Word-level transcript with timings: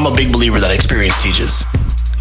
I'm 0.00 0.10
a 0.10 0.16
big 0.16 0.32
believer 0.32 0.58
that 0.60 0.72
experience 0.72 1.22
teaches. 1.22 1.66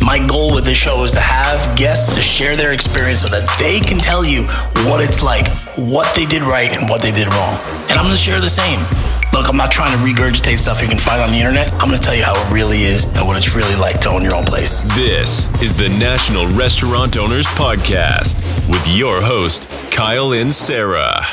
My 0.02 0.20
goal 0.20 0.54
with 0.54 0.66
this 0.66 0.78
show 0.78 1.02
is 1.06 1.14
to 1.14 1.22
have 1.22 1.78
guests 1.78 2.14
to 2.14 2.20
share 2.20 2.58
their 2.58 2.74
experience 2.74 3.22
so 3.22 3.30
that 3.30 3.48
they 3.58 3.80
can 3.80 3.98
tell 3.98 4.26
you 4.26 4.44
what 4.92 5.00
it's 5.00 5.24
like, 5.24 5.48
what 5.78 6.14
they 6.14 6.26
did 6.26 6.42
right, 6.42 6.76
and 6.76 6.90
what 6.90 7.02
they 7.02 7.12
did 7.12 7.34
wrong. 7.34 7.56
And 7.90 7.98
I'm 7.98 8.04
gonna 8.04 8.18
share 8.18 8.42
the 8.42 8.50
same. 8.50 8.82
Look, 9.32 9.48
I'm 9.48 9.56
not 9.56 9.72
trying 9.72 9.96
to 9.96 10.04
regurgitate 10.04 10.60
stuff 10.60 10.82
you 10.82 10.90
can 10.90 11.00
find 11.00 11.22
on 11.22 11.32
the 11.32 11.38
internet. 11.38 11.72
I'm 11.72 11.88
gonna 11.88 12.00
tell 12.00 12.14
you 12.14 12.24
how 12.26 12.36
it 12.36 12.52
really 12.52 12.84
is 12.84 13.06
and 13.16 13.26
what 13.26 13.38
it's 13.38 13.56
really 13.56 13.76
like 13.76 14.02
to 14.02 14.10
own 14.10 14.24
your 14.24 14.36
own 14.36 14.44
place. 14.44 14.82
This 14.94 15.48
is 15.64 15.72
the 15.72 15.88
National 15.88 16.48
Restaurant 16.48 17.16
Owners 17.16 17.48
Podcast 17.48 18.44
with 18.68 18.86
your 18.90 19.22
host, 19.22 19.70
Kyle 19.90 20.32
Inserra. 20.32 21.24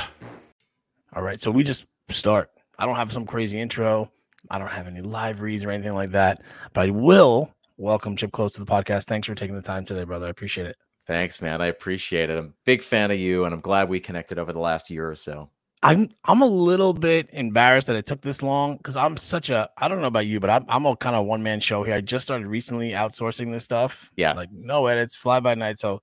All 1.12 1.24
right, 1.24 1.40
so 1.40 1.50
we 1.50 1.64
just 1.64 1.86
start. 2.10 2.52
I 2.78 2.86
don't 2.86 2.94
have 2.94 3.12
some 3.12 3.26
crazy 3.26 3.58
intro. 3.58 4.12
I 4.50 4.58
don't 4.58 4.68
have 4.68 4.86
any 4.86 5.00
live 5.00 5.40
reads 5.40 5.64
or 5.64 5.70
anything 5.70 5.94
like 5.94 6.12
that, 6.12 6.42
but 6.72 6.86
I 6.86 6.90
will 6.90 7.50
welcome 7.76 8.16
Chip 8.16 8.32
Klose 8.32 8.54
to 8.54 8.60
the 8.60 8.66
podcast. 8.66 9.04
Thanks 9.04 9.26
for 9.26 9.34
taking 9.34 9.56
the 9.56 9.62
time 9.62 9.84
today, 9.84 10.04
brother. 10.04 10.26
I 10.26 10.30
appreciate 10.30 10.66
it. 10.66 10.76
Thanks, 11.06 11.40
man. 11.40 11.60
I 11.60 11.66
appreciate 11.66 12.30
it. 12.30 12.38
I'm 12.38 12.46
a 12.46 12.52
big 12.64 12.82
fan 12.82 13.10
of 13.10 13.18
you, 13.18 13.44
and 13.44 13.54
I'm 13.54 13.60
glad 13.60 13.88
we 13.88 14.00
connected 14.00 14.38
over 14.38 14.52
the 14.52 14.58
last 14.58 14.90
year 14.90 15.08
or 15.08 15.14
so. 15.14 15.50
I'm 15.82 16.10
I'm 16.24 16.42
a 16.42 16.46
little 16.46 16.92
bit 16.92 17.28
embarrassed 17.32 17.86
that 17.88 17.96
it 17.96 18.06
took 18.06 18.20
this 18.20 18.42
long 18.42 18.76
because 18.76 18.96
I'm 18.96 19.16
such 19.16 19.50
a 19.50 19.68
I 19.76 19.88
don't 19.88 20.00
know 20.00 20.08
about 20.08 20.26
you, 20.26 20.40
but 20.40 20.50
I'm 20.50 20.64
I'm 20.68 20.86
a 20.86 20.96
kind 20.96 21.14
of 21.14 21.26
one 21.26 21.42
man 21.42 21.60
show 21.60 21.84
here. 21.84 21.94
I 21.94 22.00
just 22.00 22.26
started 22.26 22.46
recently 22.46 22.90
outsourcing 22.90 23.52
this 23.52 23.64
stuff. 23.64 24.10
Yeah, 24.16 24.32
like 24.32 24.50
no 24.52 24.86
edits, 24.86 25.14
fly 25.14 25.38
by 25.38 25.54
night. 25.54 25.78
So 25.78 26.02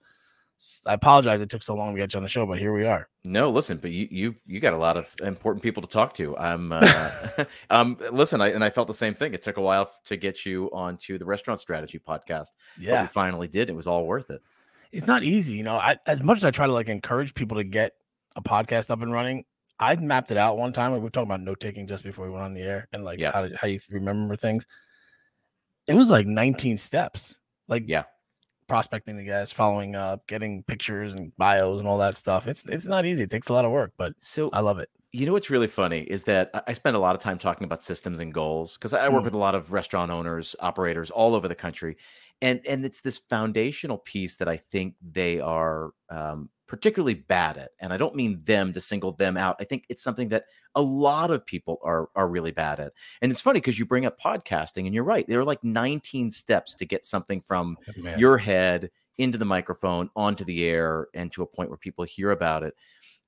I 0.85 0.93
apologize 0.93 1.41
it 1.41 1.49
took 1.49 1.63
so 1.63 1.75
long 1.75 1.93
to 1.93 1.99
get 1.99 2.13
you 2.13 2.17
on 2.17 2.23
the 2.23 2.29
show, 2.29 2.45
but 2.45 2.57
here 2.57 2.73
we 2.73 2.85
are. 2.85 3.09
No, 3.23 3.49
listen, 3.49 3.77
but 3.77 3.91
you 3.91 4.07
you 4.09 4.35
you 4.45 4.59
got 4.59 4.73
a 4.73 4.77
lot 4.77 4.95
of 4.95 5.13
important 5.21 5.61
people 5.61 5.81
to 5.81 5.89
talk 5.89 6.13
to. 6.15 6.37
I'm 6.37 6.71
uh, 6.71 7.27
um 7.69 7.97
listen, 8.11 8.41
I 8.41 8.49
and 8.49 8.63
I 8.63 8.69
felt 8.69 8.87
the 8.87 8.93
same 8.93 9.13
thing. 9.13 9.33
It 9.33 9.41
took 9.41 9.57
a 9.57 9.61
while 9.61 9.91
to 10.05 10.15
get 10.15 10.45
you 10.45 10.69
onto 10.71 11.17
the 11.17 11.25
restaurant 11.25 11.59
strategy 11.59 11.99
podcast. 11.99 12.49
Yeah, 12.79 13.01
we 13.01 13.07
finally 13.07 13.47
did. 13.47 13.69
It 13.69 13.75
was 13.75 13.87
all 13.87 14.05
worth 14.05 14.29
it. 14.29 14.41
It's 14.91 15.07
not 15.07 15.23
easy, 15.23 15.53
you 15.53 15.63
know. 15.63 15.75
I, 15.75 15.97
as 16.05 16.21
much 16.21 16.37
as 16.37 16.45
I 16.45 16.51
try 16.51 16.67
to 16.67 16.73
like 16.73 16.87
encourage 16.87 17.33
people 17.33 17.57
to 17.57 17.63
get 17.63 17.93
a 18.35 18.41
podcast 18.41 18.91
up 18.91 19.01
and 19.01 19.11
running, 19.11 19.43
I 19.79 19.95
mapped 19.95 20.31
it 20.31 20.37
out 20.37 20.57
one 20.57 20.71
time. 20.71 20.93
we 20.93 20.99
were 20.99 21.09
talking 21.09 21.27
about 21.27 21.41
note 21.41 21.59
taking 21.59 21.87
just 21.87 22.03
before 22.03 22.25
we 22.25 22.31
went 22.31 22.45
on 22.45 22.53
the 22.53 22.61
air 22.61 22.87
and 22.93 23.03
like 23.03 23.19
yeah. 23.19 23.31
how 23.31 23.41
to, 23.41 23.55
how 23.57 23.67
you 23.67 23.79
remember 23.89 24.35
things. 24.35 24.65
It 25.87 25.93
was 25.93 26.09
like 26.09 26.27
19 26.27 26.77
steps. 26.77 27.39
Like 27.67 27.83
yeah, 27.87 28.03
prospecting 28.67 29.17
the 29.17 29.23
guys, 29.23 29.51
following 29.51 29.95
up, 29.95 30.25
getting 30.27 30.63
pictures 30.63 31.13
and 31.13 31.35
bios 31.37 31.79
and 31.79 31.87
all 31.87 31.97
that 31.97 32.15
stuff. 32.15 32.47
It's 32.47 32.65
it's 32.65 32.85
not 32.85 33.05
easy. 33.05 33.23
It 33.23 33.29
takes 33.29 33.49
a 33.49 33.53
lot 33.53 33.65
of 33.65 33.71
work, 33.71 33.93
but 33.97 34.13
so 34.19 34.49
I 34.51 34.59
love 34.59 34.79
it. 34.79 34.89
You 35.11 35.27
know 35.27 35.33
what's 35.33 35.49
really 35.51 35.67
funny 35.67 35.99
is 36.01 36.23
that 36.23 36.63
I 36.67 36.73
spend 36.73 36.95
a 36.95 36.99
lot 36.99 37.15
of 37.15 37.21
time 37.21 37.37
talking 37.37 37.65
about 37.65 37.83
systems 37.83 38.19
and 38.19 38.33
goals 38.33 38.77
because 38.77 38.93
I 38.93 39.07
work 39.09 39.21
mm. 39.21 39.25
with 39.25 39.35
a 39.35 39.37
lot 39.37 39.53
of 39.53 39.71
restaurant 39.71 40.11
owners, 40.11 40.55
operators 40.59 41.11
all 41.11 41.35
over 41.35 41.47
the 41.47 41.55
country, 41.55 41.97
and 42.41 42.61
and 42.67 42.83
it's 42.83 43.01
this 43.01 43.19
foundational 43.19 43.99
piece 43.99 44.35
that 44.37 44.47
I 44.47 44.57
think 44.57 44.95
they 45.01 45.39
are 45.39 45.91
um, 46.09 46.49
particularly 46.73 47.13
bad 47.13 47.55
at. 47.59 47.69
And 47.79 47.93
I 47.93 47.97
don't 47.97 48.15
mean 48.15 48.41
them 48.45 48.73
to 48.73 48.81
single 48.81 49.11
them 49.11 49.37
out. 49.37 49.57
I 49.59 49.63
think 49.63 49.85
it's 49.89 50.01
something 50.01 50.29
that 50.29 50.45
a 50.73 50.81
lot 50.81 51.29
of 51.29 51.45
people 51.45 51.77
are 51.83 52.09
are 52.15 52.27
really 52.27 52.49
bad 52.49 52.79
at. 52.79 52.93
And 53.21 53.31
it's 53.31 53.41
funny 53.41 53.59
because 53.59 53.77
you 53.77 53.85
bring 53.85 54.07
up 54.07 54.19
podcasting, 54.19 54.87
and 54.87 54.95
you're 54.95 55.03
right. 55.03 55.27
There 55.27 55.39
are 55.39 55.45
like 55.45 55.63
19 55.63 56.31
steps 56.31 56.73
to 56.73 56.85
get 56.85 57.05
something 57.05 57.41
from 57.41 57.77
oh, 57.87 58.15
your 58.17 58.39
head 58.39 58.89
into 59.19 59.37
the 59.37 59.45
microphone, 59.45 60.09
onto 60.15 60.43
the 60.45 60.65
air, 60.65 61.09
and 61.13 61.31
to 61.33 61.43
a 61.43 61.45
point 61.45 61.69
where 61.69 61.77
people 61.77 62.05
hear 62.05 62.31
about 62.31 62.63
it. 62.63 62.73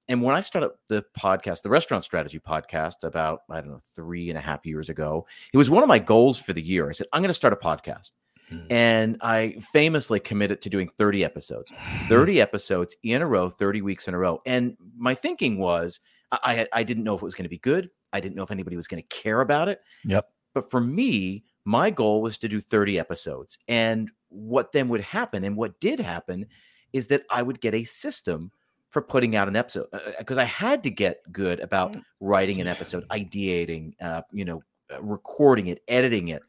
And 0.08 0.24
when 0.24 0.34
I 0.34 0.42
started 0.42 0.72
the 0.88 1.06
podcast, 1.16 1.62
the 1.62 1.70
Restaurant 1.70 2.04
Strategy 2.04 2.40
podcast, 2.40 3.04
about 3.04 3.42
I 3.48 3.62
don't 3.62 3.70
know 3.70 3.82
three 3.94 4.30
and 4.30 4.40
a 4.40 4.42
half 4.42 4.66
years 4.66 4.90
ago, 4.90 5.28
it 5.54 5.58
was 5.58 5.70
one 5.70 5.84
of 5.84 5.88
my 5.88 6.00
goals 6.00 6.40
for 6.40 6.54
the 6.54 6.64
year. 6.64 6.90
I 6.90 6.94
said 6.94 7.06
I'm 7.14 7.22
going 7.22 7.30
to 7.30 7.34
start 7.36 7.54
a 7.54 7.58
podcast. 7.58 8.10
Mm. 8.52 8.72
And 8.72 9.18
I 9.22 9.58
famously 9.74 10.20
committed 10.20 10.62
to 10.62 10.70
doing 10.70 10.90
30 10.98 11.24
episodes, 11.24 11.72
30 12.08 12.42
episodes 12.42 12.96
in 13.04 13.22
a 13.22 13.28
row, 13.28 13.50
30 13.50 13.82
weeks 13.82 14.08
in 14.08 14.14
a 14.14 14.18
row. 14.18 14.42
And 14.46 14.78
my 14.98 15.16
thinking 15.16 15.58
was 15.58 16.00
I, 16.32 16.68
I 16.74 16.84
didn't 16.84 17.04
know 17.04 17.16
if 17.16 17.22
it 17.22 17.26
was 17.26 17.36
going 17.36 17.46
to 17.46 17.50
be 17.50 17.60
good. 17.60 17.90
I 18.14 18.20
didn't 18.20 18.36
know 18.36 18.44
if 18.44 18.52
anybody 18.52 18.76
was 18.76 18.88
going 18.88 19.02
to 19.02 19.08
care 19.16 19.42
about 19.42 19.70
it. 19.70 19.82
Yep. 20.06 20.30
But 20.54 20.72
for 20.72 20.80
me, 20.80 21.44
my 21.66 21.90
goal 21.90 22.22
was 22.22 22.38
to 22.40 22.48
do 22.48 22.62
30 22.62 23.00
episodes. 23.00 23.58
And 23.68 24.10
what 24.30 24.72
then 24.72 24.90
would 24.90 25.02
happen, 25.02 25.44
and 25.44 25.56
what 25.56 25.80
did 25.80 26.00
happen, 26.00 26.46
is 26.94 27.08
that 27.08 27.24
I 27.30 27.42
would 27.42 27.60
get 27.62 27.74
a 27.74 27.84
system 27.84 28.52
for 28.90 29.02
putting 29.02 29.36
out 29.36 29.50
an 29.50 29.58
episode 29.58 29.88
because 30.18 30.38
uh, 30.38 30.42
uh 30.42 30.44
I 30.44 30.48
had 30.48 30.82
to 30.84 30.90
get 30.90 31.20
good 31.32 31.60
about 31.60 31.94
mm. 31.94 32.02
writing 32.22 32.62
an 32.62 32.68
episode, 32.68 33.06
ideating, 33.10 33.94
uh, 34.02 34.22
you 34.32 34.46
know, 34.46 34.64
uh, 34.94 35.02
recording 35.02 35.68
it, 35.68 35.82
editing 35.90 36.30
it, 36.30 36.44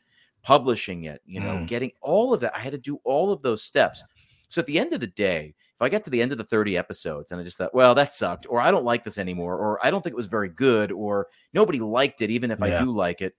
publishing 0.47 1.07
it, 1.07 1.21
you 1.27 1.41
know, 1.41 1.57
mm. 1.57 1.67
getting 1.67 1.91
all 2.01 2.33
of 2.33 2.39
that. 2.39 2.55
I 2.55 2.61
had 2.61 2.71
to 2.71 2.79
do 2.79 3.01
all 3.03 3.33
of 3.33 3.43
those 3.43 3.65
steps. 3.65 4.05
So 4.49 4.61
at 4.61 4.67
the 4.67 4.79
end 4.79 4.93
of 4.93 5.01
the 5.01 5.09
day, 5.09 5.53
if 5.59 5.83
I 5.83 5.89
get 5.89 6.05
to 6.05 6.11
the 6.11 6.23
end 6.23 6.31
of 6.31 6.39
the 6.39 6.45
30 6.45 6.79
episodes 6.79 7.33
and 7.33 7.41
I 7.41 7.45
just 7.45 7.59
thought, 7.59 7.75
well, 7.75 7.97
that 7.97 8.13
sucked, 8.13 8.47
or 8.49 8.61
I 8.61 8.71
don't 8.71 8.85
like 8.85 9.03
this 9.03 9.19
anymore, 9.19 9.59
or 9.59 9.85
I 9.85 9.91
don't 9.91 10.03
think 10.03 10.13
it 10.13 10.17
was 10.17 10.29
very 10.29 10.49
good, 10.49 10.93
or 10.93 11.27
nobody 11.53 11.81
liked 11.81 12.23
it, 12.23 12.31
even 12.31 12.53
if 12.53 12.61
yeah. 12.61 12.67
I 12.67 12.85
do 12.85 12.93
like 12.93 13.23
it, 13.23 13.35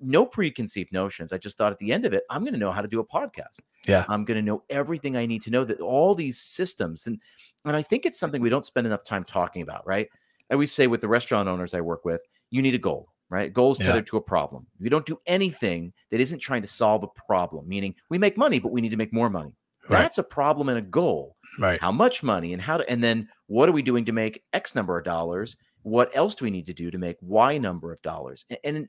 no 0.00 0.26
preconceived 0.26 0.92
notions. 0.92 1.32
I 1.32 1.38
just 1.38 1.56
thought 1.56 1.70
at 1.70 1.78
the 1.78 1.92
end 1.92 2.04
of 2.04 2.12
it, 2.12 2.24
I'm 2.28 2.40
going 2.40 2.54
to 2.54 2.58
know 2.58 2.72
how 2.72 2.82
to 2.82 2.88
do 2.88 2.98
a 2.98 3.06
podcast. 3.06 3.60
Yeah. 3.86 4.04
I'm 4.08 4.24
going 4.24 4.36
to 4.36 4.42
know 4.42 4.64
everything 4.68 5.16
I 5.16 5.26
need 5.26 5.42
to 5.42 5.50
know 5.50 5.62
that 5.62 5.78
all 5.78 6.16
these 6.16 6.40
systems 6.40 7.06
and 7.06 7.20
and 7.66 7.76
I 7.76 7.82
think 7.82 8.04
it's 8.04 8.18
something 8.18 8.42
we 8.42 8.50
don't 8.50 8.64
spend 8.64 8.86
enough 8.86 9.04
time 9.04 9.22
talking 9.22 9.62
about, 9.62 9.86
right? 9.86 10.08
I 10.50 10.54
always 10.54 10.72
say 10.72 10.88
with 10.88 11.02
the 11.02 11.08
restaurant 11.08 11.48
owners 11.48 11.74
I 11.74 11.80
work 11.80 12.04
with, 12.04 12.22
you 12.50 12.62
need 12.62 12.74
a 12.74 12.78
goal 12.78 13.10
right? 13.30 13.52
Goals 13.52 13.78
tethered 13.78 14.06
yeah. 14.06 14.10
to 14.10 14.16
a 14.16 14.22
problem. 14.22 14.66
We 14.80 14.88
don't 14.88 15.06
do 15.06 15.18
anything 15.26 15.92
that 16.10 16.20
isn't 16.20 16.38
trying 16.38 16.62
to 16.62 16.68
solve 16.68 17.04
a 17.04 17.08
problem, 17.26 17.68
meaning 17.68 17.94
we 18.08 18.18
make 18.18 18.36
money, 18.36 18.58
but 18.58 18.72
we 18.72 18.80
need 18.80 18.90
to 18.90 18.96
make 18.96 19.12
more 19.12 19.30
money. 19.30 19.52
Right. 19.88 20.02
That's 20.02 20.18
a 20.18 20.22
problem 20.22 20.68
and 20.68 20.78
a 20.78 20.82
goal. 20.82 21.36
Right. 21.58 21.80
How 21.80 21.92
much 21.92 22.22
money 22.22 22.52
and 22.52 22.60
how 22.60 22.78
to, 22.78 22.90
and 22.90 23.02
then 23.02 23.28
what 23.46 23.68
are 23.68 23.72
we 23.72 23.82
doing 23.82 24.04
to 24.04 24.12
make 24.12 24.44
X 24.52 24.74
number 24.74 24.98
of 24.98 25.04
dollars? 25.04 25.56
What 25.82 26.10
else 26.14 26.34
do 26.34 26.44
we 26.44 26.50
need 26.50 26.66
to 26.66 26.74
do 26.74 26.90
to 26.90 26.98
make 26.98 27.16
Y 27.20 27.58
number 27.58 27.92
of 27.92 28.02
dollars? 28.02 28.44
And, 28.50 28.58
and, 28.64 28.88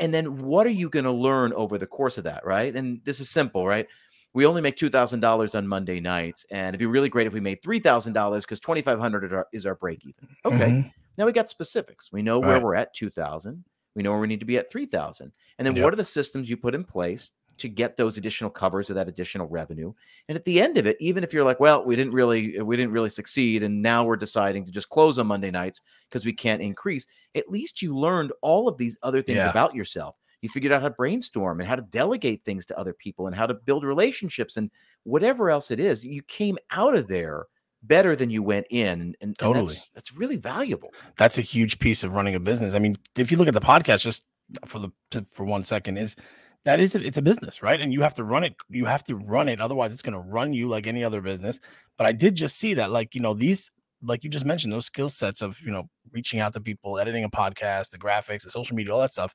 and 0.00 0.12
then 0.12 0.42
what 0.42 0.66
are 0.66 0.70
you 0.70 0.90
going 0.90 1.04
to 1.04 1.12
learn 1.12 1.52
over 1.54 1.78
the 1.78 1.86
course 1.86 2.18
of 2.18 2.24
that? 2.24 2.44
Right. 2.44 2.74
And 2.74 3.00
this 3.04 3.20
is 3.20 3.30
simple, 3.30 3.66
right? 3.66 3.86
We 4.36 4.44
only 4.44 4.60
make 4.60 4.76
two 4.76 4.90
thousand 4.90 5.20
dollars 5.20 5.54
on 5.54 5.66
Monday 5.66 5.98
nights, 5.98 6.44
and 6.50 6.68
it'd 6.68 6.78
be 6.78 6.84
really 6.84 7.08
great 7.08 7.26
if 7.26 7.32
we 7.32 7.40
made 7.40 7.62
three 7.62 7.80
thousand 7.80 8.12
dollars 8.12 8.44
because 8.44 8.60
twenty 8.60 8.82
five 8.82 8.98
hundred 8.98 9.24
is 9.24 9.32
our, 9.32 9.46
is 9.50 9.64
our 9.64 9.74
break 9.74 10.04
even. 10.04 10.28
Okay, 10.44 10.70
mm-hmm. 10.70 10.88
Now 11.16 11.24
we 11.24 11.32
got 11.32 11.48
specifics. 11.48 12.12
We 12.12 12.20
know 12.20 12.38
where 12.38 12.54
right. 12.54 12.62
we're 12.62 12.74
at 12.74 12.94
2000. 12.94 13.64
We 13.94 14.02
know 14.02 14.10
where 14.10 14.20
we 14.20 14.26
need 14.26 14.40
to 14.40 14.46
be 14.46 14.58
at 14.58 14.70
3000. 14.70 15.32
And 15.58 15.66
then 15.66 15.74
yep. 15.74 15.84
what 15.84 15.92
are 15.94 15.96
the 15.96 16.04
systems 16.04 16.50
you 16.50 16.58
put 16.58 16.74
in 16.74 16.84
place 16.84 17.32
to 17.56 17.70
get 17.70 17.96
those 17.96 18.18
additional 18.18 18.50
covers 18.50 18.90
or 18.90 18.94
that 18.94 19.08
additional 19.08 19.46
revenue? 19.46 19.94
And 20.28 20.36
at 20.36 20.44
the 20.44 20.60
end 20.60 20.76
of 20.76 20.86
it, 20.86 20.98
even 21.00 21.24
if 21.24 21.32
you're 21.32 21.44
like, 21.44 21.58
well, 21.58 21.82
we 21.82 21.96
didn't 21.96 22.12
really 22.12 22.60
we 22.60 22.76
didn't 22.76 22.92
really 22.92 23.08
succeed 23.08 23.62
and 23.62 23.80
now 23.80 24.04
we're 24.04 24.16
deciding 24.16 24.66
to 24.66 24.70
just 24.70 24.90
close 24.90 25.18
on 25.18 25.26
Monday 25.26 25.50
nights 25.50 25.80
because 26.10 26.26
we 26.26 26.34
can't 26.34 26.60
increase, 26.60 27.06
at 27.34 27.48
least 27.48 27.80
you 27.80 27.96
learned 27.96 28.32
all 28.42 28.68
of 28.68 28.76
these 28.76 28.98
other 29.02 29.22
things 29.22 29.36
yeah. 29.36 29.48
about 29.48 29.74
yourself. 29.74 30.16
You 30.42 30.48
figured 30.48 30.72
out 30.72 30.82
how 30.82 30.88
to 30.88 30.94
brainstorm 30.94 31.60
and 31.60 31.68
how 31.68 31.76
to 31.76 31.82
delegate 31.82 32.44
things 32.44 32.66
to 32.66 32.78
other 32.78 32.92
people 32.92 33.26
and 33.26 33.34
how 33.34 33.46
to 33.46 33.54
build 33.54 33.84
relationships 33.84 34.56
and 34.56 34.70
whatever 35.04 35.50
else 35.50 35.70
it 35.70 35.80
is. 35.80 36.04
You 36.04 36.22
came 36.22 36.58
out 36.70 36.94
of 36.94 37.08
there 37.08 37.46
better 37.82 38.16
than 38.16 38.30
you 38.30 38.42
went 38.42 38.66
in. 38.70 39.14
And, 39.20 39.38
totally, 39.38 39.74
that's, 39.74 39.88
that's, 39.94 40.12
really 40.14 40.36
valuable. 40.36 40.92
That's 41.16 41.38
a 41.38 41.42
huge 41.42 41.78
piece 41.78 42.04
of 42.04 42.12
running 42.12 42.34
a 42.34 42.40
business. 42.40 42.74
I 42.74 42.78
mean, 42.78 42.96
if 43.16 43.30
you 43.30 43.38
look 43.38 43.48
at 43.48 43.54
the 43.54 43.60
podcast, 43.60 44.02
just 44.02 44.26
for 44.66 44.78
the 44.78 45.26
for 45.32 45.44
one 45.44 45.64
second, 45.64 45.96
is 45.96 46.16
that 46.64 46.80
is 46.80 46.94
it's 46.94 47.18
a 47.18 47.22
business, 47.22 47.62
right? 47.62 47.80
And 47.80 47.92
you 47.92 48.02
have 48.02 48.14
to 48.14 48.24
run 48.24 48.44
it. 48.44 48.54
You 48.68 48.86
have 48.86 49.04
to 49.04 49.16
run 49.16 49.48
it. 49.48 49.60
Otherwise, 49.60 49.92
it's 49.92 50.02
going 50.02 50.14
to 50.14 50.20
run 50.20 50.52
you 50.52 50.68
like 50.68 50.86
any 50.86 51.04
other 51.04 51.20
business. 51.20 51.60
But 51.96 52.06
I 52.06 52.12
did 52.12 52.34
just 52.34 52.58
see 52.58 52.74
that, 52.74 52.90
like 52.90 53.14
you 53.14 53.20
know, 53.20 53.34
these 53.34 53.70
like 54.02 54.24
you 54.24 54.30
just 54.30 54.44
mentioned, 54.44 54.72
those 54.72 54.86
skill 54.86 55.08
sets 55.08 55.42
of 55.42 55.58
you 55.60 55.70
know 55.70 55.88
reaching 56.12 56.40
out 56.40 56.52
to 56.54 56.60
people, 56.60 56.98
editing 56.98 57.24
a 57.24 57.30
podcast, 57.30 57.90
the 57.90 57.98
graphics, 57.98 58.42
the 58.42 58.50
social 58.50 58.76
media, 58.76 58.92
all 58.92 59.00
that 59.00 59.12
stuff. 59.12 59.34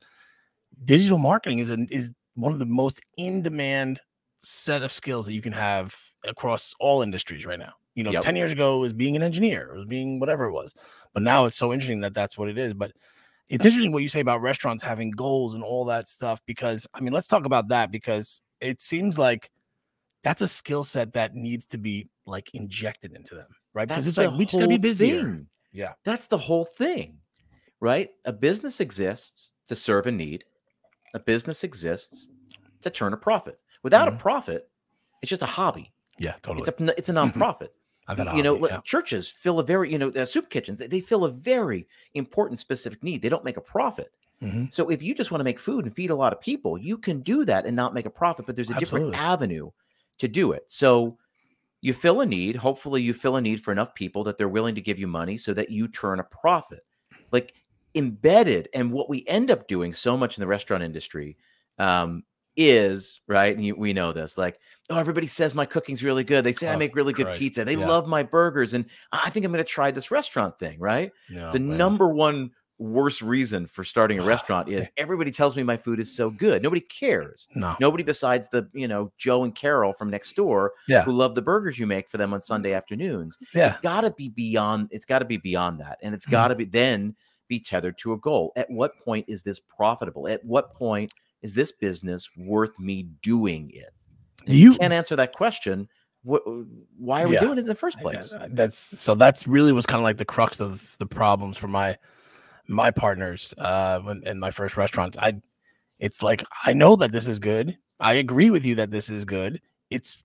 Digital 0.84 1.18
marketing 1.18 1.60
is 1.60 1.70
an, 1.70 1.88
is 1.92 2.12
one 2.36 2.54
of 2.54 2.60
the 2.60 2.66
most 2.66 3.02
in 3.18 3.42
demand 3.42 4.00
set 4.44 4.82
of 4.82 4.92
skills 4.92 5.26
that 5.26 5.34
you 5.34 5.42
can 5.42 5.54
have 5.54 5.96
across 6.26 6.74
all 6.80 7.02
industries 7.02 7.46
right 7.46 7.60
now. 7.60 7.74
You 7.94 8.04
know, 8.04 8.12
yep. 8.12 8.24
10 8.24 8.36
years 8.36 8.52
ago 8.52 8.80
was 8.80 8.94
being 8.94 9.16
an 9.16 9.24
engineer, 9.24 9.70
or 9.74 9.86
being 9.86 10.20
whatever 10.20 10.46
it 10.46 10.54
was. 10.54 10.74
But 11.14 11.24
now 11.24 11.46
it's 11.46 11.58
so 11.58 11.74
interesting 11.74 12.00
that 12.02 12.14
that's 12.14 12.38
what 12.38 12.48
it 12.48 12.58
is. 12.58 12.74
But 12.74 12.94
it's 13.50 13.66
interesting 13.66 13.92
what 13.92 14.02
you 14.02 14.08
say 14.08 14.22
about 14.22 14.42
restaurants 14.42 14.82
having 14.82 15.12
goals 15.12 15.56
and 15.56 15.64
all 15.64 15.84
that 15.86 16.08
stuff 16.08 16.42
because 16.46 16.88
I 16.94 17.02
mean, 17.02 17.12
let's 17.12 17.28
talk 17.28 17.46
about 17.46 17.68
that 17.68 17.92
because 17.92 18.42
it 18.62 18.80
seems 18.80 19.20
like 19.20 19.52
that's 20.24 20.42
a 20.42 20.48
skill 20.48 20.86
set 20.86 21.14
that 21.14 21.36
needs 21.36 21.66
to 21.68 21.78
be 21.78 22.08
like 22.26 22.50
injected 22.54 23.14
into 23.14 23.36
them, 23.36 23.48
right? 23.74 23.88
Because 23.88 24.08
it's 24.08 24.18
like 24.18 24.32
we 24.32 24.46
just 24.46 24.56
gotta 24.56 24.70
be 24.70 24.78
busy. 24.78 25.46
Yeah. 25.74 25.94
That's 26.06 26.28
the 26.28 26.38
whole 26.38 26.64
thing, 26.64 27.18
right? 27.82 28.10
A 28.24 28.32
business 28.32 28.80
exists 28.80 29.52
to 29.68 29.76
serve 29.76 30.08
a 30.08 30.12
need. 30.12 30.46
A 31.14 31.20
business 31.20 31.64
exists 31.64 32.30
to 32.82 32.90
turn 32.90 33.14
a 33.14 33.18
profit. 33.18 33.60
Without 33.84 34.08
mm-hmm. 34.08 34.18
a 34.18 34.20
profit, 34.20 34.70
it's 35.22 35.30
just 35.30 35.42
a 35.42 35.48
hobby. 35.48 35.92
Yeah, 36.20 36.36
totally. 36.42 36.68
It's 36.68 36.82
a 36.82 36.98
it's 36.98 37.10
a 37.10 37.14
mm-hmm. 37.14 37.42
nonprofit. 37.42 37.70
I've 38.08 38.18
had 38.18 38.36
you 38.36 38.44
know, 38.44 38.68
yeah. 38.68 38.82
churches 38.84 39.30
fill 39.30 39.60
a 39.60 39.64
very, 39.64 39.92
you 39.92 39.98
know, 39.98 40.10
uh, 40.10 40.26
soup 40.26 40.50
kitchens, 40.50 40.80
they 40.80 41.00
fill 41.00 41.24
a 41.24 41.32
very 41.32 41.88
important 42.16 42.60
specific 42.60 43.04
need. 43.04 43.22
They 43.22 43.30
don't 43.30 43.46
make 43.46 43.58
a 43.58 43.62
profit. 43.62 44.12
Mhm. 44.42 44.72
So 44.72 44.90
if 44.90 45.04
you 45.04 45.14
just 45.14 45.32
want 45.32 45.40
to 45.40 45.46
make 45.46 45.60
food 45.60 45.86
and 45.86 45.96
feed 45.96 46.10
a 46.10 46.16
lot 46.16 46.34
of 46.34 46.42
people, 46.42 46.78
you 46.78 46.98
can 46.98 47.22
do 47.22 47.46
that 47.46 47.66
and 47.66 47.76
not 47.76 47.94
make 47.94 48.08
a 48.08 48.10
profit, 48.10 48.48
but 48.48 48.56
there's 48.56 48.72
a 48.72 48.80
different 48.80 49.14
avenue 49.16 49.70
to 50.18 50.28
do 50.28 50.52
it. 50.52 50.66
So 50.68 51.18
you 51.82 51.94
fill 51.94 52.22
a 52.22 52.26
need. 52.26 52.56
Hopefully, 52.56 53.02
you 53.02 53.14
fill 53.14 53.36
a 53.36 53.42
need 53.42 53.64
for 53.64 53.72
enough 53.72 53.94
people 53.94 54.24
that 54.24 54.38
they're 54.38 54.50
willing 54.50 54.76
to 54.76 54.82
give 54.82 55.00
you 55.00 55.08
money 55.08 55.38
so 55.38 55.54
that 55.54 55.70
you 55.70 55.88
turn 55.88 56.20
a 56.20 56.24
profit. 56.24 56.86
Like 57.32 57.54
embedded, 57.96 58.70
and 58.74 58.92
what 58.92 59.10
we 59.10 59.26
end 59.28 59.52
up 59.52 59.68
doing 59.68 59.94
so 59.94 60.18
much 60.18 60.38
in 60.38 60.42
the 60.42 60.48
restaurant 60.48 60.84
industry 60.84 61.38
um, 61.78 62.24
is 62.58 63.22
right. 63.28 63.56
And 63.56 63.66
you, 63.66 63.76
we 63.76 63.94
know 63.94 64.12
this. 64.14 64.38
Like, 64.38 64.60
oh, 64.90 64.98
everybody 64.98 65.28
says 65.28 65.56
my 65.56 65.66
cooking's 65.66 66.04
really 66.04 66.24
good. 66.24 66.44
They 66.44 66.52
say 66.52 66.68
I 66.68 66.76
Oh, 66.76 66.78
make 66.78 66.96
really 66.96 67.14
good 67.14 67.36
pizza. 67.38 67.64
They 67.66 67.76
Yeah. 67.76 67.88
love 67.88 68.08
my 68.08 68.24
burgers, 68.24 68.74
and 68.74 68.86
I 69.12 69.22
I 69.26 69.30
think 69.30 69.46
I'm 69.46 69.52
going 69.52 69.64
to 69.64 69.70
try 69.70 69.92
this 69.92 70.12
restaurant 70.12 70.58
thing. 70.60 70.80
Right 70.80 71.12
No, 71.30 71.52
the 71.52 71.60
man. 71.60 71.78
number 71.78 72.10
one 72.10 72.52
worst 72.78 73.22
reason 73.22 73.68
for 73.68 73.84
starting 73.84 74.18
a 74.18 74.24
restaurant 74.36 74.68
is 74.68 74.90
everybody 74.98 75.30
tells 75.30 75.56
me 75.56 75.62
my 75.62 75.78
food 75.78 76.00
is 76.00 76.14
so 76.16 76.32
good. 76.32 76.64
Nobody 76.64 76.82
cares. 76.82 77.48
No. 77.54 77.76
Nobody 77.80 78.02
besides 78.04 78.50
the, 78.50 78.68
you 78.74 78.88
know, 78.88 79.12
Joe 79.20 79.44
and 79.44 79.54
Carol 79.54 79.94
from 79.94 80.10
next 80.10 80.36
door 80.36 80.74
Yeah. 80.88 81.04
who 81.04 81.12
love 81.12 81.36
the 81.36 81.44
burgers 81.44 81.78
you 81.78 81.86
make 81.86 82.10
for 82.10 82.18
them 82.18 82.34
on 82.34 82.42
Sunday 82.42 82.74
afternoons. 82.74 83.38
Yeah. 83.54 83.68
It's 83.68 83.78
got 83.78 84.02
to 84.02 84.10
be 84.10 84.30
beyond 84.30 84.88
it's 84.92 85.06
got 85.06 85.20
to 85.20 85.26
be 85.26 85.38
beyond 85.38 85.80
that. 85.80 86.00
And 86.02 86.16
it's 86.16 86.26
got 86.26 86.48
to 86.48 86.56
be 86.56 86.66
then 86.66 87.16
be 87.52 87.60
tethered 87.60 87.98
to 88.00 88.14
a 88.14 88.18
goal. 88.18 88.54
At 88.56 88.70
what 88.70 88.98
point 88.98 89.26
is 89.28 89.44
this 89.44 89.60
profitable? 89.60 90.28
At 90.28 90.44
what 90.46 90.74
point 90.74 91.14
is 91.42 91.54
this 91.54 91.74
business 91.74 92.30
worth 92.38 92.80
me 92.80 93.04
doing 93.22 93.70
it? 93.74 93.94
And 94.48 94.56
You- 94.56 94.72
you 94.72 94.78
can't 94.78 94.94
answer 94.94 95.18
that 95.18 95.34
question. 95.34 95.88
What 96.24 96.44
why 96.98 97.24
are 97.24 97.28
we 97.28 97.34
Yeah. 97.34 97.42
doing 97.42 97.58
it 97.58 97.62
in 97.62 97.68
the 97.68 97.76
first 97.76 98.00
place? 98.00 98.34
That's 98.50 98.78
so. 98.78 99.16
That's 99.16 99.48
really 99.48 99.72
was 99.74 99.86
kind 99.86 100.00
of 100.00 100.04
like 100.04 100.18
the 100.18 100.26
crux 100.26 100.62
of 100.62 100.96
the 101.00 101.06
problems 101.06 101.58
for 101.58 101.68
my 101.68 101.98
my 102.68 102.90
partners 102.92 103.54
uh 103.58 104.00
when 104.00 104.26
in 104.26 104.40
my 104.40 104.52
first 104.52 104.78
restaurants. 104.78 105.18
I 105.18 105.42
it's 106.00 106.22
like 106.24 106.44
I 106.64 106.74
know 106.74 106.96
that 106.96 107.12
this 107.12 107.28
is 107.28 107.40
good. 107.40 107.78
I 108.00 108.14
agree 108.14 108.50
with 108.50 108.66
you 108.66 108.76
that 108.76 108.92
this 108.92 109.10
is 109.10 109.26
good. 109.26 109.62
It's 109.90 110.24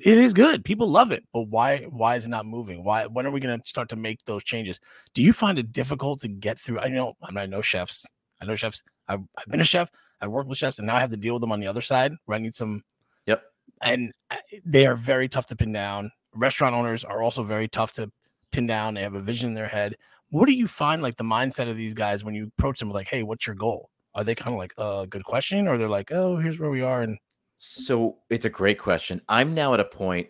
it 0.00 0.18
is 0.18 0.34
good. 0.34 0.64
People 0.64 0.88
love 0.90 1.12
it, 1.12 1.24
but 1.32 1.42
why 1.42 1.84
why 1.88 2.16
is 2.16 2.24
it 2.26 2.28
not 2.30 2.46
moving? 2.46 2.82
Why 2.84 3.06
when 3.06 3.26
are 3.26 3.30
we 3.30 3.40
going 3.40 3.60
to 3.60 3.68
start 3.68 3.88
to 3.90 3.96
make 3.96 4.24
those 4.24 4.42
changes? 4.44 4.80
Do 5.14 5.22
you 5.22 5.32
find 5.32 5.58
it 5.58 5.72
difficult 5.72 6.20
to 6.22 6.28
get 6.28 6.58
through? 6.58 6.80
I 6.80 6.88
know 6.88 7.14
I, 7.22 7.30
mean, 7.30 7.38
I 7.38 7.46
know 7.46 7.62
chefs. 7.62 8.06
I 8.40 8.46
know 8.46 8.56
chefs. 8.56 8.82
I've, 9.08 9.20
I've 9.38 9.46
been 9.46 9.60
a 9.60 9.64
chef. 9.64 9.90
I've 10.20 10.30
worked 10.30 10.48
with 10.48 10.58
chefs, 10.58 10.78
and 10.78 10.86
now 10.86 10.96
I 10.96 11.00
have 11.00 11.10
to 11.10 11.16
deal 11.16 11.34
with 11.34 11.40
them 11.42 11.52
on 11.52 11.60
the 11.60 11.66
other 11.66 11.80
side 11.80 12.12
where 12.24 12.36
I 12.36 12.40
need 12.40 12.54
some 12.54 12.82
Yep. 13.26 13.42
and 13.82 14.12
uh, 14.30 14.36
they 14.64 14.86
are 14.86 14.96
very 14.96 15.28
tough 15.28 15.46
to 15.46 15.56
pin 15.56 15.72
down. 15.72 16.10
Restaurant 16.34 16.74
owners 16.74 17.04
are 17.04 17.22
also 17.22 17.42
very 17.42 17.68
tough 17.68 17.92
to 17.94 18.10
pin 18.50 18.66
down. 18.66 18.94
They 18.94 19.02
have 19.02 19.14
a 19.14 19.20
vision 19.20 19.48
in 19.50 19.54
their 19.54 19.68
head. 19.68 19.96
What 20.30 20.46
do 20.46 20.52
you 20.52 20.66
find 20.66 21.02
like 21.02 21.16
the 21.16 21.24
mindset 21.24 21.70
of 21.70 21.76
these 21.76 21.94
guys 21.94 22.24
when 22.24 22.34
you 22.34 22.50
approach 22.58 22.80
them 22.80 22.90
like, 22.90 23.08
"Hey, 23.08 23.22
what's 23.22 23.46
your 23.46 23.56
goal?" 23.56 23.90
Are 24.14 24.24
they 24.24 24.34
kind 24.34 24.52
of 24.52 24.58
like, 24.58 24.72
"Uh, 24.78 25.04
good 25.06 25.24
question," 25.24 25.68
or 25.68 25.78
they're 25.78 25.88
like, 25.88 26.10
"Oh, 26.12 26.36
here's 26.38 26.58
where 26.58 26.70
we 26.70 26.82
are," 26.82 27.02
and 27.02 27.18
So 27.58 28.18
it's 28.30 28.44
a 28.44 28.50
great 28.50 28.78
question. 28.78 29.20
I'm 29.28 29.54
now 29.54 29.74
at 29.74 29.80
a 29.80 29.84
point 29.84 30.28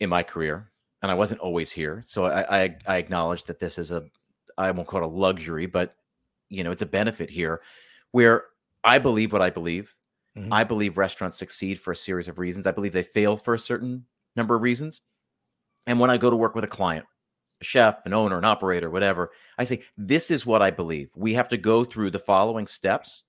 in 0.00 0.08
my 0.08 0.22
career, 0.22 0.70
and 1.02 1.10
I 1.10 1.14
wasn't 1.14 1.40
always 1.40 1.70
here. 1.70 2.02
So 2.06 2.26
I, 2.26 2.62
I, 2.64 2.76
I 2.86 2.96
acknowledge 2.96 3.44
that 3.44 3.58
this 3.58 3.78
is 3.78 3.90
a, 3.90 4.04
I 4.58 4.70
won't 4.70 4.88
call 4.88 5.02
it 5.02 5.06
a 5.06 5.08
luxury, 5.08 5.66
but 5.66 5.96
you 6.48 6.64
know, 6.64 6.70
it's 6.70 6.82
a 6.82 6.86
benefit 6.86 7.30
here, 7.30 7.62
where 8.12 8.44
I 8.84 8.98
believe 8.98 9.32
what 9.32 9.42
I 9.42 9.50
believe. 9.50 9.94
Mhm. 10.36 10.48
I 10.50 10.64
believe 10.64 10.96
restaurants 10.96 11.36
succeed 11.36 11.78
for 11.78 11.92
a 11.92 11.96
series 11.96 12.28
of 12.28 12.38
reasons. 12.38 12.66
I 12.66 12.72
believe 12.72 12.92
they 12.92 13.02
fail 13.02 13.36
for 13.36 13.54
a 13.54 13.58
certain 13.58 14.06
number 14.34 14.54
of 14.54 14.62
reasons. 14.62 15.02
And 15.86 16.00
when 16.00 16.10
I 16.10 16.16
go 16.16 16.30
to 16.30 16.36
work 16.36 16.54
with 16.54 16.64
a 16.64 16.68
client, 16.68 17.04
a 17.60 17.64
chef, 17.64 18.06
an 18.06 18.14
owner, 18.14 18.38
an 18.38 18.44
operator, 18.44 18.88
whatever, 18.88 19.32
I 19.58 19.64
say, 19.64 19.82
this 19.98 20.30
is 20.30 20.46
what 20.46 20.62
I 20.62 20.70
believe. 20.70 21.10
We 21.16 21.34
have 21.34 21.48
to 21.50 21.56
go 21.56 21.84
through 21.84 22.10
the 22.10 22.18
following 22.18 22.66
steps. 22.66 23.24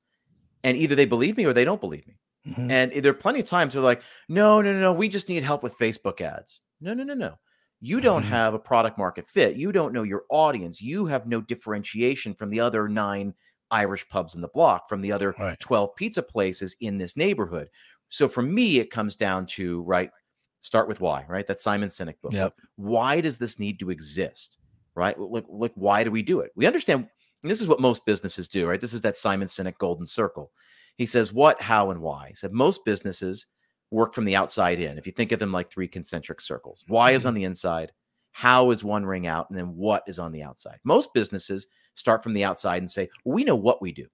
And 0.64 0.78
either 0.78 0.96
they 0.96 1.06
believe 1.06 1.36
me 1.36 1.46
or 1.46 1.52
they 1.52 1.66
don't 1.66 1.82
believe 1.82 2.08
me. 2.08 2.16
Mhm. 2.48 2.70
And 2.72 2.92
there 2.92 3.12
are 3.12 3.16
plenty 3.16 3.40
of 3.40 3.46
times 3.48 3.74
they're 3.74 3.82
like, 3.82 4.02
no, 4.28 4.62
no, 4.62 4.74
no, 4.74 4.80
no, 4.80 4.94
we 4.94 5.08
just 5.08 5.30
need 5.30 5.44
help 5.44 5.64
with 5.64 5.78
Facebook 5.78 6.20
ads. 6.22 6.62
No, 6.82 6.94
no, 6.94 7.04
no, 7.04 7.14
no. 7.14 7.40
You 7.80 8.00
don't 8.02 8.24
Mhm. 8.24 8.28
have 8.28 8.54
a 8.54 8.60
product 8.60 8.98
market 8.98 9.28
fit. 9.28 9.56
You 9.56 9.72
don't 9.72 9.94
know 9.94 10.04
your 10.04 10.24
audience. 10.30 10.82
You 10.82 11.06
have 11.06 11.28
no 11.28 11.42
differentiation 11.42 12.34
from 12.34 12.50
the 12.50 12.60
other 12.60 12.88
nine 12.88 13.34
Irish 13.72 14.08
pubs 14.10 14.36
in 14.36 14.42
the 14.42 14.48
block, 14.50 14.88
from 14.88 15.02
the 15.02 15.12
other 15.12 15.36
Right. 15.40 15.60
12 15.60 15.96
pizza 15.96 16.22
places 16.22 16.76
in 16.80 16.98
this 16.98 17.18
neighborhood. 17.18 17.70
So 18.10 18.28
for 18.28 18.42
me, 18.42 18.80
it 18.80 18.92
comes 18.92 19.16
down 19.16 19.46
to, 19.48 19.82
right, 19.84 20.12
start 20.60 20.88
with 20.88 21.02
why, 21.02 21.26
right? 21.28 21.48
That 21.48 21.60
Simon 21.60 21.90
Sinek 21.90 22.22
book. 22.22 22.34
Yep. 22.34 22.56
Why 22.76 23.20
does 23.20 23.38
this 23.38 23.58
need 23.60 23.80
to 23.80 23.90
exist? 23.90 24.58
Right? 24.96 25.20
Like, 25.20 25.46
like 25.50 25.72
why 25.74 26.04
do 26.04 26.12
we 26.12 26.22
do 26.22 26.40
it? 26.42 26.52
We 26.56 26.68
understand, 26.68 27.10
and 27.42 27.52
this 27.52 27.62
is 27.62 27.68
what 27.68 27.80
most 27.82 28.06
businesses 28.06 28.48
do, 28.48 28.68
right? 28.68 28.80
This 28.80 28.94
is 28.94 29.02
that 29.02 29.18
Simon 29.18 29.48
Sinek 29.48 29.78
golden 29.80 30.06
circle. 30.06 30.52
He 30.96 31.06
says 31.06 31.34
what, 31.34 31.62
how, 31.62 31.92
and 31.92 32.02
why. 32.02 32.30
He 32.30 32.36
said 32.36 32.54
most 32.54 32.86
businesses 32.86 33.48
work 33.92 34.14
from 34.14 34.26
the 34.26 34.36
outside 34.36 34.80
in. 34.80 34.98
If 34.98 35.06
you 35.06 35.12
think 35.14 35.32
of 35.32 35.40
them 35.40 35.52
like 35.52 35.70
three 35.70 35.88
concentric 35.88 36.42
circles, 36.42 36.84
why 36.88 37.12
is 37.12 37.26
on 37.26 37.34
the 37.34 37.44
inside, 37.44 37.92
how 38.32 38.72
is 38.72 38.84
one 38.84 39.06
ring 39.06 39.28
out, 39.28 39.50
and 39.50 39.58
then 39.58 39.76
what 39.76 40.04
is 40.08 40.20
on 40.20 40.32
the 40.32 40.44
outside. 40.44 40.80
Most 40.84 41.14
businesses 41.14 41.68
start 41.96 42.24
from 42.24 42.34
the 42.34 42.44
outside 42.44 42.82
and 42.82 42.90
say, 42.90 43.10
well, 43.24 43.36
we 43.36 43.44
know 43.44 43.56
what 43.56 43.82
we 43.82 43.92
do. 43.92 44.08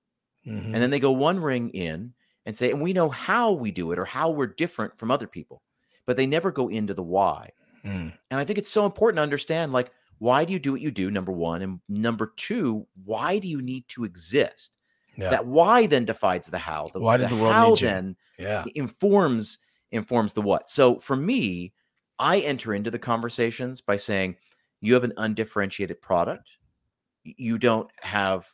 Mhm. 0.46 0.66
And 0.66 0.76
then 0.76 0.90
they 0.90 1.00
go 1.00 1.12
one 1.12 1.40
ring 1.40 1.70
in 1.70 2.14
and 2.46 2.56
say, 2.56 2.72
and 2.72 2.81
we 2.81 2.94
know 2.94 3.10
how 3.10 3.52
we 3.52 3.72
do 3.72 3.92
it 3.92 4.00
or 4.00 4.06
how 4.06 4.30
we're 4.30 4.48
different 4.48 4.98
from 4.98 5.12
other 5.12 5.28
people. 5.28 5.62
But 6.06 6.18
they 6.18 6.26
never 6.26 6.52
go 6.52 6.70
into 6.70 6.94
the 6.94 7.04
why. 7.04 7.52
Mm. 7.86 8.12
And 8.31 8.40
I 8.40 8.44
think 8.44 8.58
it's 8.58 8.70
so 8.70 8.86
important 8.86 9.18
to 9.18 9.24
understand 9.24 9.72
like, 9.72 9.92
why 10.18 10.44
do 10.44 10.52
you 10.52 10.60
do 10.60 10.72
what 10.74 10.81
you 10.81 10.92
do? 10.92 11.12
Number 11.12 11.31
one. 11.31 11.62
And 11.62 11.80
number 11.88 12.34
two, 12.36 12.86
why 13.06 13.40
do 13.40 13.48
you 13.48 13.62
need 13.62 13.88
to 13.90 14.04
exist? 14.04 14.78
Yeah, 15.19 15.30
That 15.30 15.45
why 15.45 15.86
then 15.86 16.06
defines 16.06 16.48
the 16.48 16.57
how. 16.57 16.88
The, 16.94 17.00
Why 17.00 17.18
does 17.18 17.30
the 17.30 17.36
world 17.36 17.54
how 17.54 17.69
need 17.69 17.81
you? 17.81 17.88
then 17.88 18.16
yeah, 18.38 18.63
informs 18.75 19.57
informs 19.92 20.33
the 20.33 20.42
what. 20.42 20.69
So 20.69 21.00
for 21.00 21.16
me, 21.16 21.74
I 22.19 22.39
enter 22.39 22.74
into 22.74 22.92
the 22.92 23.00
conversations 23.00 23.81
by 23.81 23.98
saying, 23.98 24.36
you 24.81 24.94
have 24.94 25.04
an 25.04 25.13
undifferentiated 25.18 26.01
product. 26.01 26.48
You 27.24 27.57
don't 27.57 27.89
have 28.01 28.48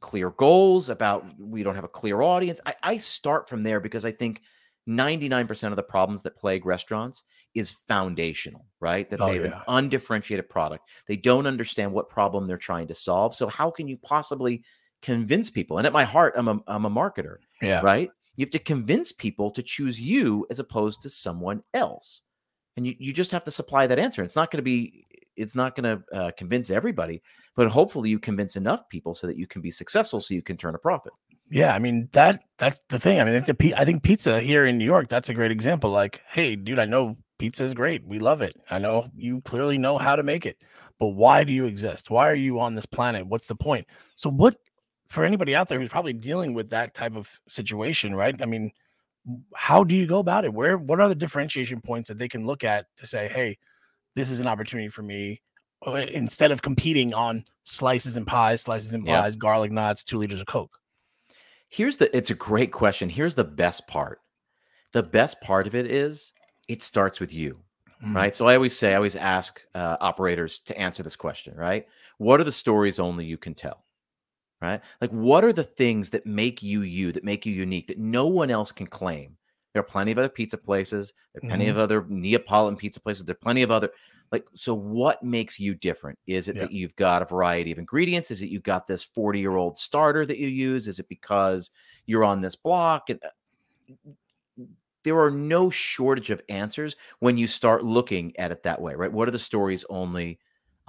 clear 0.00 0.30
goals 0.30 0.88
about 0.88 1.24
we 1.38 1.62
don't 1.62 1.76
have 1.76 1.84
a 1.84 1.88
clear 1.88 2.22
audience. 2.22 2.60
I, 2.66 2.74
I 2.82 2.96
start 2.96 3.48
from 3.48 3.62
there 3.62 3.80
because 3.80 4.04
I 4.04 4.10
think 4.12 4.42
99% 4.88 5.68
of 5.70 5.76
the 5.76 5.82
problems 5.82 6.22
that 6.22 6.36
plague 6.36 6.66
restaurants 6.66 7.22
is 7.54 7.70
foundational, 7.86 8.66
right? 8.80 9.08
That 9.08 9.20
Oh, 9.20 9.26
they 9.26 9.36
have 9.36 9.44
yeah. 9.44 9.56
an 9.58 9.62
undifferentiated 9.68 10.48
product. 10.48 10.88
They 11.06 11.16
don't 11.16 11.46
understand 11.46 11.92
what 11.92 12.08
problem 12.08 12.46
they're 12.46 12.56
trying 12.58 12.88
to 12.88 12.94
solve. 12.94 13.34
So 13.34 13.46
how 13.46 13.70
can 13.70 13.86
you 13.86 13.96
possibly 13.98 14.64
convince 15.02 15.50
people? 15.50 15.78
And 15.78 15.86
at 15.86 15.92
my 15.92 16.04
heart, 16.04 16.34
I'm 16.36 16.48
a 16.48 16.58
I'm 16.66 16.84
a 16.84 16.90
marketer 16.90 17.36
yeah, 17.62 17.80
right? 17.80 18.10
You 18.36 18.44
have 18.44 18.50
to 18.50 18.58
convince 18.58 19.12
people 19.12 19.50
to 19.50 19.62
choose 19.62 20.00
you 20.00 20.46
as 20.50 20.58
opposed 20.58 21.02
to 21.02 21.08
someone 21.08 21.62
else. 21.74 22.22
And 22.76 22.86
you, 22.86 22.94
you 22.98 23.12
just 23.12 23.30
have 23.30 23.44
to 23.44 23.50
supply 23.50 23.86
that 23.86 23.98
answer. 23.98 24.22
It's 24.22 24.36
not 24.36 24.50
going 24.50 24.58
to 24.58 24.62
be, 24.62 25.06
it's 25.36 25.54
not 25.54 25.76
going 25.76 25.98
to 25.98 26.16
uh, 26.16 26.30
convince 26.36 26.70
everybody, 26.70 27.22
but 27.54 27.68
hopefully 27.68 28.10
you 28.10 28.18
convince 28.18 28.56
enough 28.56 28.88
people 28.88 29.14
so 29.14 29.26
that 29.26 29.36
you 29.36 29.46
can 29.46 29.60
be 29.60 29.70
successful 29.70 30.20
so 30.20 30.34
you 30.34 30.42
can 30.42 30.56
turn 30.56 30.74
a 30.74 30.78
profit. 30.78 31.12
Yeah, 31.50 31.74
I 31.74 31.78
mean 31.78 32.08
that 32.12 32.44
that's 32.56 32.80
the 32.88 32.98
thing. 32.98 33.20
I 33.20 33.24
mean, 33.24 33.42
the, 33.42 33.74
I 33.76 33.84
think 33.84 34.02
pizza 34.02 34.40
here 34.40 34.64
in 34.64 34.78
New 34.78 34.86
York 34.86 35.08
that's 35.08 35.28
a 35.28 35.34
great 35.34 35.50
example. 35.50 35.90
Like, 35.90 36.22
hey, 36.30 36.56
dude, 36.56 36.78
I 36.78 36.86
know 36.86 37.18
pizza 37.38 37.64
is 37.64 37.74
great. 37.74 38.06
We 38.06 38.18
love 38.18 38.40
it. 38.40 38.56
I 38.70 38.78
know 38.78 39.10
you 39.14 39.42
clearly 39.42 39.76
know 39.76 39.98
how 39.98 40.16
to 40.16 40.22
make 40.22 40.46
it, 40.46 40.64
but 40.98 41.08
why 41.08 41.44
do 41.44 41.52
you 41.52 41.66
exist? 41.66 42.08
Why 42.08 42.30
are 42.30 42.34
you 42.34 42.58
on 42.58 42.74
this 42.74 42.86
planet? 42.86 43.26
What's 43.26 43.48
the 43.48 43.54
point? 43.54 43.86
So, 44.16 44.30
what 44.30 44.56
for 45.12 45.24
anybody 45.24 45.54
out 45.54 45.68
there 45.68 45.78
who's 45.78 45.90
probably 45.90 46.14
dealing 46.14 46.54
with 46.54 46.70
that 46.70 46.94
type 46.94 47.16
of 47.16 47.30
situation, 47.48 48.14
right? 48.14 48.40
I 48.40 48.46
mean, 48.46 48.72
how 49.54 49.84
do 49.84 49.94
you 49.94 50.06
go 50.06 50.18
about 50.18 50.44
it? 50.44 50.52
Where 50.52 50.78
what 50.78 51.00
are 51.00 51.08
the 51.08 51.14
differentiation 51.14 51.80
points 51.80 52.08
that 52.08 52.18
they 52.18 52.28
can 52.28 52.46
look 52.46 52.64
at 52.64 52.86
to 52.96 53.06
say, 53.06 53.28
hey, 53.28 53.58
this 54.14 54.30
is 54.30 54.40
an 54.40 54.46
opportunity 54.46 54.88
for 54.88 55.02
me? 55.02 55.42
uh, 55.86 55.92
Instead 55.94 56.50
of 56.50 56.62
competing 56.62 57.12
on 57.12 57.44
slices 57.64 58.16
and 58.16 58.26
pies, 58.26 58.62
slices 58.62 58.94
and 58.94 59.04
pies, 59.04 59.36
garlic 59.36 59.70
knots, 59.70 60.02
two 60.02 60.18
liters 60.18 60.40
of 60.40 60.46
Coke. 60.46 60.78
Here's 61.68 61.98
the, 61.98 62.14
it's 62.16 62.30
a 62.30 62.34
great 62.34 62.72
question. 62.72 63.08
Here's 63.08 63.34
the 63.34 63.44
best 63.44 63.86
part. 63.86 64.20
The 64.92 65.02
best 65.02 65.40
part 65.40 65.66
of 65.66 65.74
it 65.74 65.90
is 65.90 66.32
it 66.68 66.82
starts 66.82 67.20
with 67.20 67.32
you. 67.32 67.58
Mm. 68.04 68.14
right? 68.14 68.34
So 68.34 68.46
I 68.46 68.54
always 68.54 68.76
say, 68.76 68.92
I 68.92 68.96
always 68.96 69.16
ask 69.16 69.60
uh, 69.74 69.96
operators 70.00 70.58
to 70.60 70.76
answer 70.78 71.02
this 71.02 71.16
question, 71.16 71.54
right? 71.56 71.86
What 72.18 72.40
are 72.40 72.44
the 72.44 72.52
stories 72.52 72.98
only 72.98 73.24
you 73.24 73.38
can 73.38 73.54
tell, 73.54 73.84
right? 74.62 74.80
Like, 75.00 75.10
what 75.10 75.44
are 75.44 75.52
the 75.52 75.64
things 75.64 76.10
that 76.10 76.26
make 76.26 76.62
you 76.62 76.82
you, 76.82 77.12
that 77.12 77.24
make 77.24 77.46
you 77.46 77.52
unique, 77.54 77.88
that 77.88 77.98
no 77.98 78.26
one 78.28 78.50
else 78.50 78.72
can 78.72 78.86
claim? 78.86 79.36
There 79.74 79.80
are 79.80 79.84
plenty 79.84 80.12
of 80.12 80.18
other 80.18 80.28
pizza 80.28 80.58
places. 80.58 81.12
There 81.34 81.40
are 81.40 81.48
plenty 81.48 81.66
Mhm. 81.66 81.70
of 81.70 81.78
other 81.78 82.04
Neapolitan 82.08 82.76
pizza 82.78 83.00
places. 83.00 83.24
There 83.24 83.34
are 83.34 83.36
plenty 83.36 83.62
of 83.62 83.70
other, 83.70 83.90
like, 84.30 84.46
so 84.54 84.74
what 84.74 85.22
makes 85.22 85.58
you 85.58 85.74
different? 85.74 86.18
Is 86.26 86.48
it 86.48 86.58
Yeah. 86.58 86.60
that 86.60 86.72
you've 86.72 86.96
got 86.96 87.22
a 87.22 87.26
variety 87.26 87.72
of 87.72 87.78
ingredients? 87.78 88.30
Is 88.30 88.42
it 88.42 88.50
you've 88.50 88.62
got 88.62 88.86
this 88.86 89.02
40 89.02 89.40
year 89.40 89.56
old 89.56 89.78
starter 89.78 90.26
that 90.26 90.38
you 90.38 90.48
use? 90.48 90.88
Is 90.88 90.98
it 90.98 91.08
because 91.08 91.70
you're 92.06 92.24
on 92.24 92.40
this 92.42 92.56
block? 92.56 93.10
And 93.10 93.20
uh, 93.24 93.28
there 95.04 95.18
are 95.18 95.30
no 95.30 95.68
shortage 95.70 96.30
of 96.30 96.40
answers 96.48 96.94
when 97.18 97.36
you 97.36 97.46
start 97.46 97.84
looking 97.84 98.36
at 98.38 98.52
it 98.52 98.62
that 98.62 98.80
way, 98.80 98.94
right? 98.94 99.12
What 99.12 99.26
are 99.28 99.32
the 99.32 99.38
stories 99.38 99.84
only 99.90 100.38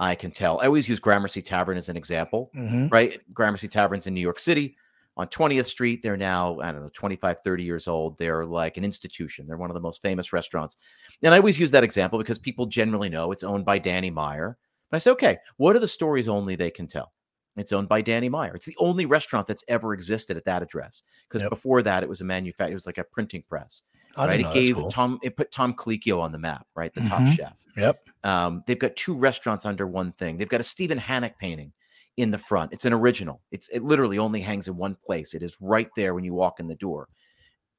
I 0.00 0.14
can 0.14 0.30
tell? 0.30 0.60
I 0.60 0.66
always 0.66 0.88
use 0.88 0.98
Gramercy 0.98 1.40
Tavern 1.42 1.76
as 1.76 1.88
an 1.88 1.96
example, 1.96 2.50
Mhm. 2.54 2.90
right? 2.92 3.20
Gramercy 3.32 3.68
Tavern's 3.68 4.06
in 4.06 4.14
New 4.14 4.20
York 4.20 4.38
City. 4.40 4.76
on 5.16 5.28
20th 5.28 5.66
Street. 5.66 6.02
They're 6.02 6.16
now, 6.16 6.58
I 6.58 6.72
don't 6.72 6.82
know, 6.82 6.90
25, 6.92 7.38
30 7.44 7.62
years 7.62 7.86
old. 7.86 8.18
They're 8.18 8.44
like 8.44 8.76
an 8.76 8.84
institution. 8.84 9.46
They're 9.46 9.56
one 9.56 9.70
of 9.70 9.74
the 9.74 9.80
most 9.80 10.02
famous 10.02 10.32
restaurants. 10.32 10.76
And 11.22 11.32
I 11.32 11.36
always 11.36 11.56
use 11.56 11.70
that 11.70 11.84
example 11.84 12.18
because 12.18 12.36
people 12.36 12.66
generally 12.66 13.08
know 13.08 13.30
it's 13.30 13.44
owned 13.44 13.64
by 13.64 13.78
Danny 13.78 14.10
Meyer. 14.10 14.58
But 14.90 14.96
I 14.96 14.98
say, 14.98 15.12
okay, 15.12 15.38
what 15.56 15.76
are 15.76 15.78
the 15.78 15.86
stories 15.86 16.28
only 16.28 16.56
they 16.56 16.68
can 16.72 16.88
tell? 16.88 17.12
It's 17.56 17.72
owned 17.72 17.88
by 17.88 18.00
Danny 18.00 18.28
Meyer. 18.28 18.54
It's 18.54 18.66
the 18.66 18.76
only 18.78 19.06
restaurant 19.06 19.46
that's 19.46 19.64
ever 19.68 19.94
existed 19.94 20.36
at 20.36 20.44
that 20.44 20.62
address. 20.62 21.02
Because 21.28 21.42
Yep. 21.42 21.50
before 21.50 21.82
that, 21.82 22.02
it 22.02 22.08
was 22.08 22.20
a 22.20 22.24
manufacturer, 22.24 22.72
it 22.72 22.74
was 22.74 22.86
like 22.86 22.98
a 22.98 23.04
printing 23.04 23.42
press. 23.48 23.82
I 24.16 24.26
right. 24.26 24.40
It 24.40 24.52
gave 24.52 24.76
cool. 24.76 24.90
Tom, 24.90 25.18
it 25.22 25.36
put 25.36 25.50
Tom 25.52 25.74
Colicchio 25.74 26.20
on 26.20 26.32
the 26.32 26.38
map, 26.38 26.66
right? 26.76 26.92
The 26.94 27.00
top 27.02 27.22
Mhm. 27.22 27.36
chef. 27.36 27.64
Yep. 27.76 28.08
Um, 28.24 28.62
they've 28.66 28.78
got 28.78 28.94
two 28.96 29.14
restaurants 29.14 29.66
under 29.66 29.86
one 29.86 30.12
thing. 30.12 30.36
They've 30.36 30.48
got 30.48 30.60
a 30.60 30.64
Stephen 30.64 30.98
Hannock 30.98 31.38
painting 31.38 31.72
in 32.16 32.30
the 32.30 32.38
front. 32.38 32.72
It's 32.72 32.84
an 32.84 32.92
original. 32.92 33.42
It's 33.50 33.68
it 33.70 33.82
literally 33.82 34.18
only 34.18 34.40
hangs 34.40 34.68
in 34.68 34.76
one 34.76 34.96
place. 35.04 35.34
It 35.34 35.42
is 35.42 35.60
right 35.60 35.90
there 35.96 36.14
when 36.14 36.22
you 36.24 36.32
walk 36.32 36.60
in 36.60 36.68
the 36.68 36.76
door. 36.76 37.08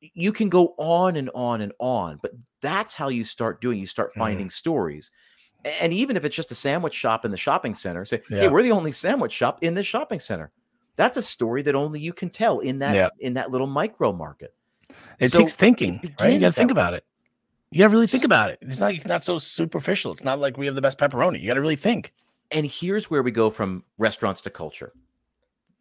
You 0.01 0.34
can 0.34 0.50
go 0.50 0.75
on 0.77 1.15
and 1.15 1.29
on 1.34 1.62
and 1.62 1.72
on, 1.79 2.20
but 2.22 2.34
that's 2.62 2.94
how 2.94 3.08
you 3.08 3.24
start 3.24 3.62
doing. 3.62 3.79
You 3.79 3.88
start 3.88 4.12
Mhm. 4.13 4.20
finding 4.20 4.50
stories. 4.50 5.10
And 5.82 5.92
even 5.92 6.16
if 6.16 6.24
it's 6.24 6.36
just 6.36 6.52
a 6.52 6.56
sandwich 6.56 6.94
shop 6.94 7.26
in 7.26 7.32
the 7.32 7.38
shopping 7.38 7.74
center, 7.74 8.06
say, 8.06 8.22
"Hey, 8.30 8.48
we're 8.48 8.64
the 8.64 8.72
only 8.72 8.92
sandwich 8.92 9.32
shop 9.34 9.60
in 9.64 9.74
this 9.74 9.88
shopping 9.88 10.20
center." 10.20 10.52
That's 10.96 11.18
a 11.18 11.22
story 11.22 11.62
that 11.64 11.76
only 11.76 12.00
you 12.00 12.14
can 12.14 12.30
tell 12.30 12.60
in 12.60 12.80
that 12.80 12.96
Yeah. 12.96 13.10
in 13.20 13.34
that 13.34 13.52
little 13.52 13.68
micro 13.68 14.14
market. 14.14 14.54
It 15.20 15.32
So 15.32 15.40
takes 15.40 15.56
thinking, 15.56 16.00
right? 16.20 16.34
You 16.34 16.40
got 16.40 16.48
to 16.48 16.52
think 16.54 16.70
that 16.70 16.74
about 16.74 16.94
it. 16.94 17.04
You 17.72 17.80
got 17.80 17.88
to 17.88 17.94
really 17.94 18.08
think 18.08 18.24
about 18.24 18.52
it. 18.52 18.60
It's 18.62 18.80
not 18.80 18.94
it's 18.94 19.08
not 19.08 19.24
so 19.24 19.38
superficial. 19.40 20.12
It's 20.12 20.24
not 20.24 20.40
like 20.40 20.58
we 20.58 20.66
have 20.68 20.76
the 20.76 20.82
best 20.82 20.98
pepperoni. 21.00 21.42
You 21.42 21.48
got 21.48 21.56
to 21.56 21.62
really 21.62 21.76
think. 21.76 22.14
And 22.52 22.66
here's 22.66 23.10
where 23.10 23.24
we 23.24 23.32
go 23.32 23.50
from 23.50 23.84
restaurants 23.98 24.42
to 24.42 24.50
culture. 24.50 24.94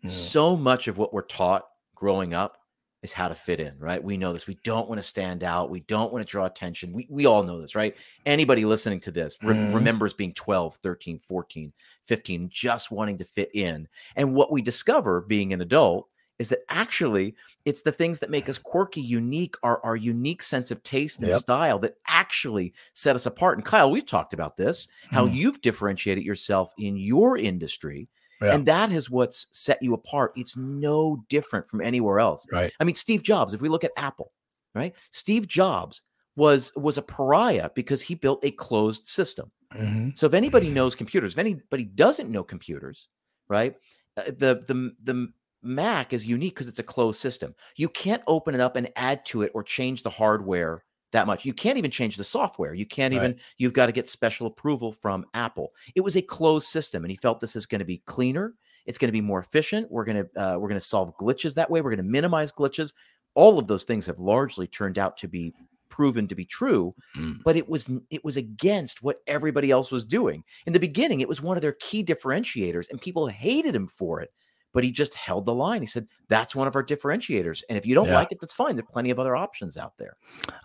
Mm. 0.04 0.10
so 0.10 0.54
much 0.56 0.86
of 0.88 0.98
what 0.98 1.14
we're 1.14 1.22
taught 1.22 1.66
growing 1.94 2.34
up 2.34 2.58
is 3.04 3.12
how 3.12 3.28
to 3.28 3.34
fit 3.34 3.60
in, 3.60 3.78
right? 3.78 4.02
We 4.02 4.16
know 4.16 4.32
this. 4.32 4.46
We 4.46 4.58
don't 4.64 4.88
want 4.88 4.98
to 5.00 5.06
stand 5.06 5.44
out. 5.44 5.68
We 5.70 5.80
don't 5.80 6.10
want 6.12 6.26
to 6.26 6.30
draw 6.30 6.46
attention. 6.46 6.92
We, 6.92 7.06
we 7.10 7.26
all 7.26 7.42
know 7.42 7.60
this, 7.60 7.74
right? 7.74 7.94
Anybody 8.24 8.64
listening 8.64 8.98
to 9.00 9.10
this 9.12 9.36
re- 9.42 9.54
Mhm. 9.54 9.74
remembers 9.74 10.14
being 10.14 10.32
12, 10.32 10.76
13, 10.76 11.18
14, 11.20 11.72
15, 12.06 12.48
just 12.50 12.90
wanting 12.90 13.18
to 13.18 13.24
fit 13.24 13.50
in. 13.54 13.86
And 14.16 14.34
what 14.34 14.50
we 14.50 14.62
discover 14.62 15.20
being 15.20 15.52
an 15.52 15.60
adult 15.60 16.08
is 16.38 16.48
that 16.48 16.60
actually 16.70 17.34
it's 17.66 17.82
the 17.82 17.92
things 17.92 18.18
that 18.18 18.30
make 18.30 18.48
us 18.48 18.58
quirky, 18.58 19.00
unique, 19.02 19.54
our, 19.62 19.84
our 19.84 19.94
unique 19.96 20.42
sense 20.42 20.70
of 20.70 20.82
taste 20.82 21.20
and 21.20 21.28
Yep. 21.28 21.40
style 21.42 21.78
that 21.80 21.96
actually 22.08 22.72
set 22.94 23.14
us 23.14 23.26
apart. 23.26 23.58
And 23.58 23.64
Kyle, 23.64 23.90
we've 23.90 24.06
talked 24.06 24.32
about 24.34 24.56
this, 24.56 24.88
how 25.10 25.26
Mm. 25.28 25.34
you've 25.34 25.60
differentiated 25.60 26.24
yourself 26.24 26.72
in 26.78 26.96
your 26.96 27.36
industry. 27.36 28.08
Yeah. 28.40 28.54
And 28.54 28.66
that 28.66 28.92
is 28.92 29.10
what's 29.10 29.46
set 29.52 29.82
you 29.82 29.94
apart. 29.94 30.32
It's 30.36 30.56
no 30.56 31.24
different 31.28 31.68
from 31.68 31.80
anywhere 31.80 32.18
else. 32.18 32.46
Right. 32.52 32.72
I 32.80 32.84
mean, 32.84 32.94
Steve 32.94 33.22
Jobs, 33.22 33.54
if 33.54 33.60
we 33.60 33.68
look 33.68 33.84
at 33.84 33.92
Apple, 33.96 34.32
right? 34.74 34.94
Steve 35.10 35.46
Jobs 35.46 36.02
was 36.36 36.72
was 36.76 36.98
a 36.98 37.02
pariah 37.02 37.70
because 37.74 38.02
he 38.02 38.14
built 38.14 38.44
a 38.44 38.50
closed 38.50 39.06
system. 39.06 39.50
Mhm. 39.72 40.16
So 40.16 40.26
if 40.26 40.34
anybody 40.34 40.68
knows 40.68 40.94
computers, 40.94 41.32
if 41.32 41.38
anybody 41.38 41.84
doesn't 41.84 42.30
know 42.30 42.42
computers, 42.44 43.08
right? 43.48 43.76
uh, 44.16 44.24
The 44.26 44.62
the 44.66 44.94
the 45.02 45.32
Mac 45.62 46.12
is 46.12 46.26
unique 46.26 46.54
because 46.54 46.68
it's 46.68 46.78
a 46.78 46.82
closed 46.84 47.20
system. 47.20 47.54
You 47.76 47.88
can't 47.88 48.22
open 48.26 48.54
it 48.54 48.60
up 48.60 48.76
and 48.76 48.90
add 48.96 49.24
to 49.26 49.42
it 49.42 49.50
or 49.54 49.62
change 49.62 50.02
the 50.02 50.10
hardware 50.10 50.84
that 51.14 51.26
much. 51.26 51.44
You 51.46 51.54
can't 51.54 51.78
even 51.78 51.90
change 51.90 52.16
the 52.16 52.24
software. 52.24 52.74
You 52.74 52.84
can't 52.86 53.14
Right. 53.14 53.24
even 53.24 53.36
you've 53.56 53.72
got 53.72 53.86
to 53.86 53.92
get 53.92 54.06
special 54.08 54.46
approval 54.46 54.92
from 54.92 55.24
Apple. 55.32 55.72
It 55.94 56.02
was 56.02 56.16
a 56.16 56.22
closed 56.22 56.68
system 56.68 57.04
and 57.04 57.10
he 57.10 57.16
felt 57.16 57.40
this 57.40 57.56
is 57.56 57.64
going 57.66 57.78
to 57.78 57.84
be 57.86 57.98
cleaner, 58.04 58.54
it's 58.86 58.98
going 58.98 59.08
to 59.08 59.12
be 59.12 59.20
more 59.22 59.38
efficient. 59.40 59.90
We're 59.90 60.04
going 60.04 60.24
to 60.24 60.40
uh, 60.42 60.58
we're 60.58 60.68
going 60.68 60.78
to 60.80 60.86
solve 60.86 61.16
glitches 61.16 61.54
that 61.54 61.70
way. 61.70 61.80
We're 61.80 61.90
going 61.96 62.06
to 62.06 62.12
minimize 62.12 62.52
glitches. 62.52 62.92
All 63.34 63.58
of 63.58 63.66
those 63.66 63.84
things 63.84 64.04
have 64.06 64.18
largely 64.18 64.66
turned 64.66 64.98
out 64.98 65.16
to 65.18 65.28
be 65.28 65.54
proven 65.88 66.26
to 66.26 66.34
be 66.34 66.44
true 66.44 66.92
Mm. 67.16 67.38
but 67.44 67.56
it 67.56 67.68
was 67.68 67.88
it 68.10 68.24
was 68.24 68.36
against 68.36 69.02
what 69.04 69.20
everybody 69.28 69.70
else 69.70 69.92
was 69.92 70.04
doing. 70.04 70.42
In 70.66 70.72
the 70.72 70.80
beginning, 70.80 71.20
it 71.20 71.28
was 71.28 71.40
one 71.40 71.56
of 71.56 71.62
their 71.62 71.76
key 71.80 72.04
differentiators, 72.04 72.90
and 72.90 73.00
people 73.00 73.26
hated 73.28 73.74
him 73.76 73.86
for 73.86 74.20
it. 74.20 74.32
But 74.74 74.84
he 74.84 74.92
just 74.92 75.14
held 75.14 75.46
the 75.46 75.54
line. 75.54 75.80
He 75.80 75.86
said, 75.86 76.06
"That's 76.28 76.54
one 76.54 76.68
of 76.68 76.76
our 76.76 76.84
differentiators, 76.84 77.62
and 77.70 77.78
if 77.78 77.86
you 77.86 77.94
don't 77.94 78.08
Yeah. 78.08 78.16
like 78.16 78.30
it, 78.32 78.40
that's 78.40 78.52
fine. 78.52 78.76
There 78.76 78.82
are 78.84 78.92
plenty 78.92 79.08
of 79.10 79.18
other 79.18 79.34
options 79.36 79.78
out 79.78 79.96
there." 79.96 80.16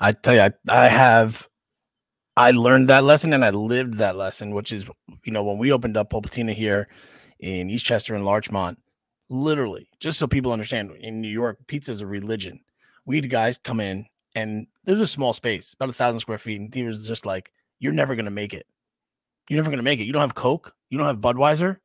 I 0.01 0.11
tell 0.11 0.33
you, 0.35 0.41
I, 0.41 0.51
I 0.67 0.87
have, 0.89 1.47
I 2.35 2.51
learned 2.51 2.89
that 2.89 3.05
lesson 3.05 3.31
and 3.33 3.45
I 3.45 3.51
lived 3.51 3.93
that 3.99 4.17
lesson, 4.17 4.53
which 4.53 4.73
is, 4.73 4.85
you 5.23 5.31
know, 5.31 5.43
when 5.43 5.57
we 5.57 5.71
opened 5.71 5.95
up 5.95 6.09
Polpettina 6.09 6.53
here 6.53 6.89
in 7.39 7.69
Eastchester 7.69 8.15
and 8.15 8.25
Larchmont, 8.25 8.79
literally, 9.29 9.87
just 9.99 10.19
so 10.19 10.27
people 10.27 10.51
understand, 10.51 10.91
in 10.99 11.21
New 11.21 11.29
York, 11.29 11.59
pizza 11.67 11.91
is 11.91 12.01
a 12.01 12.07
religion. 12.07 12.59
We 13.05 13.17
had 13.17 13.29
guys 13.29 13.57
come 13.57 13.79
in 13.79 14.07
and 14.35 14.67
there's 14.85 15.01
a 15.01 15.07
small 15.07 15.33
space, 15.33 15.73
about 15.73 15.89
a 15.89 15.93
thousand 15.93 16.19
square 16.19 16.37
feet, 16.37 16.59
and 16.59 16.73
he 16.73 16.83
was 16.83 17.07
just 17.07 17.25
like, 17.25 17.51
"You're 17.79 17.93
never 17.93 18.15
gonna 18.15 18.31
make 18.31 18.53
it. 18.53 18.65
You're 19.49 19.57
never 19.57 19.69
gonna 19.69 19.83
make 19.83 19.99
it. 19.99 20.05
You 20.05 20.13
don't 20.13 20.21
have 20.21 20.35
Coke. 20.35 20.73
You 20.89 20.97
don't 20.97 21.07
have 21.07 21.17
Budweiser. 21.17 21.77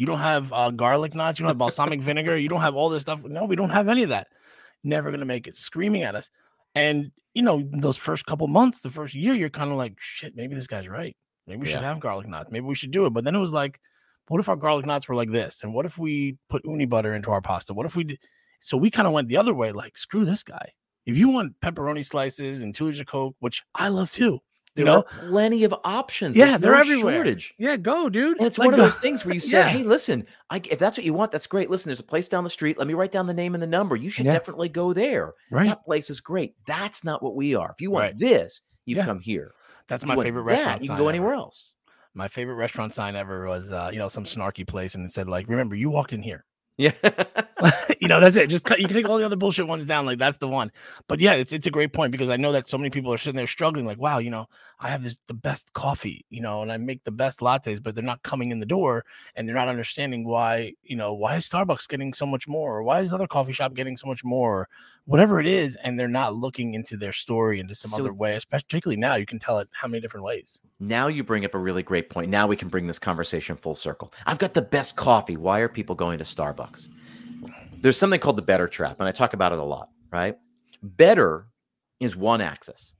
You 0.00 0.06
don't 0.06 0.20
have 0.20 0.50
uh, 0.50 0.70
garlic 0.70 1.14
knots. 1.14 1.38
You 1.38 1.42
don't 1.42 1.50
have 1.50 1.58
balsamic 1.58 2.00
vinegar. 2.08 2.34
You 2.38 2.48
don't 2.48 2.62
have 2.62 2.74
all 2.74 2.88
this 2.88 3.02
stuff. 3.02 3.22
No, 3.22 3.44
we 3.44 3.54
don't 3.54 3.68
have 3.68 3.86
any 3.86 4.02
of 4.02 4.08
that. 4.08 4.28
Never 4.82 5.10
gonna 5.10 5.26
make 5.26 5.46
it." 5.46 5.54
Screaming 5.54 6.04
at 6.04 6.14
us. 6.14 6.30
And 6.74 7.10
you 7.34 7.42
know, 7.42 7.68
those 7.70 7.98
first 7.98 8.24
couple 8.24 8.48
months, 8.48 8.80
the 8.80 8.88
first 8.88 9.14
year, 9.14 9.34
you're 9.34 9.50
kind 9.50 9.70
of 9.70 9.76
like, 9.76 9.96
shit, 10.00 10.34
maybe 10.34 10.54
this 10.54 10.66
guy's 10.66 10.88
right. 10.88 11.14
Maybe 11.46 11.60
we 11.60 11.66
should 11.66 11.82
have 11.82 12.00
garlic 12.00 12.26
knots. 12.28 12.50
Maybe 12.50 12.64
we 12.64 12.74
should 12.74 12.92
do 12.92 13.04
it. 13.04 13.10
But 13.10 13.24
then 13.24 13.34
it 13.34 13.40
was 13.40 13.52
like, 13.52 13.78
what 14.28 14.40
if 14.40 14.48
our 14.48 14.56
garlic 14.56 14.86
knots 14.86 15.06
were 15.06 15.14
like 15.14 15.30
this? 15.30 15.60
And 15.62 15.74
what 15.74 15.84
if 15.84 15.98
we 15.98 16.38
put 16.48 16.64
uni 16.64 16.86
butter 16.86 17.14
into 17.14 17.30
our 17.30 17.42
pasta? 17.42 17.74
What 17.74 17.84
if 17.84 17.94
we 17.94 18.04
did? 18.04 18.20
So 18.60 18.78
we 18.78 18.90
kind 18.90 19.06
of 19.06 19.12
went 19.12 19.28
the 19.28 19.36
other 19.36 19.52
way, 19.52 19.70
like, 19.70 19.98
screw 19.98 20.24
this 20.24 20.42
guy. 20.42 20.72
If 21.04 21.18
you 21.18 21.28
want 21.28 21.60
pepperoni 21.60 22.06
slices 22.06 22.62
and 22.62 22.74
two 22.74 22.90
Coke, 23.04 23.36
which 23.40 23.62
I 23.74 23.88
love 23.88 24.10
too, 24.10 24.40
There 24.76 24.84
you 24.84 24.90
know, 24.92 24.98
are 24.98 25.02
plenty 25.28 25.64
of 25.64 25.74
options. 25.84 26.36
Yeah, 26.36 26.46
There's 26.46 26.60
they're 26.60 26.72
no 26.74 26.78
everywhere. 26.80 27.14
Shortage. 27.16 27.54
yeah, 27.58 27.76
go, 27.76 28.08
dude. 28.08 28.38
And 28.38 28.46
it's 28.46 28.56
Like, 28.56 28.66
one 28.66 28.74
of 28.74 28.78
those 28.80 28.94
things 28.96 29.24
where 29.24 29.34
you 29.34 29.40
say, 29.40 29.58
Yeah. 29.58 29.68
"Hey, 29.68 29.82
listen, 29.82 30.26
I, 30.48 30.60
if 30.70 30.78
that's 30.78 30.96
what 30.96 31.04
you 31.04 31.12
want, 31.12 31.32
that's 31.32 31.46
great. 31.48 31.68
Listen, 31.70 31.88
there's 31.90 31.98
a 32.00 32.04
place 32.04 32.28
down 32.28 32.44
the 32.44 32.50
street. 32.50 32.78
Let 32.78 32.86
me 32.86 32.94
write 32.94 33.10
down 33.10 33.26
the 33.26 33.34
name 33.34 33.54
and 33.54 33.62
the 33.62 33.66
number. 33.66 33.96
You 33.96 34.10
should 34.10 34.26
Yeah. 34.26 34.32
definitely 34.32 34.68
go 34.68 34.92
there. 34.92 35.32
right. 35.50 35.66
That 35.66 35.84
place 35.84 36.08
is 36.08 36.20
great. 36.20 36.54
That's 36.66 37.02
not 37.04 37.20
what 37.22 37.34
we 37.34 37.54
are. 37.56 37.70
If 37.72 37.80
you 37.80 37.90
want 37.90 38.02
Right. 38.04 38.18
this, 38.18 38.60
you 38.86 38.96
Yeah. 38.96 39.04
come 39.04 39.18
here. 39.18 39.52
That's 39.88 40.06
my 40.06 40.14
favorite 40.14 40.44
that, 40.44 40.50
restaurant. 40.52 40.82
You 40.82 40.88
can 40.90 40.98
go 40.98 41.04
ever. 41.04 41.10
anywhere 41.10 41.34
else. 41.34 41.72
My 42.14 42.28
favorite 42.28 42.54
restaurant 42.54 42.92
sign 42.94 43.16
ever 43.16 43.46
was, 43.48 43.72
uh, 43.72 43.90
you 43.92 43.98
know, 43.98 44.08
some 44.08 44.24
snarky 44.24 44.66
place, 44.66 44.94
and 44.94 45.04
it 45.04 45.10
said 45.12 45.28
like, 45.28 45.48
"Remember, 45.48 45.74
you 45.74 45.90
walked 45.90 46.12
in 46.12 46.22
here." 46.22 46.44
Yeah. 46.76 46.92
you 48.00 48.08
know, 48.08 48.20
that's 48.20 48.36
it. 48.36 48.48
Just 48.48 48.64
cut, 48.64 48.80
you 48.80 48.86
can 48.86 48.96
take 48.96 49.08
all 49.08 49.18
the 49.18 49.26
other 49.26 49.36
bullshit 49.36 49.66
ones 49.66 49.84
down. 49.84 50.06
Like 50.06 50.18
that's 50.18 50.38
the 50.38 50.48
one. 50.48 50.72
But 51.08 51.20
yeah, 51.20 51.34
it's 51.34 51.52
it's 51.52 51.66
a 51.66 51.70
great 51.70 51.92
point 51.92 52.10
because 52.12 52.30
I 52.30 52.36
know 52.36 52.52
that 52.52 52.66
so 52.66 52.78
many 52.78 52.88
people 52.88 53.12
are 53.12 53.18
sitting 53.18 53.36
there 53.36 53.46
struggling. 53.46 53.84
Like, 53.84 53.98
wow, 53.98 54.18
you 54.18 54.30
know, 54.30 54.46
I 54.78 54.88
have 54.88 55.02
this 55.02 55.18
the 55.26 55.34
best 55.34 55.72
coffee, 55.74 56.24
you 56.30 56.40
know, 56.40 56.62
and 56.62 56.72
I 56.72 56.78
make 56.78 57.04
the 57.04 57.10
best 57.10 57.40
lattes, 57.40 57.82
but 57.82 57.94
they're 57.94 58.02
not 58.02 58.22
coming 58.22 58.50
in 58.50 58.60
the 58.60 58.66
door, 58.66 59.04
and 59.34 59.46
they're 59.46 59.56
not 59.56 59.68
understanding 59.68 60.26
why, 60.26 60.72
you 60.82 60.96
know, 60.96 61.12
why 61.12 61.36
is 61.36 61.48
Starbucks 61.48 61.86
getting 61.86 62.14
so 62.14 62.24
much 62.24 62.48
more, 62.48 62.78
or 62.78 62.82
why 62.82 63.00
is 63.00 63.12
other 63.12 63.26
coffee 63.26 63.52
shop 63.52 63.74
getting 63.74 63.96
so 63.98 64.06
much 64.06 64.24
more, 64.24 64.60
or 64.60 64.68
whatever 65.04 65.38
it 65.38 65.46
is, 65.46 65.76
and 65.82 66.00
they're 66.00 66.08
not 66.08 66.34
looking 66.34 66.72
into 66.74 66.96
their 66.96 67.12
story 67.12 67.60
into 67.60 67.74
some 67.74 67.90
So- 67.90 67.98
other 68.00 68.12
way. 68.14 68.36
Especially 68.36 68.64
particularly 68.68 69.00
now, 69.00 69.16
you 69.16 69.26
can 69.26 69.38
tell 69.38 69.58
it 69.58 69.68
how 69.72 69.86
many 69.88 70.00
different 70.00 70.24
ways. 70.24 70.60
Now 70.82 71.08
you 71.08 71.22
bring 71.24 71.44
up 71.44 71.54
a 71.54 71.58
really 71.58 71.82
great 71.82 72.08
point. 72.08 72.30
Now 72.30 72.46
we 72.46 72.56
can 72.56 72.68
bring 72.68 72.86
this 72.86 72.98
conversation 72.98 73.54
full 73.56 73.74
circle. 73.74 74.14
I've 74.24 74.38
got 74.38 74.54
the 74.54 74.62
best 74.62 74.96
coffee. 74.96 75.36
Why 75.36 75.58
are 75.60 75.68
people 75.68 75.94
going 75.94 76.16
to 76.18 76.24
Starbucks? 76.24 76.69
There's 77.80 77.98
something 77.98 78.20
called 78.20 78.36
the 78.36 78.42
better 78.42 78.68
trap, 78.68 78.96
and 79.00 79.08
I 79.08 79.12
talk 79.12 79.32
about 79.32 79.52
it 79.52 79.58
a 79.58 79.64
lot, 79.64 79.88
right? 80.12 80.36
Better 80.82 81.46
is 81.98 82.16
one 82.16 82.40
axis. 82.40 82.94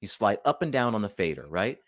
You 0.00 0.08
slide 0.08 0.38
up 0.44 0.62
and 0.62 0.72
down 0.72 0.94
on 0.94 1.02
the 1.02 1.08
fader, 1.08 1.46
right? 1.48 1.78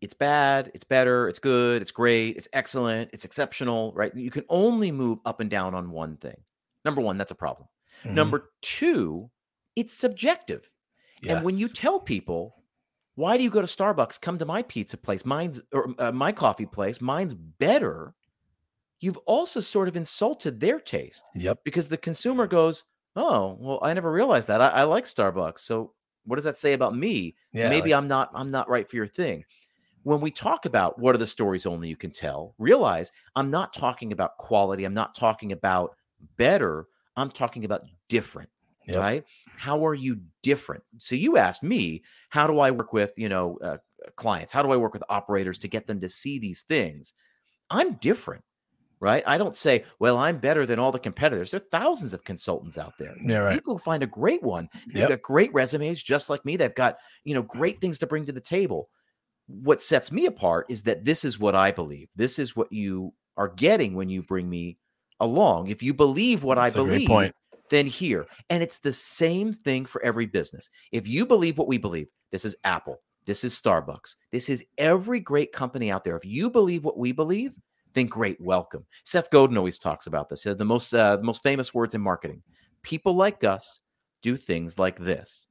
It's 0.00 0.14
bad, 0.14 0.70
it's 0.74 0.84
better, 0.84 1.28
it's 1.28 1.40
good, 1.40 1.82
it's 1.82 1.90
great, 1.90 2.36
it's 2.36 2.48
excellent, 2.52 3.10
it's 3.12 3.24
exceptional, 3.24 3.92
right? 3.94 4.14
You 4.14 4.30
can 4.30 4.44
only 4.48 4.92
move 4.92 5.18
up 5.24 5.40
and 5.40 5.50
down 5.50 5.74
on 5.74 5.90
one 5.90 6.16
thing. 6.16 6.36
Number 6.84 7.00
one, 7.00 7.18
that's 7.18 7.32
a 7.32 7.36
problem. 7.36 7.68
Mhm. 8.04 8.12
Number 8.12 8.50
two, 8.62 9.28
it's 9.74 9.92
subjective. 9.94 10.70
And 11.36 11.44
when 11.44 11.58
you 11.58 11.68
tell 11.68 11.98
people, 11.98 12.62
why 13.16 13.36
do 13.36 13.42
you 13.42 13.50
go 13.50 13.60
to 13.60 13.66
Starbucks? 13.66 14.20
Come 14.20 14.38
to 14.38 14.44
my 14.44 14.62
pizza 14.62 14.96
place. 14.96 15.24
Mine's 15.24 15.60
or 15.72 15.92
uh, 15.98 16.12
my 16.12 16.30
coffee 16.30 16.66
place. 16.66 17.00
Mine's 17.00 17.34
better. 17.34 18.14
You've 19.00 19.18
also 19.26 19.60
sort 19.60 19.88
of 19.88 19.96
insulted 19.96 20.58
their 20.58 20.80
taste 20.80 21.22
yep, 21.34 21.58
because 21.64 21.88
the 21.88 21.96
consumer 21.96 22.46
goes, 22.46 22.84
"Oh, 23.16 23.56
well, 23.60 23.78
I 23.82 23.92
never 23.94 24.10
realized 24.12 24.48
that. 24.48 24.60
I, 24.60 24.68
I 24.68 24.82
like 24.84 25.04
Starbucks. 25.04 25.60
So 25.60 25.92
what 26.24 26.36
does 26.36 26.44
that 26.44 26.56
say 26.58 26.72
about 26.72 26.96
me? 26.96 27.34
yeah, 27.52 27.68
Maybe 27.68 27.90
like- 27.90 27.98
I'm 27.98 28.08
not. 28.08 28.30
I'm 28.34 28.50
not 28.50 28.68
right 28.68 28.88
for 28.88 28.96
your 28.96 29.06
thing." 29.06 29.44
When 30.04 30.20
we 30.20 30.30
talk 30.30 30.64
about 30.64 30.98
what 30.98 31.14
are 31.14 31.18
the 31.18 31.26
stories 31.26 31.66
only 31.66 31.88
you 31.88 31.96
can 31.96 32.10
tell, 32.10 32.54
realize 32.58 33.12
I'm 33.36 33.50
not 33.50 33.74
talking 33.74 34.12
about 34.12 34.36
quality. 34.38 34.84
I'm 34.84 34.94
not 34.94 35.14
talking 35.14 35.52
about 35.52 35.96
better. 36.36 36.86
I'm 37.16 37.30
talking 37.30 37.64
about 37.64 37.82
different 38.08 38.48
Yep. 38.86 38.96
right 38.96 39.24
how 39.58 39.84
are 39.84 39.94
you 39.94 40.18
different 40.42 40.82
so 40.96 41.14
you 41.14 41.36
asked 41.36 41.62
me 41.62 42.02
how 42.30 42.46
do 42.46 42.58
i 42.58 42.70
work 42.70 42.94
with 42.94 43.12
you 43.18 43.28
know 43.28 43.58
uh, 43.62 43.76
clients 44.16 44.50
how 44.50 44.62
do 44.62 44.72
i 44.72 44.76
work 44.78 44.94
with 44.94 45.02
operators 45.10 45.58
to 45.58 45.68
get 45.68 45.86
them 45.86 46.00
to 46.00 46.08
see 46.08 46.38
these 46.38 46.62
things 46.62 47.12
i'm 47.68 47.94
different 47.96 48.42
right? 49.00 49.22
I 49.26 49.38
don't 49.38 49.56
say, 49.56 49.84
well, 49.98 50.18
I'm 50.18 50.38
better 50.38 50.66
than 50.66 50.78
all 50.78 50.92
the 50.92 50.98
competitors. 50.98 51.50
There 51.50 51.60
are 51.60 51.70
thousands 51.70 52.14
of 52.14 52.24
consultants 52.24 52.78
out 52.78 52.94
there. 52.98 53.14
Yeah, 53.24 53.38
right. 53.38 53.54
You 53.54 53.60
go 53.60 53.78
find 53.78 54.02
a 54.02 54.06
great 54.06 54.42
one. 54.42 54.68
They've 54.86 55.02
Yep. 55.02 55.08
got 55.08 55.22
great 55.22 55.52
resumes, 55.52 56.02
just 56.02 56.30
like 56.30 56.44
me. 56.44 56.56
They've 56.56 56.74
got, 56.74 56.98
you 57.24 57.34
know, 57.34 57.42
great 57.42 57.80
things 57.80 57.98
to 57.98 58.06
bring 58.06 58.24
to 58.26 58.32
the 58.32 58.40
table. 58.40 58.88
What 59.46 59.82
sets 59.82 60.12
me 60.12 60.26
apart 60.26 60.66
is 60.68 60.82
that 60.82 61.04
this 61.04 61.24
is 61.24 61.38
what 61.38 61.54
I 61.54 61.70
believe. 61.70 62.08
This 62.16 62.38
is 62.38 62.54
what 62.54 62.72
you 62.72 63.14
are 63.36 63.48
getting 63.48 63.94
when 63.94 64.08
you 64.08 64.22
bring 64.22 64.48
me 64.48 64.78
along. 65.20 65.68
If 65.68 65.82
you 65.82 65.94
believe 65.94 66.42
what 66.42 66.56
That's 66.56 66.74
I 66.74 66.76
believe, 66.76 67.08
point. 67.08 67.34
then 67.70 67.86
here. 67.86 68.26
And 68.50 68.62
it's 68.62 68.78
the 68.78 68.92
same 68.92 69.52
thing 69.52 69.86
for 69.86 70.02
every 70.02 70.26
business. 70.26 70.68
If 70.92 71.08
you 71.08 71.24
believe 71.24 71.56
what 71.56 71.68
we 71.68 71.78
believe, 71.78 72.08
this 72.30 72.44
is 72.44 72.56
Apple, 72.64 72.98
this 73.26 73.44
is 73.44 73.54
Starbucks, 73.54 74.16
this 74.32 74.48
is 74.48 74.64
every 74.76 75.20
great 75.20 75.52
company 75.52 75.90
out 75.90 76.04
there. 76.04 76.16
If 76.16 76.24
you 76.26 76.50
believe 76.50 76.84
what 76.84 76.98
we 76.98 77.12
believe, 77.12 77.54
then 77.94 78.06
great, 78.06 78.40
welcome. 78.40 78.84
Seth 79.04 79.30
Godin 79.30 79.56
always 79.58 79.78
talks 79.78 80.06
about 80.06 80.28
this. 80.28 80.46
Uh, 80.46 80.54
The 80.54 80.64
most 80.64 80.92
uh, 80.94 81.16
the 81.16 81.22
most 81.24 81.42
famous 81.42 81.72
words 81.74 81.94
in 81.94 82.00
marketing. 82.00 82.42
People 82.82 83.14
like 83.14 83.44
us 83.44 83.80
do 84.22 84.36
things 84.36 84.78
like 84.78 84.98
this. 84.98 85.46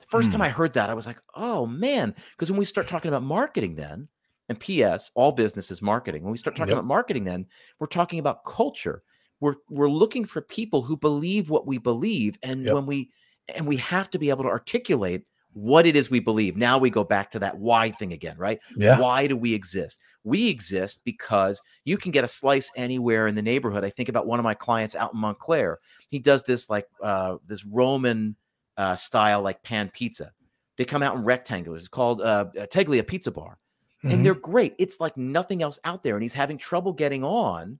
The 0.00 0.06
first 0.06 0.30
time 0.30 0.40
Hmm. 0.40 0.44
I 0.46 0.48
heard 0.50 0.72
that, 0.74 0.90
I 0.90 0.94
was 0.94 1.06
like, 1.06 1.20
oh 1.34 1.66
man. 1.66 2.14
Because 2.32 2.50
when 2.50 2.58
we 2.58 2.64
start 2.64 2.86
talking 2.88 3.08
about 3.08 3.22
marketing, 3.22 3.74
then, 3.74 4.08
and 4.48 4.58
PS, 4.60 5.10
all 5.14 5.32
business 5.32 5.70
is 5.70 5.82
marketing. 5.82 6.22
When 6.22 6.32
we 6.32 6.38
start 6.38 6.54
talking 6.56 6.70
Yep. 6.70 6.78
about 6.78 6.86
marketing, 6.86 7.24
then 7.24 7.46
we're 7.78 7.86
talking 7.88 8.18
about 8.18 8.44
culture. 8.44 9.02
We're 9.40 9.56
we're 9.68 9.90
looking 9.90 10.24
for 10.24 10.40
people 10.40 10.82
who 10.82 10.96
believe 10.96 11.50
what 11.50 11.66
we 11.66 11.78
believe. 11.78 12.38
And 12.42 12.64
Yep. 12.64 12.74
when 12.74 12.86
we 12.86 13.10
and 13.54 13.66
we 13.66 13.76
have 13.76 14.10
to 14.10 14.18
be 14.18 14.30
able 14.30 14.44
to 14.44 14.50
articulate 14.50 15.24
what 15.56 15.86
it 15.86 15.96
is 15.96 16.10
we 16.10 16.20
believe. 16.20 16.54
Now 16.54 16.76
we 16.76 16.90
go 16.90 17.02
back 17.02 17.30
to 17.30 17.38
that 17.38 17.56
why 17.56 17.90
thing 17.90 18.12
again, 18.12 18.36
right? 18.36 18.60
Yeah. 18.76 18.98
Why 18.98 19.26
do 19.26 19.38
we 19.38 19.54
exist? 19.54 20.02
We 20.22 20.48
exist 20.48 21.00
because 21.04 21.62
you 21.86 21.96
can 21.96 22.10
get 22.10 22.24
a 22.24 22.28
slice 22.28 22.70
anywhere 22.76 23.26
in 23.26 23.34
the 23.34 23.40
neighborhood. 23.40 23.82
I 23.82 23.88
think 23.88 24.10
about 24.10 24.26
one 24.26 24.38
of 24.38 24.44
my 24.44 24.52
clients 24.52 24.94
out 24.94 25.14
in 25.14 25.20
Montclair. 25.20 25.78
He 26.08 26.18
does 26.18 26.42
this 26.42 26.68
like 26.68 26.86
uh, 27.02 27.36
this 27.46 27.64
Roman 27.64 28.36
uh, 28.76 28.96
style 28.96 29.40
like 29.40 29.62
pan 29.62 29.90
pizza. 29.94 30.30
They 30.76 30.84
come 30.84 31.02
out 31.02 31.16
in 31.16 31.24
rectangles. 31.24 31.78
It's 31.78 31.88
called 31.88 32.20
uh, 32.20 32.46
uh, 32.58 32.66
Teglia 32.66 33.06
Pizza 33.06 33.30
Bar, 33.30 33.56
Mhm. 34.04 34.12
and 34.12 34.26
they're 34.26 34.34
great. 34.34 34.74
It's 34.78 35.00
like 35.00 35.16
nothing 35.16 35.62
else 35.62 35.78
out 35.84 36.02
there, 36.02 36.16
and 36.16 36.22
he's 36.22 36.34
having 36.34 36.58
trouble 36.58 36.92
getting 36.92 37.24
on. 37.24 37.78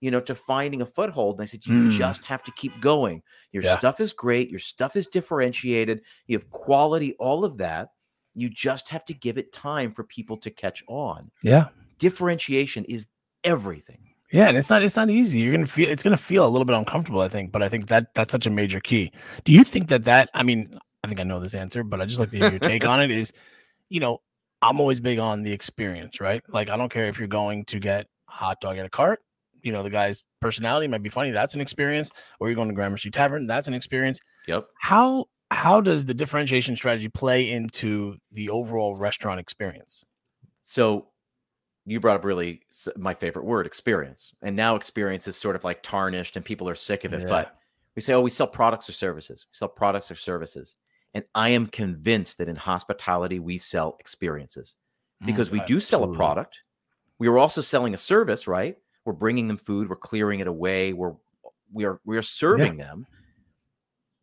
You 0.00 0.10
know, 0.10 0.20
to 0.20 0.34
finding 0.34 0.82
a 0.82 0.86
foothold. 0.86 1.36
And 1.36 1.42
I 1.42 1.46
said, 1.46 1.64
you 1.66 1.72
Mm. 1.72 1.90
just 1.90 2.24
have 2.26 2.42
to 2.44 2.52
keep 2.52 2.78
going. 2.80 3.22
Your 3.52 3.62
Yeah. 3.62 3.78
stuff 3.78 3.98
is 4.00 4.12
great. 4.12 4.50
Your 4.50 4.58
stuff 4.58 4.94
is 4.96 5.06
differentiated. 5.06 6.02
You 6.26 6.36
have 6.36 6.50
quality, 6.50 7.14
all 7.14 7.44
of 7.44 7.56
that. 7.58 7.88
You 8.34 8.50
just 8.50 8.90
have 8.90 9.04
to 9.06 9.14
give 9.14 9.38
it 9.38 9.52
time 9.54 9.92
for 9.92 10.04
people 10.04 10.36
to 10.38 10.50
catch 10.50 10.84
on. 10.88 11.30
yeah. 11.42 11.68
Differentiation 11.98 12.84
is 12.84 13.06
everything. 13.42 13.98
Yeah, 14.30 14.48
and 14.48 14.58
it's 14.58 14.68
not 14.68 14.82
it's 14.82 14.96
not 14.96 15.08
easy. 15.08 15.38
You're 15.40 15.52
gonna 15.54 15.66
feel 15.66 15.88
it's 15.88 16.02
gonna 16.02 16.16
feel 16.16 16.46
a 16.46 16.50
little 16.50 16.64
bit 16.66 16.76
uncomfortable, 16.76 17.20
I 17.22 17.28
think. 17.28 17.52
But 17.52 17.62
I 17.62 17.68
think 17.68 17.86
that 17.88 18.12
that's 18.14 18.32
such 18.32 18.46
a 18.46 18.50
major 18.50 18.80
key. 18.80 19.12
Do 19.44 19.52
you 19.52 19.64
think 19.64 19.88
that 19.88 20.04
that 20.04 20.28
I 20.34 20.42
mean 20.42 20.78
I 21.02 21.08
think 21.08 21.20
I 21.20 21.22
know 21.22 21.40
this 21.40 21.54
answer, 21.54 21.82
but 21.84 22.00
I 22.00 22.04
just 22.04 22.18
like 22.20 22.30
to 22.32 22.36
hear 22.38 22.50
your 22.50 22.58
take 22.58 22.84
on 22.84 23.00
it. 23.00 23.10
Is 23.10 23.32
you 23.88 24.00
know 24.00 24.20
I'm 24.62 24.78
always 24.80 25.00
big 25.00 25.18
on 25.18 25.42
the 25.42 25.52
experience, 25.52 26.20
right? 26.20 26.42
Like 26.48 26.68
I 26.68 26.76
don't 26.76 26.92
care 26.92 27.06
if 27.06 27.18
you're 27.18 27.28
going 27.28 27.64
to 27.66 27.78
get 27.78 28.06
a 28.28 28.32
hot 28.32 28.60
dog 28.60 28.76
at 28.78 28.84
a 28.84 28.90
cart. 28.90 29.20
You 29.66 29.72
know 29.72 29.82
the 29.82 29.90
guy's 29.90 30.22
personality 30.40 30.86
might 30.86 31.02
be 31.02 31.08
funny. 31.08 31.32
That's 31.32 31.54
an 31.54 31.60
experience. 31.60 32.10
Or 32.40 32.48
you're 32.48 32.54
going 32.54 32.68
to 32.68 32.74
Gramercy 32.74 33.10
Tavern. 33.10 33.46
That's 33.46 33.68
an 33.68 33.74
experience. 33.74 34.20
Yep. 34.46 34.68
How 34.80 35.26
how 35.50 35.80
does 35.80 36.06
the 36.06 36.14
differentiation 36.14 36.76
strategy 36.76 37.08
play 37.08 37.50
into 37.50 38.16
the 38.32 38.50
overall 38.50 38.96
restaurant 38.96 39.40
experience? 39.40 40.04
So 40.62 41.08
you 41.84 42.00
brought 42.00 42.16
up 42.16 42.24
really 42.24 42.62
my 42.96 43.14
favorite 43.14 43.44
word, 43.44 43.66
experience. 43.66 44.32
And 44.42 44.56
now 44.56 44.74
experience 44.74 45.28
is 45.28 45.36
sort 45.36 45.56
of 45.56 45.64
like 45.64 45.82
tarnished 45.82 46.36
and 46.36 46.44
people 46.44 46.68
are 46.68 46.74
sick 46.74 47.04
of 47.04 47.12
it. 47.12 47.22
Yeah. 47.22 47.28
But 47.28 47.56
we 47.94 48.02
say, 48.02 48.14
oh, 48.14 48.20
we 48.20 48.30
sell 48.30 48.48
products 48.48 48.88
or 48.88 48.92
services. 48.92 49.46
We 49.50 49.56
sell 49.56 49.68
products 49.68 50.10
or 50.10 50.16
services. 50.16 50.76
And 51.14 51.24
I 51.34 51.50
am 51.50 51.66
convinced 51.66 52.38
that 52.38 52.48
in 52.48 52.56
hospitality, 52.56 53.38
we 53.38 53.58
sell 53.58 53.96
experiences 54.00 54.76
because 55.24 55.50
we 55.50 55.60
do 55.60 55.80
sell 55.80 56.04
a 56.04 56.08
Mm, 56.08 56.14
product. 56.14 56.62
We 57.18 57.28
are 57.28 57.38
also 57.38 57.62
selling 57.62 57.94
a 57.94 57.98
service, 57.98 58.46
right? 58.46 58.76
We're 59.06 59.14
bringing 59.14 59.48
them 59.48 59.56
food, 59.56 59.88
we're 59.88 59.96
clearing 59.96 60.40
it 60.40 60.46
away, 60.46 60.92
we're 60.92 61.14
we 61.72 61.84
are 61.84 62.00
we 62.04 62.16
are 62.16 62.22
serving 62.22 62.76
them. 62.76 63.06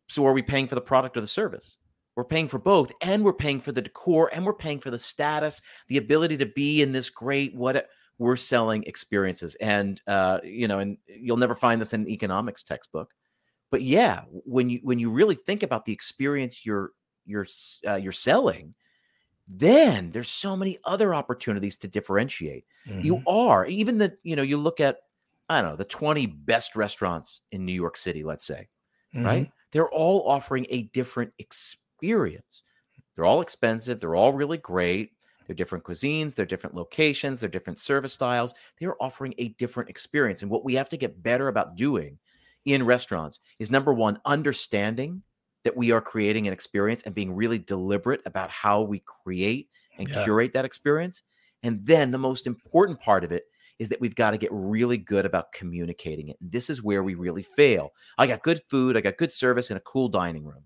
So 0.08 0.26
are 0.26 0.32
we 0.32 0.42
paying 0.42 0.68
for 0.68 0.74
the 0.74 0.80
product 0.80 1.16
or 1.16 1.20
the 1.20 1.26
service? 1.26 1.78
We're 2.16 2.24
paying 2.24 2.46
for 2.46 2.58
both, 2.58 2.92
and 3.00 3.24
we're 3.24 3.32
paying 3.32 3.60
for 3.60 3.72
the 3.72 3.82
decor, 3.82 4.30
and 4.32 4.46
we're 4.46 4.52
paying 4.52 4.78
for 4.78 4.90
the 4.90 4.98
status, 4.98 5.60
the 5.88 5.96
ability 5.96 6.36
to 6.36 6.46
be 6.46 6.82
in 6.82 6.92
this 6.92 7.10
great 7.10 7.54
what 7.56 7.88
we're 8.18 8.36
selling 8.36 8.84
experiences. 8.84 9.56
And 9.56 10.00
uh, 10.06 10.38
you 10.44 10.68
know, 10.68 10.78
and 10.78 10.98
you'll 11.06 11.38
never 11.38 11.54
find 11.54 11.80
this 11.80 11.92
in 11.92 12.02
an 12.02 12.08
economics 12.08 12.62
textbook. 12.62 13.10
But 13.70 13.82
yeah, 13.82 14.22
when 14.30 14.68
you 14.68 14.80
when 14.82 14.98
you 14.98 15.10
really 15.10 15.34
think 15.34 15.62
about 15.62 15.84
the 15.84 15.92
experience 15.92 16.64
you're 16.64 16.90
you're 17.24 17.46
uh, 17.88 17.96
you're 17.96 18.12
selling, 18.12 18.74
then 19.46 20.10
there's 20.10 20.28
so 20.30 20.56
many 20.56 20.78
other 20.84 21.14
opportunities 21.14 21.76
to 21.78 21.88
differentiate. 21.88 22.66
You 23.00 23.18
Mhm. 23.18 23.26
are 23.26 23.66
even 23.66 23.98
the 23.98 24.16
you 24.22 24.36
know 24.36 24.42
you 24.42 24.56
look 24.56 24.80
at 24.80 25.00
I 25.48 25.60
don't 25.60 25.70
know 25.72 25.76
the 25.76 25.84
20 25.84 26.26
best 26.26 26.76
restaurants 26.76 27.42
in 27.52 27.64
New 27.66 27.74
York 27.74 27.96
City, 27.98 28.24
let's 28.24 28.44
say, 28.46 28.68
right? 29.22 29.48
They're 29.72 29.90
all 29.90 30.28
offering 30.28 30.66
a 30.70 30.84
different 30.84 31.32
experience. 31.38 32.62
They're 33.14 33.24
all 33.24 33.40
expensive. 33.42 34.00
They're 34.00 34.14
all 34.16 34.32
really 34.32 34.58
great. 34.58 35.12
They're 35.46 35.54
different 35.56 35.84
cuisines. 35.84 36.34
They're 36.34 36.46
different 36.46 36.74
locations. 36.76 37.40
They're 37.40 37.48
different 37.50 37.78
service 37.80 38.12
styles. 38.14 38.54
They're 38.78 39.00
offering 39.02 39.34
a 39.38 39.48
different 39.50 39.90
experience. 39.90 40.42
And 40.42 40.50
what 40.50 40.64
we 40.64 40.74
have 40.74 40.88
to 40.90 40.96
get 40.96 41.22
better 41.22 41.48
about 41.48 41.76
doing 41.76 42.18
in 42.64 42.84
restaurants 42.84 43.40
is 43.58 43.70
number 43.70 43.92
one, 43.92 44.20
understanding 44.24 45.22
that 45.64 45.76
we 45.76 45.90
are 45.90 46.00
creating 46.00 46.46
an 46.46 46.52
experience 46.52 47.02
and 47.02 47.14
being 47.14 47.34
really 47.34 47.58
deliberate 47.58 48.20
about 48.26 48.50
how 48.50 48.82
we 48.82 49.00
create 49.00 49.68
and 49.98 50.08
Yeah. 50.08 50.24
curate 50.24 50.52
that 50.52 50.64
experience. 50.64 51.22
And 51.62 51.84
then 51.86 52.10
the 52.10 52.18
most 52.18 52.46
important 52.46 53.00
part 53.00 53.24
of 53.24 53.32
it 53.32 53.44
is 53.78 53.88
that 53.88 54.00
we've 54.00 54.14
got 54.14 54.30
to 54.32 54.38
get 54.38 54.50
really 54.52 54.98
good 54.98 55.26
about 55.26 55.52
communicating 55.52 56.28
it. 56.28 56.36
And 56.40 56.52
this 56.52 56.70
is 56.70 56.82
where 56.82 57.02
we 57.02 57.14
really 57.14 57.42
fail. 57.42 57.92
I 58.18 58.26
got 58.26 58.42
good 58.42 58.60
food, 58.68 58.96
I 58.96 59.00
got 59.00 59.16
good 59.16 59.32
service 59.32 59.70
in 59.70 59.76
a 59.76 59.80
cool 59.80 60.08
dining 60.08 60.44
room. 60.44 60.64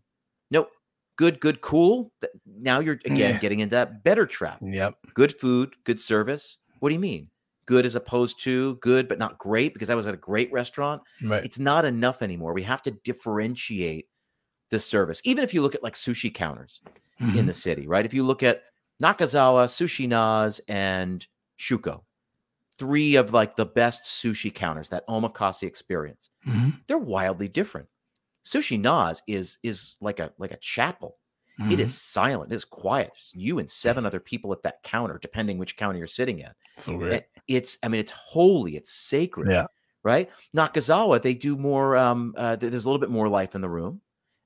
Nope. 0.50 0.70
Good, 1.16 1.40
good, 1.40 1.61
cool. 1.62 2.12
Now 2.46 2.80
you're 2.80 2.98
again 3.04 3.34
Yeah. 3.34 3.38
getting 3.38 3.61
into 3.61 3.74
that 3.76 4.04
better 4.04 4.26
trap. 4.26 4.61
Yep. 4.62 4.94
Good 5.14 5.38
food, 5.40 5.74
good 5.84 6.00
service. 6.00 6.58
What 6.80 6.90
do 6.90 6.94
you 6.94 7.00
mean? 7.00 7.30
Good 7.66 7.84
as 7.87 7.94
opposed 7.94 8.40
to 8.44 8.76
good, 8.76 9.08
but 9.08 9.18
not 9.18 9.38
great 9.38 9.72
because 9.72 9.90
I 9.90 9.94
was 9.94 10.06
at 10.06 10.14
a 10.14 10.18
great 10.18 10.50
restaurant. 10.52 11.02
Right. 11.22 11.44
It's 11.44 11.58
not 11.58 11.84
enough 11.84 12.22
anymore. 12.22 12.52
We 12.52 12.62
have 12.62 12.82
to 12.82 12.90
differentiate 13.04 14.06
the 14.70 14.78
service. 14.78 15.20
Even 15.24 15.44
if 15.44 15.52
you 15.54 15.62
look 15.62 15.74
at 15.74 15.83
like 15.83 15.94
sushi 15.94 16.33
counters 16.33 16.81
in 17.20 17.26
Mhm. 17.33 17.46
the 17.46 17.54
city, 17.54 17.87
right? 17.87 18.04
If 18.04 18.14
you 18.14 18.24
look 18.24 18.42
at 18.42 18.62
Nakazawa, 19.02 19.64
Sushi 19.66 20.09
Nas, 20.09 20.61
and 20.68 21.26
Shuko, 21.59 22.02
three 22.78 23.16
of 23.16 23.33
like 23.33 23.57
the 23.57 23.66
best 23.66 24.22
sushi 24.22 24.54
counters, 24.54 24.88
that 24.88 25.07
omakase 25.09 25.62
experience, 25.62 26.31
Mhm. 26.46 26.81
they're 26.87 26.98
wildly 26.98 27.48
different. 27.48 27.88
Sushi 28.44 28.78
Nas 28.81 29.22
is 29.26 29.59
is 29.62 29.96
like 30.00 30.20
a 30.20 30.33
like 30.38 30.52
a 30.52 30.57
chapel. 30.59 31.16
It 31.59 31.62
Mhm. 31.64 31.78
is 31.81 32.00
silent. 32.00 32.52
It 32.52 32.54
is 32.54 32.64
quiet. 32.64 33.11
There's 33.14 33.33
you 33.35 33.59
and 33.59 33.68
seven 33.68 34.07
other 34.07 34.20
people 34.20 34.52
at 34.52 34.62
that 34.62 34.81
counter, 34.85 35.18
depending 35.20 35.59
which 35.59 35.76
counter 35.76 35.98
you're 35.98 36.07
sitting 36.07 36.42
at. 36.42 36.54
so 36.76 36.96
weird. 36.96 37.12
And 37.14 37.24
It's 37.48 37.76
I 37.83 37.88
mean 37.88 38.00
it's 38.00 38.12
holy. 38.12 38.76
It's 38.76 38.92
sacred. 38.92 39.50
Yeah. 39.50 39.66
Right. 40.04 40.31
Nakazawa, 40.57 41.20
they 41.20 41.35
do 41.35 41.57
more. 41.57 41.96
Um, 41.96 42.33
uh, 42.37 42.54
there's 42.54 42.85
a 42.85 42.88
little 42.88 43.00
bit 43.00 43.11
more 43.11 43.28
life 43.28 43.57
in 43.57 43.61
the 43.61 43.68
room, 43.68 44.00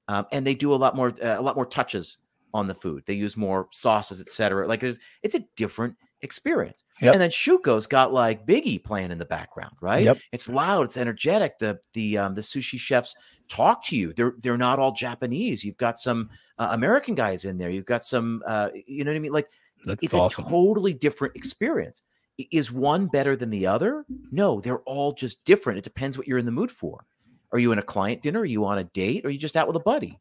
um, 0.08 0.26
and 0.32 0.46
they 0.46 0.54
do 0.54 0.74
a 0.74 0.76
lot 0.76 0.96
more 0.96 1.14
uh, 1.22 1.38
a 1.38 1.42
lot 1.42 1.56
more 1.56 1.66
touches 1.66 2.18
on 2.54 2.66
the 2.66 2.74
food. 2.74 3.02
They 3.06 3.14
use 3.14 3.36
more 3.36 3.68
sauces, 3.72 4.20
etc. 4.20 4.66
Like 4.66 4.80
there's 4.80 4.98
it's 5.22 5.34
a 5.34 5.44
different 5.56 5.96
experience. 6.22 6.84
Yep. 7.00 7.14
And 7.14 7.22
then 7.22 7.30
Shuko's 7.30 7.86
got 7.86 8.12
like 8.12 8.46
Biggie 8.46 8.82
playing 8.82 9.10
in 9.10 9.18
the 9.18 9.24
background, 9.24 9.74
right? 9.80 10.04
Yep. 10.04 10.18
It's 10.32 10.48
loud, 10.48 10.84
it's 10.84 10.96
energetic. 10.96 11.58
The 11.58 11.78
the 11.92 12.18
um, 12.18 12.34
the 12.34 12.40
sushi 12.40 12.78
chefs 12.78 13.14
talk 13.48 13.84
to 13.86 13.96
you. 13.96 14.12
They're 14.12 14.34
they're 14.40 14.58
not 14.58 14.78
all 14.78 14.92
Japanese. 14.92 15.64
You've 15.64 15.76
got 15.76 15.98
some 15.98 16.30
uh, 16.58 16.68
American 16.70 17.14
guys 17.14 17.44
in 17.44 17.58
there. 17.58 17.70
You've 17.70 17.86
got 17.86 18.04
some 18.04 18.42
uh, 18.46 18.70
you 18.86 19.04
know 19.04 19.10
what 19.10 19.16
I 19.16 19.20
mean? 19.20 19.32
Like 19.32 19.48
That's 19.84 20.02
it's 20.02 20.14
awesome. 20.14 20.44
a 20.44 20.48
totally 20.48 20.92
different 20.92 21.36
experience. 21.36 22.02
Is 22.50 22.72
one 22.72 23.06
better 23.06 23.36
than 23.36 23.50
the 23.50 23.66
other? 23.66 24.04
No, 24.30 24.60
they're 24.60 24.80
all 24.80 25.12
just 25.12 25.44
different. 25.44 25.78
It 25.78 25.84
depends 25.84 26.16
what 26.16 26.26
you're 26.26 26.38
in 26.38 26.46
the 26.46 26.50
mood 26.52 26.70
for. 26.70 27.04
Are 27.52 27.58
you 27.58 27.72
in 27.72 27.78
a 27.78 27.82
client 27.82 28.22
dinner? 28.22 28.40
Are 28.40 28.44
you 28.44 28.64
on 28.64 28.78
a 28.78 28.84
date? 28.84 29.24
Or 29.24 29.28
are 29.28 29.30
you 29.30 29.38
just 29.38 29.56
out 29.56 29.66
with 29.66 29.76
a 29.76 29.80
buddy? 29.80 30.18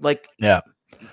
Like, 0.00 0.28
Yeah. 0.38 0.60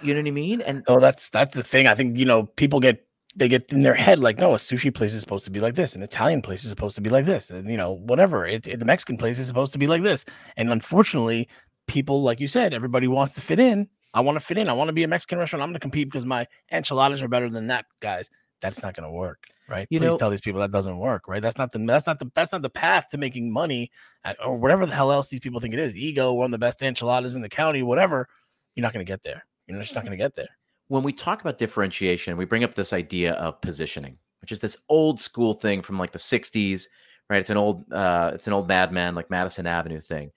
you 0.02 0.14
know 0.14 0.20
what 0.22 0.28
I 0.28 0.32
mean? 0.32 0.62
And 0.62 0.84
Oh, 0.88 1.00
that's 1.00 1.30
that's 1.30 1.56
the 1.56 1.64
thing. 1.64 1.88
I 1.88 1.96
think 1.96 2.18
you 2.18 2.26
know 2.26 2.44
people 2.44 2.80
get 2.80 3.06
they 3.36 3.48
get 3.48 3.72
in 3.74 3.82
their 3.82 3.96
head 3.96 4.20
like, 4.20 4.38
no, 4.38 4.54
a 4.54 4.58
sushi 4.58 4.94
place 4.94 5.14
is 5.14 5.22
supposed 5.22 5.44
to 5.46 5.52
be 5.52 5.60
like 5.60 5.74
this, 5.76 5.96
an 5.96 6.04
Italian 6.04 6.42
place 6.44 6.64
is 6.64 6.70
supposed 6.70 6.94
to 6.96 7.02
be 7.02 7.10
like 7.10 7.26
this, 7.26 7.50
and 7.50 7.68
you 7.68 7.78
know 7.78 7.94
whatever. 7.94 8.46
It, 8.46 8.68
it- 8.68 8.80
the 8.80 8.86
Mexican 8.86 9.18
place 9.18 9.40
is 9.40 9.48
supposed 9.48 9.74
to 9.74 9.80
be 9.80 9.88
like 9.88 10.04
this, 10.04 10.24
and 10.58 10.72
unfortunately, 10.72 11.48
people 11.88 12.22
like 12.24 12.40
you 12.40 12.48
said, 12.48 12.74
everybody 12.74 13.08
wants 13.08 13.34
to 13.36 13.42
fit 13.42 13.60
in. 13.60 13.88
I 14.14 14.22
want 14.22 14.36
to 14.36 14.46
fit 14.46 14.60
in. 14.60 14.70
I 14.70 14.74
want 14.74 14.90
to 14.90 14.94
be 14.94 15.02
a 15.04 15.08
Mexican 15.08 15.40
restaurant. 15.40 15.64
I'm 15.64 15.70
going 15.70 15.74
to 15.76 15.80
compete 15.80 16.08
because 16.08 16.26
my 16.26 16.48
enchiladas 16.72 17.24
are 17.24 17.28
better 17.28 17.50
than 17.50 17.68
that, 17.68 17.86
guys. 18.00 18.30
That's 18.62 18.84
not 18.84 18.96
going 18.96 19.08
to 19.10 19.12
work, 19.12 19.46
right? 19.74 19.88
You 19.90 20.00
Please 20.00 20.12
know- 20.12 20.18
tell 20.18 20.30
these 20.30 20.42
people 20.48 20.62
that 20.62 20.72
doesn't 20.72 20.98
work, 20.98 21.28
right? 21.28 21.42
That's 21.42 21.58
not 21.58 21.72
the 21.72 21.80
that's 21.80 22.08
not 22.08 22.20
the 22.20 22.32
that's 22.36 22.52
not 22.52 22.62
the 22.62 22.70
path 22.70 23.10
to 23.12 23.18
making 23.18 23.52
money 23.52 23.92
at, 24.24 24.38
or 24.46 24.56
whatever 24.58 24.86
the 24.86 24.94
hell 24.94 25.12
else 25.12 25.28
these 25.30 25.40
people 25.40 25.60
think 25.60 25.74
it 25.74 25.80
is. 25.80 25.96
Ego, 25.96 26.32
one 26.34 26.46
of 26.46 26.52
the 26.52 26.58
best 26.68 26.82
enchiladas 26.84 27.36
in 27.36 27.42
the 27.42 27.50
county, 27.50 27.82
whatever. 27.84 28.28
You're 28.76 28.84
not 28.84 28.94
going 28.94 29.06
to 29.06 29.12
get 29.12 29.24
there. 29.24 29.46
You're 29.68 29.82
just 29.82 29.96
not 29.96 30.04
going 30.04 30.18
to 30.18 30.24
get 30.26 30.36
there. 30.36 30.50
when 30.88 31.04
we 31.04 31.14
talk 31.14 31.42
about 31.42 31.58
differentiation, 31.58 32.38
we 32.38 32.46
bring 32.46 32.64
up 32.64 32.76
this 32.76 32.94
idea 32.94 33.34
of 33.34 33.60
positioning, 33.62 34.18
which 34.42 34.52
is 34.52 34.60
this 34.60 34.78
old 34.90 35.20
school 35.20 35.54
thing 35.54 35.82
from 35.82 35.98
like 35.98 36.12
the 36.12 36.20
60s, 36.20 36.88
right? 37.30 37.40
It's 37.40 37.50
an 37.50 37.58
old 37.58 37.92
uh 37.92 38.32
it's 38.36 38.48
an 38.48 38.54
old 38.54 38.68
Mad 38.68 38.92
Men 38.92 39.16
like 39.16 39.30
Madison 39.30 39.66
Avenue 39.68 40.02
thing. 40.02 40.32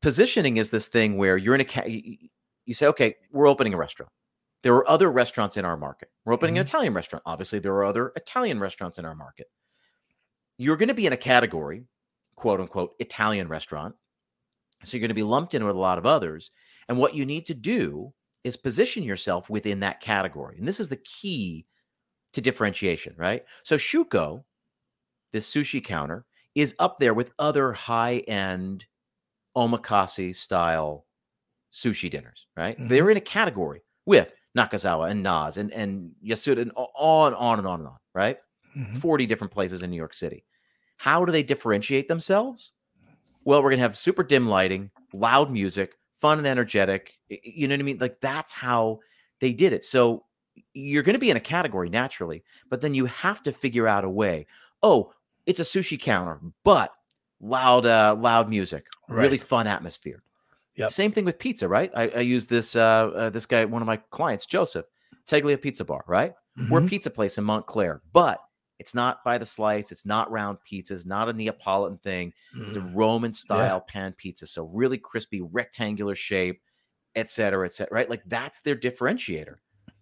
Positioning 0.00 0.58
is 0.58 0.70
this 0.70 0.86
thing 0.86 1.16
where 1.16 1.36
you're 1.36 1.54
in 1.56 1.60
a 1.60 1.64
ca- 1.64 1.86
you 1.86 2.16
you 2.66 2.74
say, 2.74 2.86
okay, 2.86 3.16
we're 3.32 3.48
opening 3.48 3.74
a 3.74 3.76
restaurant. 3.78 4.12
There 4.62 4.74
are 4.74 4.88
other 4.88 5.10
restaurants 5.10 5.56
in 5.56 5.64
our 5.64 5.76
market. 5.76 6.10
We're 6.24 6.32
opening 6.34 6.58
an 6.58 6.66
Italian 6.66 6.94
restaurant. 6.94 7.22
Obviously, 7.26 7.58
there 7.58 7.74
are 7.74 7.84
other 7.84 8.12
Italian 8.16 8.58
restaurants 8.58 8.98
in 8.98 9.04
our 9.04 9.14
market. 9.14 9.46
You're 10.56 10.76
going 10.76 10.88
to 10.88 10.94
be 10.94 11.06
in 11.06 11.12
a 11.12 11.16
category, 11.16 11.84
quote 12.34 12.60
unquote, 12.60 12.94
Italian 12.98 13.48
restaurant. 13.48 13.94
So 14.84 14.96
you're 14.96 15.00
going 15.00 15.08
to 15.08 15.14
be 15.14 15.22
lumped 15.22 15.54
in 15.54 15.64
with 15.64 15.76
a 15.76 15.78
lot 15.78 15.98
of 15.98 16.06
others. 16.06 16.50
And 16.88 16.98
what 16.98 17.14
you 17.14 17.24
need 17.24 17.46
to 17.46 17.54
do 17.54 18.12
is 18.44 18.56
position 18.56 19.02
yourself 19.02 19.50
within 19.50 19.80
that 19.80 20.00
category. 20.00 20.56
And 20.58 20.66
this 20.66 20.80
is 20.80 20.88
the 20.88 20.96
key 20.96 21.66
to 22.32 22.40
differentiation, 22.40 23.14
right? 23.16 23.44
So 23.62 23.76
Shuko, 23.76 24.44
this 25.32 25.52
sushi 25.52 25.84
counter, 25.84 26.24
is 26.54 26.74
up 26.78 26.98
there 26.98 27.14
with 27.14 27.32
other 27.38 27.72
high-end 27.72 28.84
omakase 29.56 30.34
style 30.34 31.06
sushi 31.72 32.10
dinners, 32.10 32.46
right? 32.56 32.76
So 32.78 32.84
Mhm. 32.84 32.88
they're 32.88 33.10
in 33.10 33.16
a 33.16 33.20
category 33.20 33.82
with 34.06 34.34
Nakazawa 34.56 35.10
and 35.10 35.22
Nas 35.22 35.56
and, 35.56 35.72
and 35.72 36.12
Yasuda 36.24 36.62
and 36.62 36.72
on, 36.74 37.34
on 37.34 37.58
and 37.58 37.66
on 37.66 37.80
and 37.80 37.88
on, 37.88 37.96
right? 38.14 38.38
Mhm. 38.76 39.00
40 39.00 39.26
different 39.26 39.52
places 39.52 39.82
in 39.82 39.90
New 39.90 39.96
York 39.96 40.14
City. 40.14 40.44
How 40.96 41.24
do 41.24 41.32
they 41.32 41.42
differentiate 41.42 42.08
themselves? 42.08 42.72
Well, 43.44 43.62
we're 43.62 43.70
going 43.70 43.78
to 43.78 43.82
have 43.82 43.96
super 43.96 44.22
dim 44.22 44.48
lighting, 44.48 44.90
loud 45.12 45.50
music, 45.50 45.94
fun 46.20 46.38
and 46.38 46.46
energetic. 46.46 47.18
You 47.28 47.68
know 47.68 47.74
what 47.74 47.80
I 47.80 47.84
mean? 47.84 47.98
Like 47.98 48.20
that's 48.20 48.52
how 48.52 48.98
they 49.40 49.52
did 49.52 49.72
it. 49.72 49.84
So 49.84 50.24
you're 50.74 51.02
going 51.04 51.14
to 51.14 51.20
be 51.20 51.30
in 51.30 51.36
a 51.36 51.40
category 51.40 51.88
naturally, 51.88 52.42
but 52.68 52.80
then 52.80 52.94
you 52.94 53.06
have 53.06 53.42
to 53.44 53.52
figure 53.52 53.86
out 53.86 54.04
a 54.04 54.10
way. 54.10 54.46
Oh, 54.82 55.12
it's 55.46 55.60
a 55.60 55.62
sushi 55.62 55.98
counter, 55.98 56.40
but 56.64 56.92
loud, 57.40 57.86
uh, 57.86 58.16
loud 58.18 58.48
music, 58.50 58.86
really 59.08 59.38
fun 59.38 59.66
atmosphere. 59.66 60.22
Yep. 60.78 60.90
Same 60.90 61.12
thing 61.12 61.24
with 61.24 61.38
pizza, 61.38 61.68
right? 61.68 61.90
I, 61.94 62.08
I 62.08 62.20
use 62.20 62.46
this 62.46 62.76
uh, 62.76 63.10
uh, 63.14 63.30
this 63.30 63.46
guy, 63.46 63.64
one 63.64 63.82
of 63.82 63.86
my 63.86 63.96
clients, 63.96 64.46
Joseph, 64.46 64.86
Teglia 65.28 65.60
Pizza 65.60 65.84
Bar, 65.84 66.04
right? 66.06 66.32
We're 66.70 66.78
a 66.78 66.82
Mhm. 66.82 66.88
pizza 66.88 67.10
place 67.10 67.36
in 67.36 67.44
Montclair, 67.44 68.00
but 68.12 68.40
it's 68.78 68.94
not 68.94 69.24
by 69.24 69.38
the 69.38 69.44
slice. 69.46 69.90
It's 69.90 70.06
not 70.06 70.30
round 70.30 70.58
pizzas, 70.70 71.04
not 71.04 71.28
a 71.28 71.32
Neapolitan 71.32 71.98
thing. 71.98 72.32
It's 72.68 72.76
a 72.76 72.80
Mhm. 72.80 72.90
Roman 72.94 73.32
style 73.32 73.80
pan 73.80 74.12
pizza. 74.12 74.46
So 74.46 74.64
really 74.66 74.98
crispy, 74.98 75.40
rectangular 75.40 76.14
shape, 76.14 76.62
et 77.16 77.28
cetera, 77.28 77.66
et 77.66 77.72
cetera, 77.72 77.92
right? 77.94 78.08
Like 78.10 78.22
that's 78.26 78.60
their 78.60 78.76
differentiator. 78.76 79.56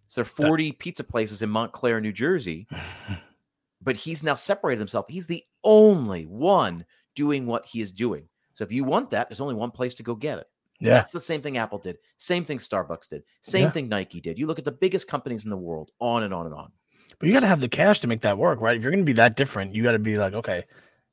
So 0.08 0.20
there 0.20 0.22
are 0.22 0.24
40 0.26 0.72
pizza 0.72 1.04
places 1.04 1.40
in 1.40 1.48
Montclair, 1.48 2.00
New 2.02 2.12
Jersey, 2.12 2.66
but 3.80 3.96
he's 3.96 4.22
now 4.22 4.34
separated 4.34 4.78
himself. 4.80 5.06
He's 5.08 5.26
the 5.26 5.44
only 5.64 6.26
one 6.26 6.84
doing 7.14 7.46
what 7.46 7.64
he 7.64 7.80
is 7.80 7.92
doing. 7.92 8.28
So 8.54 8.62
if 8.64 8.72
you 8.72 8.84
want 8.84 9.10
that, 9.10 9.28
there's 9.28 9.40
only 9.40 9.54
one 9.54 9.70
place 9.70 9.94
to 9.96 10.02
go 10.02 10.14
get 10.14 10.38
it. 10.38 10.46
Yeah. 10.80 10.90
That's 10.94 11.12
the 11.12 11.20
same 11.20 11.42
thing 11.42 11.56
Apple 11.58 11.78
did. 11.78 11.96
Same 12.18 12.44
thing 12.44 12.58
Starbucks 12.58 13.08
did. 13.08 13.22
Same 13.42 13.64
Yeah. 13.64 13.70
thing 13.70 13.88
Nike 13.88 14.20
did. 14.20 14.38
You 14.38 14.46
look 14.46 14.58
at 14.58 14.64
the 14.64 14.72
biggest 14.72 15.08
companies 15.08 15.44
in 15.44 15.50
the 15.50 15.56
world, 15.56 15.90
on 16.00 16.22
and 16.22 16.32
on 16.34 16.46
and 16.46 16.54
on. 16.54 16.72
But 17.18 17.26
you 17.28 17.32
got 17.32 17.40
to 17.40 17.46
have 17.46 17.60
the 17.60 17.68
cash 17.68 18.00
to 18.00 18.06
make 18.06 18.20
that 18.22 18.36
work, 18.36 18.60
right? 18.60 18.76
If 18.76 18.82
you're 18.82 18.90
going 18.92 19.02
to 19.04 19.06
be 19.06 19.14
that 19.14 19.36
different, 19.36 19.74
you 19.74 19.82
got 19.82 19.92
to 19.92 19.98
be 19.98 20.16
like, 20.16 20.34
okay, 20.34 20.64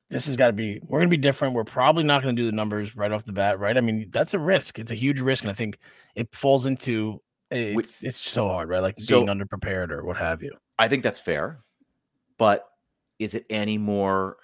this 0.10 0.26
has 0.26 0.36
got 0.36 0.48
to 0.48 0.54
be, 0.54 0.80
we're 0.84 1.00
going 1.00 1.10
to 1.10 1.16
be 1.18 1.22
different. 1.22 1.54
We're 1.56 1.64
probably 1.64 2.04
not 2.04 2.22
going 2.22 2.36
to 2.36 2.42
do 2.42 2.46
the 2.46 2.52
numbers 2.52 2.96
right 2.96 3.12
off 3.12 3.24
the 3.26 3.32
bat, 3.32 3.58
right? 3.58 3.78
I 3.78 3.82
mean, 3.82 4.10
that's 4.12 4.34
a 4.34 4.40
risk. 4.40 4.80
It's 4.80 4.92
a 4.92 4.96
huge 4.96 5.22
risk. 5.22 5.44
And 5.44 5.52
I 5.52 5.54
think 5.54 5.78
it 6.16 6.34
falls 6.36 6.66
into, 6.66 7.22
it's, 7.50 8.04
it's 8.04 8.20
so 8.20 8.48
hard, 8.50 8.68
right? 8.70 8.82
Like 8.82 9.00
So- 9.00 9.24
being 9.24 9.38
underprepared 9.38 9.92
or 9.92 10.04
what 10.04 10.18
have 10.18 10.44
you. 10.44 10.52
I 10.78 10.88
think 10.90 11.04
that's 11.04 11.20
fair, 11.20 11.64
but 12.38 12.68
is 13.20 13.34
it 13.36 13.46
any 13.50 13.78
more? 13.78 14.38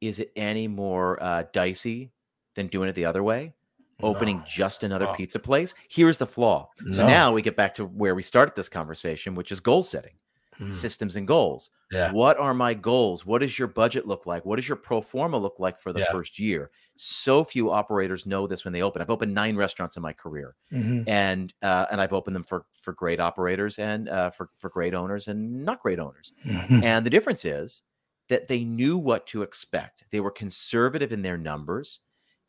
Is 0.00 0.20
it 0.20 0.30
any 0.36 0.68
more 0.68 1.20
uh, 1.22 1.42
dicey 1.52 2.12
than 2.58 2.66
doing 2.66 2.88
it 2.88 2.94
the 2.94 3.04
other 3.06 3.22
way? 3.22 3.54
Opening 4.02 4.38
No. 4.38 4.44
just 4.46 4.82
another 4.82 5.06
No. 5.06 5.14
pizza 5.14 5.38
place. 5.38 5.74
Here's 5.88 6.18
the 6.18 6.26
flaw. 6.26 6.68
So 6.90 7.06
now 7.06 7.32
we 7.32 7.40
get 7.42 7.56
back 7.56 7.74
to 7.74 7.84
where 7.86 8.14
we 8.14 8.22
started 8.22 8.54
this 8.54 8.68
conversation, 8.68 9.34
which 9.34 9.50
is 9.50 9.58
goal 9.60 9.82
setting, 9.82 10.14
Mm. 10.60 10.72
systems 10.72 11.14
and 11.16 11.26
goals. 11.26 11.70
Yeah. 11.92 12.10
What 12.12 12.36
are 12.38 12.52
my 12.54 12.74
goals? 12.74 13.24
What 13.24 13.42
does 13.42 13.58
your 13.58 13.68
budget 13.68 14.06
look 14.06 14.26
like? 14.26 14.44
What 14.44 14.56
does 14.56 14.68
your 14.68 14.76
pro 14.76 15.00
forma 15.00 15.38
look 15.38 15.58
like 15.58 15.80
for 15.80 15.92
the 15.92 16.00
Yeah. 16.00 16.12
first 16.12 16.38
year? 16.38 16.70
So 16.96 17.44
few 17.44 17.70
operators 17.70 18.26
know 18.26 18.46
this 18.48 18.64
when 18.64 18.72
they 18.72 18.82
open. 18.82 19.00
I've 19.02 19.10
opened 19.10 19.32
nine 19.34 19.56
restaurants 19.56 19.96
in 19.96 20.02
my 20.02 20.12
career 20.12 20.54
Mhm. 20.72 21.04
and 21.08 21.54
uh, 21.62 21.86
and 21.90 22.00
I've 22.00 22.12
opened 22.12 22.34
them 22.36 22.42
for 22.44 22.66
for 22.72 22.92
great 22.92 23.20
operators 23.20 23.78
and 23.78 24.08
uh, 24.08 24.30
for 24.30 24.50
for 24.56 24.68
great 24.68 24.94
owners 24.94 25.28
and 25.28 25.64
not 25.64 25.80
great 25.80 25.98
owners. 26.00 26.32
Mhm. 26.44 26.82
And 26.84 27.06
the 27.06 27.10
difference 27.10 27.44
is 27.44 27.82
that 28.28 28.46
they 28.48 28.62
knew 28.64 28.96
what 28.98 29.26
to 29.28 29.42
expect. 29.42 30.04
They 30.10 30.20
were 30.20 30.30
conservative 30.32 31.12
in 31.12 31.22
their 31.22 31.38
numbers, 31.38 32.00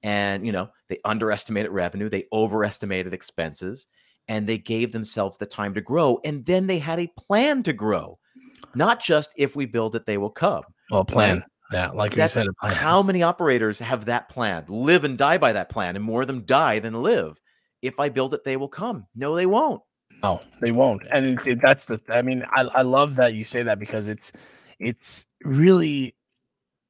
and 0.03 0.45
you 0.45 0.51
know 0.51 0.69
they 0.87 0.99
underestimated 1.05 1.71
revenue, 1.71 2.09
they 2.09 2.25
overestimated 2.33 3.13
expenses, 3.13 3.87
and 4.27 4.47
they 4.47 4.57
gave 4.57 4.91
themselves 4.91 5.37
the 5.37 5.45
time 5.45 5.73
to 5.73 5.81
grow. 5.81 6.19
And 6.23 6.45
then 6.45 6.67
they 6.67 6.79
had 6.79 6.99
a 6.99 7.11
plan 7.17 7.63
to 7.63 7.73
grow, 7.73 8.17
not 8.75 9.01
just 9.01 9.31
if 9.35 9.55
we 9.55 9.65
build 9.65 9.95
it, 9.95 10.05
they 10.05 10.17
will 10.17 10.29
come. 10.29 10.63
Well, 10.91 11.05
plan. 11.05 11.43
Yeah. 11.71 11.91
Like 11.91 12.15
you 12.15 12.27
said, 12.29 12.47
a 12.47 12.53
plan. 12.53 12.73
How 12.75 13.03
many 13.03 13.21
operators 13.21 13.77
have 13.79 14.05
that 14.05 14.27
plan, 14.29 14.65
live 14.67 15.03
and 15.03 15.17
die 15.17 15.37
by 15.37 15.53
that 15.53 15.69
plan, 15.69 15.95
and 15.95 16.03
more 16.03 16.21
of 16.21 16.27
them 16.27 16.43
die 16.45 16.79
than 16.79 17.03
live? 17.03 17.39
If 17.81 17.99
I 17.99 18.09
build 18.09 18.33
it, 18.33 18.43
they 18.43 18.57
will 18.57 18.67
come. 18.67 19.05
No, 19.15 19.35
they 19.35 19.45
won't. 19.45 19.81
No, 20.23 20.41
they 20.59 20.71
won't. 20.71 21.03
And 21.11 21.39
it, 21.39 21.47
it- 21.47 21.61
that's 21.61 21.85
the. 21.85 22.01
I 22.09 22.21
mean, 22.23 22.43
I, 22.51 22.61
I 22.61 22.81
love 22.81 23.15
that 23.17 23.35
you 23.35 23.45
say 23.45 23.61
that 23.63 23.79
because 23.79 24.07
it's 24.07 24.31
it's 24.79 25.25
really 25.43 26.15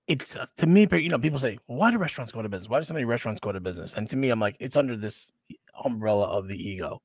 it's 0.09 0.35
uh, 0.35 0.45
to 0.57 0.67
me. 0.67 0.87
You 0.91 1.07
know, 1.09 1.19
people 1.19 1.39
say, 1.39 1.57
"Why 1.67 1.91
do 1.91 1.97
restaurants 1.97 2.31
go 2.33 2.41
to 2.41 2.49
business? 2.49 2.69
Why 2.69 2.79
do 2.79 2.83
so 2.83 2.93
many 2.93 3.05
restaurants 3.05 3.39
go 3.39 3.51
to 3.53 3.59
business?" 3.61 3.93
And 3.93 4.09
to 4.09 4.17
me, 4.17 4.29
I'm 4.31 4.39
like, 4.41 4.57
it's 4.59 4.75
under 4.75 4.97
this 4.97 5.31
umbrella 5.85 6.25
of 6.25 6.47
the 6.49 6.57
ego. 6.57 7.01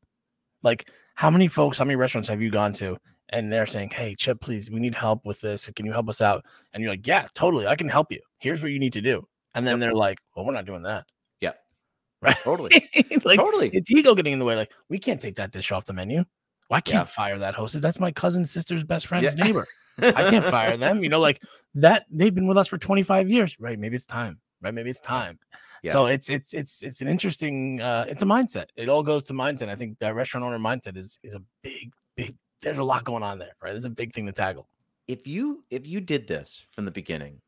Like, 0.62 0.90
how 1.14 1.30
many 1.30 1.46
folks, 1.46 1.78
how 1.78 1.84
many 1.84 1.96
restaurants 1.96 2.28
have 2.30 2.40
you 2.42 2.50
gone 2.50 2.72
to, 2.74 2.96
and 3.28 3.52
they're 3.52 3.66
saying, 3.66 3.90
"Hey, 3.90 4.14
Chip, 4.16 4.40
please, 4.40 4.70
we 4.70 4.80
need 4.80 4.94
help 4.94 5.24
with 5.26 5.40
this. 5.40 5.68
Can 5.76 5.86
you 5.86 5.92
help 5.92 6.08
us 6.08 6.20
out?" 6.20 6.44
And 6.72 6.82
you're 6.82 6.92
like, 6.92 7.06
"Yeah, 7.06 7.28
totally, 7.34 7.66
I 7.66 7.76
can 7.76 7.88
help 7.88 8.10
you. 8.10 8.20
Here's 8.38 8.62
what 8.62 8.72
you 8.72 8.78
need 8.80 8.94
to 8.94 9.00
do." 9.02 9.26
And 9.54 9.66
then 9.66 9.74
Yep. 9.74 9.80
they're 9.80 9.94
like, 9.94 10.18
"Well, 10.34 10.46
we're 10.46 10.54
not 10.54 10.64
doing 10.66 10.82
that." 10.82 11.04
Yep. 11.40 11.58
Right. 12.22 12.36
Totally. 12.42 12.70
like, 13.24 13.38
totally. 13.38 13.68
it's 13.74 13.90
ego 13.90 14.14
getting 14.14 14.32
in 14.32 14.38
the 14.38 14.46
way. 14.46 14.56
Like, 14.56 14.72
we 14.88 14.98
can't 14.98 15.20
take 15.20 15.36
that 15.36 15.50
dish 15.52 15.70
off 15.72 15.84
the 15.84 15.92
menu. 15.92 16.24
Well, 16.70 16.79
I 16.79 16.81
can't 16.81 17.00
Yeah. 17.03 17.05
fire 17.05 17.38
that 17.38 17.55
hostess. 17.55 17.81
That's 17.81 18.00
my 18.00 18.11
cousin's 18.12 18.50
sister's 18.50 18.85
best 18.85 19.07
friend's 19.07 19.35
Yeah. 19.37 19.44
neighbor. 19.44 19.66
I 19.98 20.31
can't 20.31 20.44
fire 20.57 20.77
them. 20.77 21.03
You 21.03 21.09
know, 21.11 21.20
like 21.20 21.42
that. 21.74 22.07
They've 22.11 22.35
been 22.35 22.46
with 22.46 22.57
us 22.59 22.68
for 22.68 22.79
25 22.79 23.29
years, 23.31 23.59
right? 23.61 23.79
Maybe 23.79 23.96
it's 23.96 24.07
time. 24.07 24.40
Right? 24.62 24.72
Maybe 24.74 24.90
it's 24.90 25.00
time. 25.00 25.38
Yeah. 25.83 25.92
So 25.92 26.07
it's 26.07 26.31
it's 26.31 26.55
it's 26.55 26.83
it's 26.83 27.00
an 27.03 27.09
interesting. 27.09 27.81
uh 27.83 28.07
It's 28.09 28.22
a 28.22 28.27
mindset. 28.27 28.66
It 28.77 28.88
all 28.88 29.03
goes 29.03 29.24
to 29.24 29.35
mindset. 29.35 29.68
I 29.68 29.77
think 29.77 29.98
that 29.98 30.14
restaurant 30.14 30.44
owner 30.46 30.59
mindset 30.59 30.96
is 30.96 31.18
is 31.22 31.35
a 31.35 31.42
big 31.62 31.92
big. 32.16 32.37
There's 32.62 32.79
a 32.79 32.83
lot 32.85 33.05
going 33.05 33.22
on 33.22 33.38
there, 33.38 33.53
right? 33.62 33.72
There's 33.72 33.85
a 33.85 33.90
big 33.90 34.14
thing 34.14 34.24
to 34.27 34.33
tackle. 34.33 34.66
if 35.07 35.27
you 35.27 35.62
if 35.70 35.87
you 35.87 36.00
did 36.00 36.27
this 36.27 36.64
from 36.70 36.87
the 36.87 36.90
beginning 36.90 37.38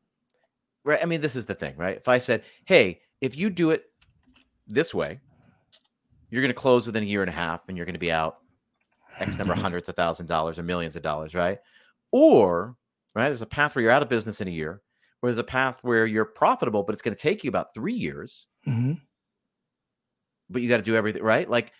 right 0.85 0.99
i 1.01 1.05
mean 1.05 1.19
this 1.21 1.35
is 1.35 1.43
the 1.45 1.55
thing 1.55 1.73
right 1.75 1.97
if 1.97 2.07
i 2.07 2.19
said 2.19 2.43
hey 2.65 3.01
if 3.19 3.35
you 3.35 3.49
do 3.49 3.71
it 3.71 3.85
this 4.67 4.93
way 4.93 5.19
you're 6.29 6.43
going 6.43 6.53
to 6.53 6.61
close 6.61 6.85
within 6.85 7.01
a 7.01 7.05
year 7.05 7.21
and 7.23 7.29
a 7.29 7.33
half 7.33 7.61
and 7.67 7.75
you're 7.75 7.85
going 7.87 7.95
to 7.95 7.99
be 7.99 8.11
out 8.11 8.37
x 9.19 9.37
number 9.37 9.53
of 9.53 9.59
hundreds 9.59 9.89
of 9.89 9.95
thousand 9.95 10.25
dollars 10.27 10.57
or 10.59 10.63
millions 10.63 10.95
of 10.95 11.01
dollars 11.03 11.33
right? 11.33 11.59
Or 12.11 12.75
right 13.15 13.25
there's 13.25 13.41
a 13.41 13.45
path 13.45 13.75
where 13.75 13.83
you're 13.83 13.91
out 13.91 14.03
of 14.03 14.09
business 14.09 14.41
in 14.41 14.47
a 14.47 14.51
year 14.51 14.81
or 15.21 15.29
there's 15.29 15.37
a 15.39 15.43
path 15.43 15.79
where 15.83 16.05
you're 16.05 16.25
profitable 16.25 16.83
but 16.83 16.93
it's 16.93 17.01
going 17.01 17.15
to 17.15 17.21
take 17.21 17.43
you 17.43 17.49
about 17.49 17.73
three 17.73 17.93
years. 17.93 18.47
Mhm. 18.67 18.99
but 20.49 20.61
you 20.61 20.69
got 20.69 20.77
to 20.77 20.83
do 20.83 20.95
everything 20.95 21.23
right? 21.23 21.49
Like 21.49 21.73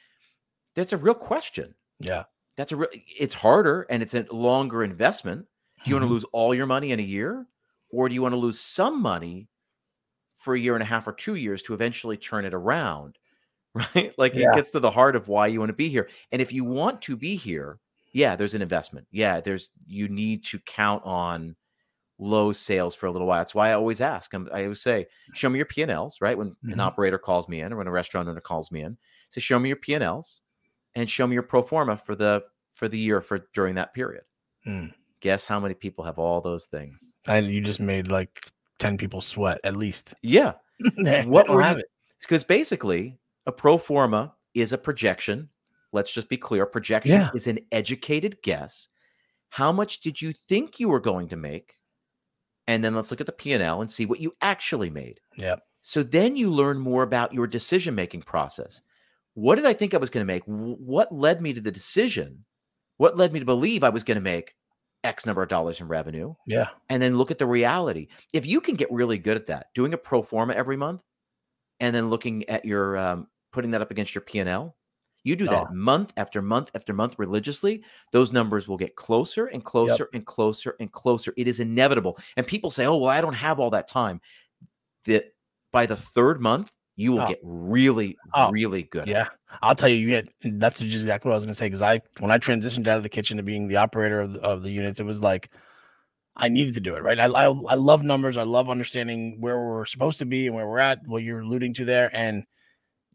that's 0.76 0.94
a 0.94 0.98
real 0.98 1.14
question. 1.16 1.74
Yeah. 2.00 2.24
that's 2.56 2.72
a 2.72 2.76
real 2.76 2.90
it's 3.20 3.34
harder 3.34 3.86
and 3.90 4.02
it's 4.02 4.14
a 4.14 4.26
longer 4.32 4.84
investment. 4.84 5.46
Do 5.84 5.90
you 5.90 5.96
want 5.96 6.06
Mhm. 6.06 6.10
to 6.10 6.14
lose 6.14 6.24
all 6.34 6.54
your 6.56 6.66
money 6.66 6.92
in 6.92 7.00
a 7.00 7.04
year? 7.04 7.46
Or 7.90 8.10
do 8.10 8.16
you 8.16 8.22
want 8.22 8.34
to 8.34 8.38
lose 8.38 8.60
some 8.60 9.02
money 9.02 9.48
for 10.36 10.56
a 10.56 10.60
year 10.60 10.74
and 10.76 10.84
a 10.84 10.86
half 10.86 11.08
or 11.08 11.14
two 11.14 11.36
years 11.36 11.62
to 11.64 11.74
eventually 11.74 12.18
turn 12.18 12.46
it 12.46 12.54
around 12.54 13.18
right 13.96 14.14
like 14.18 14.34
Yeah. 14.34 14.52
it 14.52 14.56
gets 14.56 14.72
to 14.72 14.80
the 14.80 14.92
heart 14.92 15.16
of 15.16 15.28
why 15.28 15.48
you 15.48 15.60
want 15.60 15.70
to 15.70 15.74
be 15.74 15.90
here 15.90 16.10
and 16.32 16.42
if 16.42 16.52
you 16.52 16.64
want 16.64 17.02
to 17.04 17.16
be 17.16 17.36
here 17.36 17.80
yeah 18.14 18.36
there's 18.36 18.54
an 18.54 18.62
investment 18.62 19.06
yeah 19.12 19.40
there's 19.42 19.72
you 19.86 20.08
need 20.08 20.44
to 20.46 20.60
count 20.60 21.04
on 21.06 21.56
low 22.20 22.52
sales 22.52 22.96
for 22.96 23.06
a 23.06 23.12
little 23.12 23.28
while 23.28 23.40
that's 23.40 23.54
why 23.54 23.70
i 23.70 23.74
always 23.74 24.02
ask 24.02 24.34
I'm- 24.34 24.50
i 24.52 24.64
always 24.64 24.82
say 24.82 25.06
show 25.34 25.50
me 25.50 25.58
your 25.60 25.66
p&l's 25.68 26.20
right 26.22 26.38
when 26.38 26.56
an 26.64 26.76
Mhm. 26.78 26.80
operator 26.80 27.20
calls 27.20 27.48
me 27.48 27.62
in 27.62 27.72
or 27.72 27.78
when 27.78 27.88
a 27.88 27.92
restaurant 27.92 28.28
owner 28.28 28.42
calls 28.42 28.72
me 28.72 28.82
in 28.82 28.98
say 29.30 29.40
show 29.42 29.60
me 29.60 29.70
your 29.70 29.76
p&l's 29.78 30.42
and 30.96 31.08
show 31.08 31.28
me 31.28 31.34
your 31.36 31.44
pro 31.44 31.62
forma 31.62 31.96
for 31.96 32.16
the 32.16 32.42
for 32.74 32.88
the 32.88 32.98
year 32.98 33.22
for 33.22 33.48
during 33.54 33.76
that 33.76 33.94
period 33.94 34.24
Mm. 34.66 34.92
guess 35.22 35.46
how 35.46 35.60
many 35.60 35.74
people 35.76 36.04
have 36.04 36.20
all 36.20 36.42
those 36.42 36.66
things? 36.66 37.16
And 37.28 37.48
you 37.48 37.62
just 37.62 37.80
made 37.80 38.08
like 38.10 38.52
10 38.80 38.98
people 38.98 39.22
sweat 39.22 39.60
at 39.64 39.78
least. 39.78 40.14
Yeah. 40.22 40.54
What 41.26 41.48
were 41.50 41.62
you- 41.78 41.84
Because 42.22 42.44
basically, 42.44 43.18
a 43.48 43.52
pro 43.52 43.78
forma 43.78 44.34
is 44.54 44.74
a 44.74 44.78
projection. 44.78 45.50
Let's 45.94 46.12
just 46.12 46.30
be 46.30 46.38
clear. 46.38 46.66
Projection 46.66 47.22
Yeah. 47.22 47.30
is 47.34 47.48
an 47.48 47.60
educated 47.72 48.38
guess. 48.44 48.88
How 49.50 49.72
much 49.72 50.02
did 50.02 50.22
you 50.22 50.34
think 50.50 50.80
you 50.80 50.90
were 50.90 51.00
going 51.00 51.30
to 51.30 51.38
make? 51.38 51.76
And 52.68 52.84
then 52.84 52.94
let's 52.94 53.10
look 53.10 53.22
at 53.22 53.26
the 53.26 53.32
P&L 53.32 53.82
and 53.82 53.90
see 53.90 54.06
what 54.06 54.20
you 54.20 54.36
actually 54.42 54.90
made. 54.90 55.22
Yep. 55.38 55.64
So 55.80 56.04
then 56.04 56.36
you 56.36 56.52
learn 56.52 56.78
more 56.78 57.04
about 57.04 57.34
your 57.34 57.48
decision 57.48 57.96
making 57.96 58.24
process. 58.24 58.82
What 59.36 59.56
did 59.56 59.66
I 59.66 59.74
think 59.74 59.94
I 59.94 59.98
was 59.98 60.10
going 60.10 60.26
to 60.26 60.34
make? 60.34 60.44
What 60.46 61.12
led 61.14 61.42
me 61.42 61.54
to 61.54 61.62
the 61.62 61.72
decision? 61.72 62.44
What 62.98 63.16
led 63.16 63.32
me 63.32 63.40
to 63.40 63.46
believe 63.46 63.84
I 63.84 63.90
was 63.90 64.04
going 64.04 64.16
to 64.16 64.22
make 64.22 64.56
X 65.06 65.26
number 65.26 65.42
of 65.42 65.48
dollars 65.48 65.80
in 65.80 65.88
revenue? 65.88 66.34
Yeah. 66.46 66.68
And 66.90 67.02
then 67.02 67.18
look 67.18 67.32
at 67.32 67.38
the 67.38 67.46
reality. 67.46 68.08
If 68.34 68.46
you 68.46 68.60
can 68.60 68.76
get 68.76 68.92
really 68.92 69.18
good 69.18 69.38
at 69.38 69.46
that, 69.48 69.68
doing 69.74 69.94
a 69.94 69.98
pro 69.98 70.22
forma 70.22 70.54
every 70.54 70.76
month, 70.76 71.04
and 71.80 71.96
then 71.96 72.10
looking 72.10 72.50
at 72.50 72.66
your 72.66 72.98
um, 72.98 73.28
putting 73.58 73.72
that 73.72 73.82
up 73.82 73.90
against 73.90 74.14
your 74.14 74.22
P 74.22 74.38
and 74.40 74.48
L, 74.48 74.76
you 75.24 75.36
do 75.36 75.46
that 75.48 75.68
Oh. 75.70 75.74
month 75.74 76.14
after 76.16 76.42
month 76.44 76.70
after 76.76 76.94
month 76.94 77.18
religiously. 77.18 77.84
Those 78.12 78.32
numbers 78.32 78.68
will 78.68 78.78
get 78.78 78.96
closer 78.96 79.48
and 79.48 79.66
closer 79.66 80.10
and 80.14 80.24
closer 80.26 80.76
and 80.80 80.92
closer. 80.92 81.34
It 81.36 81.48
is 81.48 81.60
inevitable. 81.60 82.18
And 82.38 82.46
people 82.46 82.70
say, 82.70 82.86
"Oh, 82.86 82.98
well, 82.98 83.10
I 83.10 83.20
don't 83.20 83.34
have 83.34 83.60
all 83.60 83.72
that 83.72 83.88
time." 83.88 84.22
That 85.06 85.34
by 85.72 85.88
the 85.88 85.96
third 85.98 86.40
month, 86.40 86.72
you 86.96 87.12
will 87.14 87.22
Oh. 87.22 87.28
get 87.28 87.40
really, 87.44 88.16
Oh, 88.36 88.52
really 88.52 88.84
good. 88.84 89.08
Yeah, 89.08 89.28
I'll 89.62 89.76
tell 89.76 89.90
you, 89.90 89.98
you 89.98 90.16
had, 90.16 90.30
that's 90.60 90.80
just 90.80 91.02
exactly 91.02 91.30
what 91.30 91.34
I 91.34 91.38
was 91.38 91.46
going 91.46 91.54
to 91.54 91.58
say. 91.58 91.66
Because 91.68 91.82
I, 91.82 92.02
when 92.20 92.32
I 92.32 92.38
transitioned 92.38 92.88
out 92.88 92.98
of 92.98 93.04
the 93.04 93.10
kitchen 93.10 93.38
to 93.38 93.44
being 93.44 93.68
the 93.68 93.78
operator 93.78 94.22
of 94.22 94.34
the, 94.34 94.40
of 94.42 94.64
the 94.64 94.72
units, 94.72 95.00
it 95.00 95.06
was 95.06 95.22
like 95.22 95.50
I 96.38 96.48
needed 96.50 96.76
to 96.76 96.80
do 96.80 96.96
it. 96.96 97.02
Right. 97.04 97.20
I, 97.20 97.26
I 97.26 97.46
I 97.48 97.76
love 97.76 98.04
numbers. 98.04 98.38
I 98.38 98.44
love 98.44 98.70
understanding 98.70 99.38
where 99.42 99.58
we're 99.60 99.86
supposed 99.86 100.20
to 100.20 100.26
be 100.26 100.46
and 100.48 100.56
where 100.56 100.68
we're 100.68 100.80
at. 100.80 101.00
What 101.08 101.24
you're 101.24 101.42
alluding 101.42 101.74
to 101.76 101.86
there, 101.86 102.16
and 102.16 102.46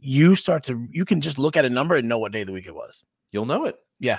you 0.02 0.34
start 0.34 0.64
to 0.64 0.86
you 0.90 1.04
can 1.04 1.20
just 1.20 1.38
look 1.38 1.56
at 1.56 1.64
a 1.64 1.70
number 1.70 1.94
and 1.94 2.08
know 2.08 2.18
what 2.18 2.32
day 2.32 2.40
of 2.42 2.46
the 2.48 2.52
week 2.52 2.66
it 2.66 2.74
was. 2.74 3.04
You'll 3.30 3.46
know 3.46 3.64
it. 3.66 3.76
Yeah. 4.00 4.18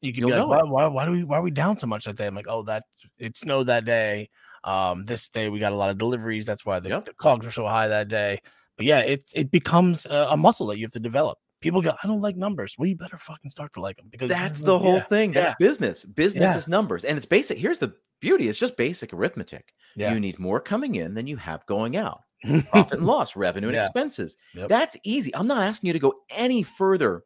You 0.00 0.12
can 0.12 0.20
You'll 0.20 0.30
be 0.30 0.34
like, 0.36 0.42
know 0.42 0.48
why, 0.48 0.62
why, 0.62 0.86
why 0.88 1.04
do 1.06 1.12
we 1.12 1.24
why 1.24 1.38
are 1.38 1.42
we 1.42 1.50
down 1.50 1.78
so 1.78 1.86
much 1.86 2.04
that 2.04 2.16
day? 2.16 2.26
I'm 2.26 2.34
like, 2.34 2.46
oh, 2.48 2.62
that 2.64 2.84
it 3.18 3.36
snowed 3.36 3.66
that 3.68 3.84
day. 3.84 4.28
Um, 4.64 5.04
this 5.04 5.28
day 5.28 5.48
we 5.48 5.58
got 5.58 5.72
a 5.72 5.76
lot 5.76 5.90
of 5.90 5.98
deliveries. 5.98 6.44
That's 6.46 6.64
why 6.66 6.80
the, 6.80 6.90
Yep. 6.90 7.04
the 7.06 7.14
cogs 7.14 7.46
were 7.46 7.52
so 7.52 7.66
high 7.66 7.88
that 7.88 8.08
day. 8.08 8.40
But 8.76 8.86
yeah, 8.86 8.98
it's 9.00 9.32
it 9.34 9.50
becomes 9.50 10.06
a, 10.06 10.28
a 10.30 10.36
muscle 10.36 10.66
that 10.68 10.78
you 10.78 10.84
have 10.86 10.92
to 10.92 11.00
develop. 11.00 11.38
People 11.60 11.80
go, 11.82 11.92
I 12.02 12.06
don't 12.08 12.20
like 12.20 12.36
numbers. 12.36 12.74
Well, 12.76 12.88
you 12.88 12.96
better 12.96 13.18
fucking 13.18 13.50
start 13.50 13.72
to 13.74 13.80
like 13.80 13.96
them 13.96 14.06
because 14.10 14.30
That's 14.30 14.60
the 14.60 14.72
what- 14.72 14.82
whole 14.82 14.94
yeah, 14.96 15.04
thing. 15.04 15.32
That's 15.32 15.54
business. 15.60 16.04
Business 16.04 16.42
Yeah. 16.42 16.56
is 16.56 16.66
numbers, 16.68 17.04
and 17.04 17.16
it's 17.16 17.26
basic. 17.26 17.56
Here's 17.58 17.78
the 17.78 17.94
beauty: 18.20 18.48
it's 18.48 18.58
just 18.58 18.76
basic 18.76 19.12
arithmetic. 19.12 19.72
Yeah. 19.94 20.12
You 20.12 20.18
need 20.20 20.38
more 20.40 20.58
coming 20.58 20.96
in 20.96 21.14
than 21.14 21.26
you 21.28 21.36
have 21.36 21.64
going 21.66 21.96
out. 21.96 22.22
Profit 22.70 22.98
and 22.98 23.06
loss, 23.06 23.36
revenue 23.36 23.68
and 23.68 23.76
Yeah. 23.76 23.84
expenses. 23.86 24.36
Yep. 24.54 24.68
That's 24.68 24.96
easy. 25.04 25.34
I'm 25.34 25.46
not 25.46 25.62
asking 25.62 25.88
you 25.88 25.92
to 25.92 25.98
go 25.98 26.14
any 26.30 26.62
further 26.62 27.22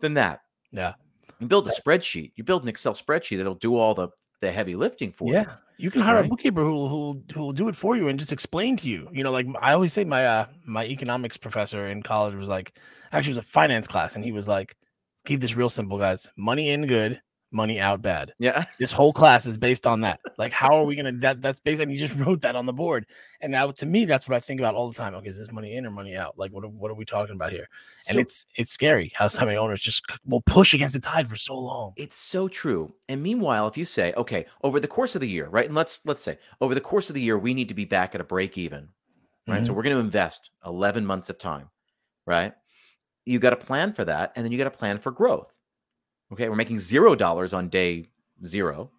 than 0.00 0.14
that. 0.14 0.40
Yeah. 0.72 0.94
You 1.40 1.46
build 1.46 1.66
a 1.68 1.72
spreadsheet. 1.72 2.32
You 2.36 2.44
build 2.44 2.62
an 2.62 2.68
Excel 2.68 2.94
spreadsheet 2.94 3.38
that'll 3.38 3.54
do 3.56 3.76
all 3.76 3.94
the 3.94 4.08
the 4.40 4.50
heavy 4.52 4.74
lifting 4.76 5.10
for 5.12 5.28
you. 5.28 5.34
Yeah, 5.34 5.54
you 5.78 5.90
can 5.90 6.00
hire 6.02 6.18
a 6.18 6.24
bookkeeper 6.28 6.62
who 6.62 6.86
who 6.88 7.22
who 7.34 7.40
will 7.40 7.52
do 7.52 7.68
it 7.68 7.76
for 7.76 7.96
you 7.96 8.08
and 8.08 8.18
just 8.18 8.32
explain 8.32 8.76
to 8.78 8.88
you. 8.88 9.08
You 9.12 9.24
know, 9.24 9.32
like 9.32 9.46
I 9.60 9.72
always 9.72 9.92
say, 9.92 10.04
my 10.04 10.26
uh 10.26 10.46
my 10.66 10.84
economics 10.84 11.36
professor 11.36 11.88
in 11.88 12.02
college 12.02 12.34
was 12.34 12.48
like, 12.48 12.78
actually, 13.12 13.32
it 13.32 13.36
was 13.36 13.44
a 13.44 13.48
finance 13.48 13.86
class, 13.88 14.14
and 14.16 14.24
he 14.24 14.32
was 14.32 14.46
like, 14.46 14.76
keep 15.24 15.40
this 15.40 15.56
real 15.56 15.68
simple, 15.70 15.98
guys. 15.98 16.26
Money 16.36 16.70
in 16.70 16.86
good, 16.86 17.20
money 17.54 17.80
out 17.80 18.02
bad. 18.02 18.32
Yeah. 18.38 18.64
This 18.78 18.92
whole 18.92 19.12
class 19.12 19.46
is 19.46 19.56
based 19.56 19.86
on 19.86 20.00
that. 20.02 20.20
Like, 20.36 20.52
how 20.52 20.76
are 20.76 20.84
we 20.84 20.96
gonna 20.96 21.12
that 21.12 21.40
that's 21.40 21.60
based 21.60 21.80
and 21.80 21.90
he 21.90 21.96
just 21.96 22.14
wrote 22.18 22.40
that 22.42 22.56
on 22.56 22.66
the 22.66 22.72
board. 22.72 23.06
And 23.40 23.52
now 23.52 23.70
to 23.70 23.86
me, 23.86 24.04
that's 24.04 24.28
what 24.28 24.36
I 24.36 24.40
think 24.40 24.60
about 24.60 24.74
all 24.74 24.90
the 24.90 24.96
time. 24.96 25.14
Okay, 25.14 25.28
is 25.28 25.38
this 25.38 25.52
money 25.52 25.76
in 25.76 25.86
or 25.86 25.90
money 25.90 26.16
out? 26.16 26.36
Like, 26.36 26.52
what 26.52 26.64
are, 26.64 26.68
what 26.68 26.90
are 26.90 26.94
we 26.94 27.04
talking 27.04 27.34
about 27.34 27.52
here? 27.52 27.68
And 28.08 28.16
So- 28.16 28.20
it's 28.20 28.46
it's 28.56 28.70
scary 28.70 29.12
how 29.14 29.28
so 29.28 29.44
many 29.44 29.56
owners 29.56 29.80
just 29.80 30.04
will 30.26 30.42
push 30.42 30.74
against 30.74 30.94
the 30.94 31.00
tide 31.00 31.28
for 31.28 31.36
so 31.36 31.56
long. 31.56 31.92
It's 31.96 32.16
so 32.16 32.48
true. 32.48 32.92
And 33.08 33.22
meanwhile, 33.22 33.68
if 33.68 33.76
you 33.76 33.84
say, 33.84 34.12
okay, 34.16 34.46
over 34.62 34.80
the 34.80 34.88
course 34.88 35.14
of 35.14 35.20
the 35.20 35.28
year, 35.28 35.48
right? 35.48 35.66
And 35.66 35.74
let's 35.74 36.00
let's 36.04 36.22
say 36.22 36.38
over 36.60 36.74
the 36.74 36.80
course 36.80 37.08
of 37.08 37.14
the 37.14 37.22
year, 37.22 37.38
we 37.38 37.54
need 37.54 37.68
to 37.68 37.74
be 37.74 37.84
back 37.84 38.14
at 38.14 38.20
a 38.20 38.24
break 38.24 38.58
even. 38.58 38.88
Right. 39.46 39.58
So 39.58 39.68
mm-hmm. 39.68 39.76
we're 39.76 39.82
going 39.82 39.96
to 39.96 40.00
invest 40.00 40.50
11 40.64 41.04
months 41.04 41.28
of 41.28 41.38
time, 41.38 41.68
right? 42.26 42.54
You 43.26 43.38
got 43.38 43.50
to 43.50 43.56
plan 43.56 43.92
for 43.92 44.04
that. 44.04 44.32
And 44.34 44.44
then 44.44 44.52
you 44.52 44.58
got 44.58 44.64
to 44.64 44.70
plan 44.70 44.98
for 44.98 45.10
growth. 45.10 45.54
Okay. 46.32 46.48
We're 46.48 46.56
making 46.56 46.78
zero 46.80 47.14
dollars 47.14 47.52
on 47.52 47.68
day 47.68 48.08
0 48.46 48.90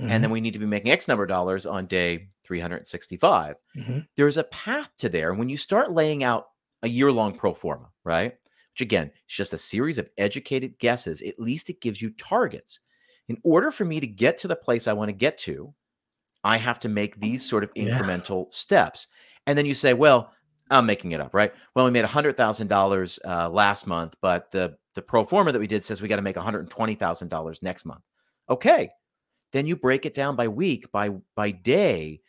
Mm-hmm. 0.00 0.10
And 0.10 0.24
then 0.24 0.30
we 0.30 0.40
need 0.40 0.54
to 0.54 0.58
be 0.58 0.64
making 0.64 0.90
X 0.90 1.06
number 1.06 1.22
of 1.24 1.28
dollars 1.28 1.66
on 1.66 1.84
day 1.84 2.30
365. 2.44 3.56
Mhm. 3.76 4.06
There's 4.16 4.38
a 4.38 4.44
path 4.44 4.88
to 4.98 5.10
there. 5.10 5.28
And 5.28 5.38
when 5.38 5.50
you 5.50 5.58
start 5.58 5.92
laying 5.92 6.24
out 6.24 6.46
a 6.82 6.88
year 6.88 7.12
long 7.12 7.36
pro 7.36 7.52
forma, 7.52 7.90
right? 8.02 8.32
Which 8.72 8.80
again, 8.80 9.10
it's 9.26 9.36
just 9.36 9.52
a 9.52 9.58
series 9.58 9.98
of 9.98 10.08
educated 10.16 10.78
guesses. 10.78 11.20
At 11.20 11.38
least 11.38 11.68
it 11.68 11.82
gives 11.82 12.00
you 12.00 12.08
targets. 12.12 12.80
In 13.28 13.36
order 13.44 13.70
for 13.70 13.84
me 13.84 14.00
to 14.00 14.06
get 14.06 14.38
to 14.38 14.48
the 14.48 14.56
place 14.56 14.88
I 14.88 14.94
want 14.94 15.10
to 15.10 15.12
get 15.12 15.36
to, 15.40 15.74
I 16.42 16.56
have 16.56 16.80
to 16.80 16.88
make 16.88 17.20
these 17.20 17.46
sort 17.46 17.62
of 17.62 17.70
Yeah. 17.76 17.84
incremental 18.00 18.52
steps. 18.52 19.08
And 19.46 19.58
then 19.58 19.66
you 19.66 19.74
say, 19.74 19.92
well, 19.92 20.32
I'm 20.70 20.86
making 20.86 21.12
it 21.12 21.20
up, 21.20 21.34
right? 21.34 21.52
Well, 21.74 21.84
we 21.84 21.90
made 21.90 22.04
$100,000 22.04 23.18
uh, 23.24 23.50
last 23.50 23.86
month, 23.86 24.16
but 24.22 24.50
the, 24.50 24.76
the 24.94 25.02
pro 25.02 25.24
forma 25.24 25.52
that 25.52 25.58
we 25.58 25.66
did 25.66 25.84
says 25.84 26.00
we 26.00 26.08
got 26.08 26.16
to 26.16 26.22
make 26.22 26.36
$120,000 26.36 27.62
next 27.62 27.84
month. 27.84 28.02
Okay. 28.48 28.90
Then 29.52 29.66
you 29.66 29.76
break 29.76 30.06
it 30.06 30.14
down 30.14 30.34
by 30.34 30.48
week, 30.48 30.90
by 30.92 31.10
by 31.36 31.50
day, 31.50 32.20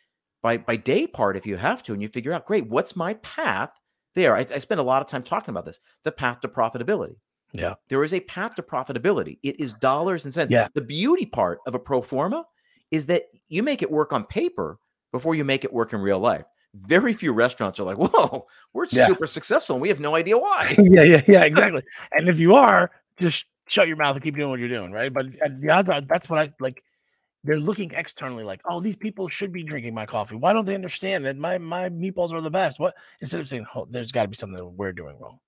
by 0.42 0.58
by 0.58 0.76
day 0.76 1.06
part 1.06 1.36
if 1.36 1.46
you 1.46 1.56
have 1.56 1.82
to, 1.84 1.94
and 1.94 2.02
you 2.02 2.08
figure 2.08 2.32
out, 2.32 2.44
great, 2.44 2.68
what's 2.68 2.94
my 2.94 3.14
path 3.14 3.70
there? 4.14 4.36
I, 4.36 4.46
I 4.54 4.58
spend 4.58 4.80
a 4.80 4.84
lot 4.84 5.00
of 5.00 5.08
time 5.08 5.22
talking 5.22 5.52
about 5.52 5.64
this, 5.64 5.80
the 6.04 6.12
path 6.12 6.40
to 6.40 6.48
profitability. 6.48 7.16
Yeah. 7.54 7.74
There 7.88 8.04
is 8.04 8.12
a 8.12 8.20
path 8.20 8.56
to 8.56 8.62
profitability. 8.62 9.38
It 9.42 9.58
is 9.58 9.74
dollars 9.74 10.24
and 10.24 10.34
cents. 10.34 10.50
Yeah. 10.50 10.68
The 10.74 10.82
beauty 10.82 11.24
part 11.24 11.60
of 11.66 11.74
a 11.74 11.78
pro 11.78 12.02
forma 12.02 12.44
is 12.90 13.06
that 13.06 13.24
you 13.48 13.62
make 13.62 13.80
it 13.80 13.90
work 13.90 14.12
on 14.12 14.24
paper 14.24 14.78
before 15.12 15.34
you 15.34 15.44
make 15.44 15.64
it 15.64 15.72
work 15.72 15.92
in 15.92 16.00
real 16.00 16.18
life. 16.18 16.44
Very 16.74 17.12
few 17.12 17.32
restaurants 17.32 17.78
are 17.78 17.84
like, 17.84 17.96
whoa, 17.96 18.46
we're 18.72 18.86
Yeah. 18.90 19.06
super 19.06 19.26
successful 19.26 19.76
and 19.76 19.82
we 19.82 19.88
have 19.88 20.00
no 20.00 20.14
idea 20.16 20.36
why. 20.36 20.74
yeah, 20.78 21.02
yeah, 21.02 21.22
yeah, 21.26 21.44
exactly. 21.44 21.82
and 22.12 22.28
if 22.28 22.38
you 22.38 22.54
are, 22.56 22.90
just 23.20 23.46
shut 23.68 23.86
your 23.88 23.96
mouth 23.96 24.16
and 24.16 24.24
keep 24.24 24.34
doing 24.36 24.50
what 24.50 24.58
you're 24.58 24.68
doing, 24.68 24.90
right? 24.92 25.12
But 25.12 25.26
at 25.42 25.60
the 25.60 25.70
odds 25.70 25.88
are, 25.88 26.00
that's 26.00 26.28
what 26.28 26.38
I 26.40 26.52
like. 26.60 26.82
They're 27.44 27.60
looking 27.60 27.90
externally, 27.92 28.42
like, 28.42 28.60
oh, 28.68 28.80
these 28.80 28.96
people 28.96 29.28
should 29.28 29.52
be 29.52 29.62
drinking 29.62 29.92
my 29.94 30.06
coffee. 30.06 30.34
Why 30.34 30.52
don't 30.54 30.64
they 30.64 30.74
understand 30.74 31.26
that 31.26 31.36
my 31.36 31.58
my 31.58 31.90
meatballs 31.90 32.32
are 32.32 32.40
the 32.40 32.50
best? 32.50 32.80
What 32.80 32.94
instead 33.20 33.40
of 33.40 33.46
saying, 33.48 33.66
oh, 33.74 33.86
there's 33.90 34.12
got 34.12 34.22
to 34.22 34.28
be 34.28 34.36
something 34.36 34.56
that 34.56 34.64
we're 34.66 34.92
doing 34.92 35.18
wrong. 35.20 35.38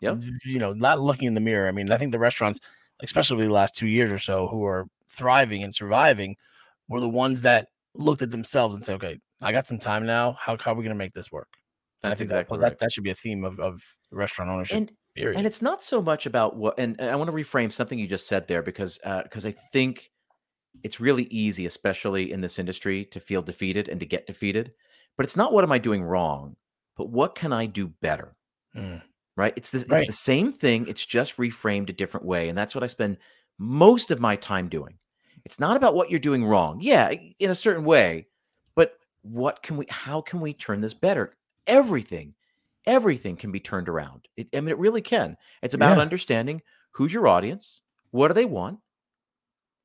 Yep. 0.00 0.22
You 0.44 0.58
know, 0.58 0.72
not 0.72 1.00
looking 1.00 1.28
in 1.28 1.34
the 1.34 1.40
mirror. 1.40 1.68
I 1.68 1.72
mean, 1.72 1.90
I 1.92 1.96
think 1.96 2.10
the 2.12 2.18
restaurants, 2.18 2.58
especially 3.02 3.46
the 3.46 3.52
last 3.52 3.74
two 3.76 3.86
years 3.86 4.10
or 4.10 4.18
so, 4.18 4.48
who 4.48 4.64
are 4.64 4.88
thriving 5.08 5.62
and 5.62 5.72
surviving, 5.72 6.36
were 6.88 7.00
the 7.00 7.08
ones 7.08 7.42
that 7.42 7.68
looked 7.94 8.22
at 8.22 8.32
themselves 8.32 8.74
and 8.74 8.84
said, 8.84 8.96
okay, 8.96 9.20
I 9.40 9.52
got 9.52 9.66
some 9.66 9.78
time 9.78 10.06
now. 10.06 10.36
How, 10.40 10.56
how 10.58 10.72
are 10.72 10.74
we 10.74 10.82
going 10.84 10.94
to 10.94 10.98
make 10.98 11.12
this 11.12 11.30
work? 11.30 11.48
And 12.02 12.10
That's 12.10 12.20
exactly 12.20 12.58
that, 12.58 12.62
right. 12.62 12.68
that 12.70 12.78
that 12.78 12.92
should 12.92 13.04
be 13.04 13.10
a 13.10 13.14
theme 13.14 13.44
of, 13.44 13.58
of 13.58 13.82
restaurant 14.10 14.50
ownership. 14.50 14.76
And 14.76 14.92
period. 15.14 15.38
and 15.38 15.46
it's 15.46 15.62
not 15.62 15.82
so 15.82 16.02
much 16.02 16.26
about 16.26 16.56
what 16.56 16.78
and, 16.78 17.00
and 17.00 17.08
i 17.08 17.14
want 17.16 17.30
to 17.30 17.36
reframe 17.36 17.70
something 17.72 17.98
you 17.98 18.06
just 18.08 18.26
said 18.26 18.48
there 18.48 18.62
because 18.62 18.98
because 19.22 19.46
i 19.46 19.54
think 19.72 20.10
it's 20.82 20.98
really 21.00 21.24
easy 21.24 21.66
especially 21.66 22.32
in 22.32 22.40
this 22.40 22.58
industry 22.58 23.04
to 23.06 23.20
feel 23.20 23.40
defeated 23.40 23.88
and 23.88 24.00
to 24.00 24.06
get 24.06 24.26
defeated 24.26 24.72
but 25.16 25.22
it's 25.24 25.36
not 25.36 25.52
what 25.52 25.62
am 25.62 25.70
i 25.70 25.78
doing 25.78 26.02
wrong 26.02 26.56
but 26.96 27.10
what 27.10 27.34
can 27.36 27.52
i 27.52 27.64
do 27.64 27.86
better 28.02 28.34
Mm. 28.76 29.02
right 29.36 29.52
it's 29.56 29.70
the, 29.70 29.78
it's 29.78 29.88
Right. 29.88 30.06
the 30.08 30.12
same 30.12 30.50
thing 30.52 30.86
it's 30.88 31.06
just 31.06 31.36
reframed 31.36 31.90
a 31.90 31.92
different 31.92 32.26
way 32.26 32.48
and 32.48 32.58
that's 32.58 32.74
what 32.74 32.82
i 32.82 32.88
spend 32.88 33.18
most 33.56 34.10
of 34.10 34.18
my 34.18 34.34
time 34.34 34.68
doing 34.68 34.98
it's 35.44 35.60
not 35.60 35.76
about 35.76 35.94
what 35.94 36.10
you're 36.10 36.18
doing 36.18 36.44
wrong 36.44 36.80
yeah 36.80 37.12
in 37.38 37.50
a 37.50 37.54
certain 37.54 37.84
way 37.84 38.26
what 39.24 39.62
can 39.62 39.76
we 39.76 39.86
how 39.88 40.20
can 40.20 40.40
we 40.40 40.52
turn 40.54 40.80
this 40.80 40.94
better 40.94 41.36
everything 41.66 42.34
everything 42.86 43.36
can 43.36 43.50
be 43.50 43.58
turned 43.58 43.88
around 43.88 44.28
it, 44.36 44.46
i 44.54 44.60
mean 44.60 44.68
it 44.68 44.78
really 44.78 45.00
can 45.02 45.36
it's 45.62 45.74
about 45.74 45.96
Yeah. 45.96 46.02
understanding 46.02 46.60
who's 46.92 47.12
your 47.12 47.26
audience 47.26 47.80
what 48.10 48.28
do 48.28 48.34
they 48.34 48.44
want 48.44 48.78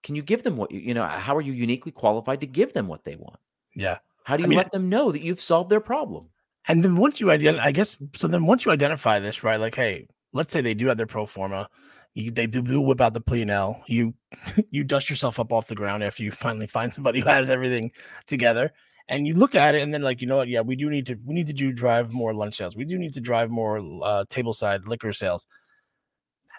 can 0.04 0.16
you 0.16 0.22
give 0.22 0.44
them 0.44 0.58
what 0.58 0.72
you 0.72 0.80
you 0.80 0.94
know 0.94 1.06
how 1.06 1.36
are 1.36 1.42
you 1.42 1.54
uniquely 1.54 1.92
qualified 1.92 2.42
to 2.42 2.48
give 2.48 2.74
them 2.74 2.88
what 2.88 3.04
they 3.06 3.16
want 3.16 3.40
Yeah. 3.76 3.98
how 4.24 4.38
do 4.38 4.44
I 4.44 4.46
you 4.46 4.50
mean- 4.50 4.58
let 4.58 4.72
them 4.72 4.90
know 4.90 5.12
that 5.12 5.22
you've 5.22 5.42
solved 5.42 5.70
their 5.70 5.80
problem 5.82 6.30
And 6.68 6.84
then 6.84 6.98
once 6.98 7.20
you 7.20 7.32
identify, 7.32 7.66
I 7.66 7.72
guess, 7.72 7.96
so 8.14 8.28
then 8.28 8.46
once 8.46 8.66
you 8.66 8.72
identify 8.72 9.20
this, 9.20 9.44
right? 9.44 9.60
Like, 9.60 9.74
hey, 9.76 10.08
let's 10.34 10.52
say 10.54 10.62
they 10.62 10.76
do 10.76 10.88
have 10.88 10.98
their 10.98 11.08
pro 11.08 11.26
forma, 11.26 11.68
you, 12.14 12.30
they 12.32 12.46
do, 12.46 12.62
do 12.62 12.80
whip 12.82 13.02
out 13.02 13.14
the 13.14 13.22
P 13.22 13.42
and 13.42 13.50
L. 13.50 13.82
You 13.88 14.14
you 14.70 14.84
dust 14.84 15.10
yourself 15.10 15.40
up 15.40 15.52
off 15.54 15.68
the 15.68 15.74
ground 15.82 16.04
after 16.04 16.22
you 16.22 16.32
finally 16.46 16.68
find 16.68 16.94
somebody 16.94 17.22
who 17.22 17.30
has 17.30 17.50
everything 17.50 17.92
together, 18.28 18.74
and 19.10 19.28
you 19.28 19.34
look 19.34 19.56
at 19.56 19.76
it, 19.76 19.82
and 19.82 19.94
then 19.94 20.02
like, 20.02 20.22
you 20.22 20.28
know 20.28 20.38
what? 20.38 20.48
Yeah, 20.48 20.62
we 20.62 20.76
do 20.76 20.90
need 20.90 21.06
to 21.08 21.16
we 21.26 21.34
need 21.34 21.48
to 21.48 21.54
do 21.54 21.72
drive 21.74 22.12
more 22.12 22.34
lunch 22.34 22.56
sales. 22.56 22.76
We 22.76 22.86
do 22.86 22.98
need 22.98 23.14
to 23.16 23.22
drive 23.22 23.50
more 23.50 23.80
uh, 24.04 24.24
table 24.30 24.54
side 24.54 24.88
liquor 24.88 25.12
sales. 25.14 25.46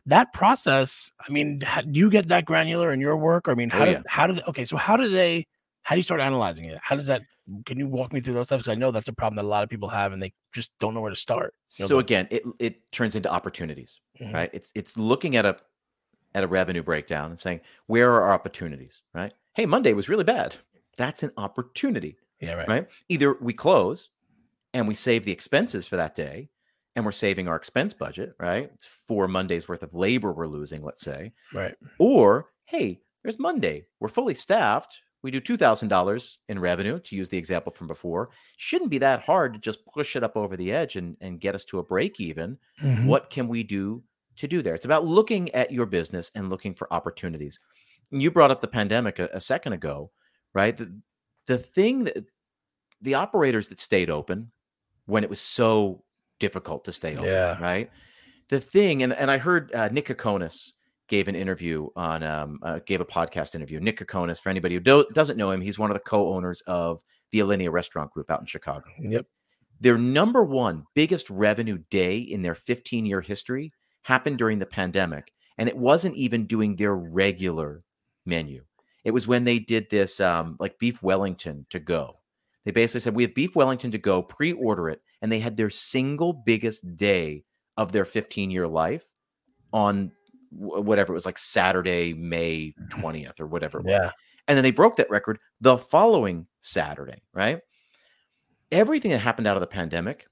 that 0.07 0.33
process. 0.33 1.13
I 1.27 1.31
mean, 1.31 1.61
how, 1.61 1.83
do 1.83 1.99
you 1.99 2.11
get 2.11 2.29
that 2.29 2.45
granular 2.47 2.93
in 2.93 3.01
your 3.01 3.17
work? 3.17 3.49
Or, 3.49 3.53
I 3.53 3.55
mean, 3.55 3.71
Oh, 3.73 3.79
how 3.79 3.85
yeah. 3.85 3.93
did, 3.95 4.03
how 4.09 4.27
did 4.27 4.43
okay? 4.49 4.65
So 4.65 4.77
how 4.77 4.97
do 4.97 5.09
they? 5.09 5.47
How 5.83 5.95
do 5.95 5.99
you 5.99 6.03
start 6.03 6.21
analyzing 6.21 6.67
it? 6.67 6.79
How 6.83 6.95
does 6.95 7.07
that? 7.07 7.23
Can 7.67 7.79
you 7.79 7.89
walk 7.89 8.13
me 8.13 8.21
through 8.21 8.35
those 8.35 8.47
steps? 8.47 8.65
'Cause 8.65 8.73
I 8.73 8.75
know 8.77 8.91
that's 8.91 9.09
a 9.09 9.13
problem 9.13 9.37
that 9.37 9.49
a 9.49 9.53
lot 9.55 9.63
of 9.65 9.69
people 9.71 9.89
have, 9.89 10.13
and 10.13 10.23
they 10.23 10.33
just 10.53 10.71
don't 10.79 10.95
know 10.95 11.01
where 11.01 11.11
to 11.11 11.17
start. 11.17 11.55
you 11.79 11.85
know, 11.85 11.89
So 11.89 11.97
but- 11.97 12.05
again, 12.05 12.29
it 12.31 12.43
it 12.59 12.93
turns 12.93 13.15
into 13.17 13.31
opportunities, 13.31 14.01
Mhm. 14.21 14.33
right? 14.35 14.51
It's 14.53 14.71
it's 14.75 14.97
looking 14.97 15.37
at 15.37 15.45
a 15.47 15.57
at 16.35 16.45
a 16.45 16.47
revenue 16.47 16.83
breakdown 16.83 17.31
and 17.31 17.39
saying 17.41 17.61
where 17.87 18.11
are 18.13 18.23
our 18.23 18.33
opportunities, 18.33 19.03
right? 19.15 19.33
Hey, 19.55 19.67
Monday 19.67 19.93
was 19.95 20.09
really 20.09 20.23
bad. 20.25 20.57
That's 20.97 21.23
an 21.25 21.33
opportunity, 21.37 22.17
yeah, 22.41 22.55
right, 22.55 22.69
right? 22.69 22.89
Either 23.09 23.35
we 23.41 23.53
close 23.53 24.09
and 24.75 24.87
we 24.89 24.95
save 24.95 25.25
the 25.25 25.33
expenses 25.33 25.87
for 25.89 25.97
that 25.97 26.15
day 26.15 26.49
and 26.97 27.05
we're 27.05 27.13
saving 27.13 27.49
our 27.49 27.57
expense 27.57 27.95
budget, 27.95 28.35
right? 28.39 28.71
It's 28.75 28.87
four 29.09 29.29
Mondays 29.29 29.69
worth 29.69 29.83
of 29.83 29.95
labor 29.95 30.33
we're 30.33 30.47
losing, 30.47 30.83
let's 30.83 31.03
say. 31.03 31.33
right, 31.55 31.75
Or, 31.99 32.47
hey, 32.67 33.01
there's 33.23 33.39
Monday. 33.39 33.85
We're 34.01 34.09
fully 34.09 34.35
staffed. 34.35 35.01
We 35.23 35.31
do 35.31 35.41
$2,000 35.41 36.37
in 36.49 36.59
revenue, 36.59 36.99
to 37.01 37.15
use 37.17 37.29
the 37.29 37.37
example 37.37 37.71
from 37.71 37.87
before. 37.87 38.31
Shouldn't 38.57 38.91
be 38.91 38.99
that 38.99 39.21
hard 39.21 39.53
to 39.53 39.59
just 39.61 39.85
push 39.87 40.17
it 40.17 40.25
up 40.25 40.37
over 40.37 40.57
the 40.57 40.73
edge 40.73 40.97
and, 40.97 41.17
and 41.21 41.39
get 41.41 41.55
us 41.55 41.65
to 41.67 41.79
a 41.79 41.83
break 41.83 42.21
even. 42.21 42.57
Mhm. 42.83 43.05
What 43.07 43.29
can 43.29 43.47
we 43.47 43.63
do 43.63 44.03
to 44.37 44.49
do 44.49 44.63
there? 44.63 44.75
It's 44.75 44.87
about 44.87 45.05
looking 45.07 45.51
at 45.55 45.71
your 45.71 45.85
business 45.87 46.31
and 46.35 46.49
looking 46.49 46.75
for 46.75 46.91
opportunities. 46.93 47.61
And 48.11 48.23
You 48.23 48.31
brought 48.31 48.51
up 48.51 48.61
the 48.63 48.67
pandemic 48.69 49.19
a, 49.19 49.29
a 49.35 49.41
second 49.41 49.75
ago, 49.75 50.11
right? 50.55 50.75
The, 50.77 50.91
the 51.47 51.59
thing 51.59 52.05
that 52.05 52.25
the 53.01 53.15
operators 53.15 53.69
that 53.69 53.81
stayed 53.81 54.11
open 54.11 54.51
when 55.07 55.25
it 55.25 55.31
was 55.31 55.41
so 55.41 56.05
difficult 56.39 56.85
to 56.85 56.93
stay 56.93 57.13
open, 57.15 57.25
Yeah. 57.27 57.59
right? 57.61 57.91
The 58.49 58.61
thing, 58.61 59.03
and, 59.03 59.13
and 59.13 59.31
I 59.31 59.39
heard 59.39 59.73
uh, 59.75 59.89
Nick 59.89 60.07
Kokonas 60.07 60.73
gave 61.09 61.29
an 61.29 61.35
interview 61.35 61.89
on, 61.97 62.23
um, 62.23 62.59
uh, 62.63 62.79
gave 62.87 63.01
a 63.01 63.05
podcast 63.05 63.55
interview. 63.55 63.81
Nick 63.81 63.99
Kokonas, 63.99 64.41
for 64.41 64.49
anybody 64.51 64.75
who 64.75 64.81
do- 64.81 65.07
doesn't 65.13 65.37
know 65.37 65.51
him, 65.51 65.61
he's 65.61 65.79
one 65.79 65.91
of 65.91 65.95
the 65.95 66.01
co-owners 66.01 66.61
of 66.67 67.03
the 67.31 67.41
Alinea 67.41 67.71
Restaurant 67.71 68.11
Group 68.13 68.31
out 68.31 68.41
in 68.41 68.47
Chicago 68.47 68.85
Yep. 69.01 69.27
their 69.81 69.97
number 69.99 70.43
one 70.45 70.85
biggest 70.95 71.31
revenue 71.31 71.79
day 71.91 72.19
in 72.19 72.43
their 72.43 72.55
15 72.55 73.07
year 73.07 73.21
history 73.21 73.73
happened 74.03 74.37
during 74.39 74.59
the 74.59 74.67
pandemic 74.67 75.33
and 75.59 75.69
it 75.69 75.77
wasn't 75.77 76.15
even 76.17 76.47
doing 76.47 76.75
their 76.77 76.95
regular 76.97 77.83
menu 78.27 78.63
it 79.05 79.11
was 79.13 79.27
when 79.27 79.45
they 79.45 79.59
did 79.59 79.89
this 79.91 80.21
um, 80.21 80.57
like 80.61 80.79
beef 80.79 81.03
wellington 81.03 81.67
to 81.71 81.79
go 81.79 82.17
they 82.65 82.71
basically 82.71 83.01
said 83.01 83.15
we 83.15 83.23
have 83.23 83.35
beef 83.35 83.55
wellington 83.57 83.91
to 83.91 83.99
go 83.99 84.23
pre-order 84.23 84.89
it 84.89 85.01
and 85.23 85.31
they 85.31 85.41
had 85.41 85.57
their 85.57 85.71
single 85.71 86.33
biggest 86.33 86.97
day 86.97 87.45
of 87.77 87.93
their 87.93 88.05
15 88.05 88.51
year 88.51 88.67
life 88.69 89.05
on 89.73 90.11
wh- 90.51 90.85
whatever 90.85 91.13
it 91.13 91.15
was 91.15 91.27
like 91.27 91.39
saturday 91.39 92.13
may 92.13 92.75
20th 92.89 93.41
or 93.41 93.47
whatever 93.47 93.79
it 93.79 93.85
was 93.85 94.03
Yeah. 94.03 94.11
and 94.49 94.57
then 94.57 94.63
they 94.63 94.71
broke 94.71 94.97
that 94.97 95.11
record 95.11 95.39
the 95.61 95.79
following 95.79 96.47
Saturday, 96.63 97.23
right? 97.33 97.61
Everything 98.73 99.11
that 99.11 99.19
happened 99.19 99.47
out 99.47 99.57
of 99.57 99.61
the 99.61 99.67
pandemic 99.67 100.27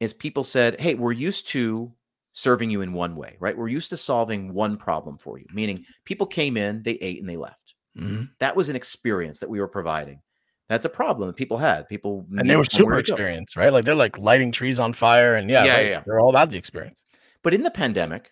is 0.00 0.12
people 0.12 0.44
said, 0.44 0.78
Hey, 0.80 0.94
we're 0.94 1.12
used 1.12 1.48
to 1.48 1.92
serving 2.32 2.70
you 2.70 2.82
in 2.82 2.92
one 2.92 3.16
way, 3.16 3.36
right? 3.40 3.56
We're 3.56 3.68
used 3.68 3.90
to 3.90 3.96
solving 3.96 4.52
one 4.52 4.76
problem 4.76 5.18
for 5.18 5.38
you, 5.38 5.46
meaning 5.52 5.84
people 6.04 6.26
came 6.26 6.56
in, 6.56 6.82
they 6.82 6.92
ate, 6.94 7.20
and 7.20 7.28
they 7.28 7.36
left. 7.36 7.67
Mhm. 7.96 8.28
That 8.40 8.56
was 8.56 8.68
an 8.68 8.76
experience 8.76 9.38
that 9.40 9.50
we 9.50 9.60
were 9.60 9.68
providing. 9.68 10.22
That's 10.68 10.84
a 10.84 10.88
problem 10.90 11.28
that 11.28 11.36
people 11.36 11.58
had. 11.58 11.88
People 11.88 12.26
And 12.36 12.48
they 12.48 12.56
were 12.56 12.64
super 12.64 12.98
experienced, 12.98 13.56
right? 13.56 13.72
Like 13.72 13.84
they're 13.84 13.94
like 13.94 14.18
lighting 14.18 14.52
trees 14.52 14.78
on 14.78 14.92
fire, 14.92 15.34
and 15.34 15.50
yeah, 15.50 15.64
Yeah, 15.64 15.74
right, 15.74 15.88
yeah, 15.90 16.02
they're 16.04 16.20
all 16.20 16.30
about 16.30 16.50
the 16.50 16.58
experience. 16.58 17.02
But 17.42 17.54
in 17.54 17.62
the 17.62 17.70
pandemic, 17.70 18.30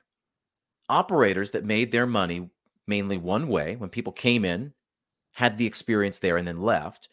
operators 0.88 1.52
that 1.52 1.64
made 1.64 1.92
their 1.92 2.06
money 2.06 2.50
mainly 2.86 3.18
one 3.18 3.48
way, 3.48 3.76
when 3.76 3.90
people 3.90 4.12
came 4.12 4.44
in, 4.44 4.74
had 5.32 5.58
the 5.58 5.66
experience 5.66 6.20
there, 6.20 6.36
and 6.38 6.48
then 6.48 6.62
left, 6.62 7.08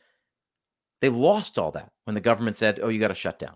they 1.02 1.10
lost 1.10 1.58
all 1.60 1.72
that 1.72 1.92
when 2.06 2.14
the 2.16 2.22
government 2.22 2.58
said, 2.58 2.80
"Oh, 2.82 2.90
you 2.90 3.00
got 3.00 3.10
to 3.10 3.16
shut 3.16 3.40
down." 3.40 3.56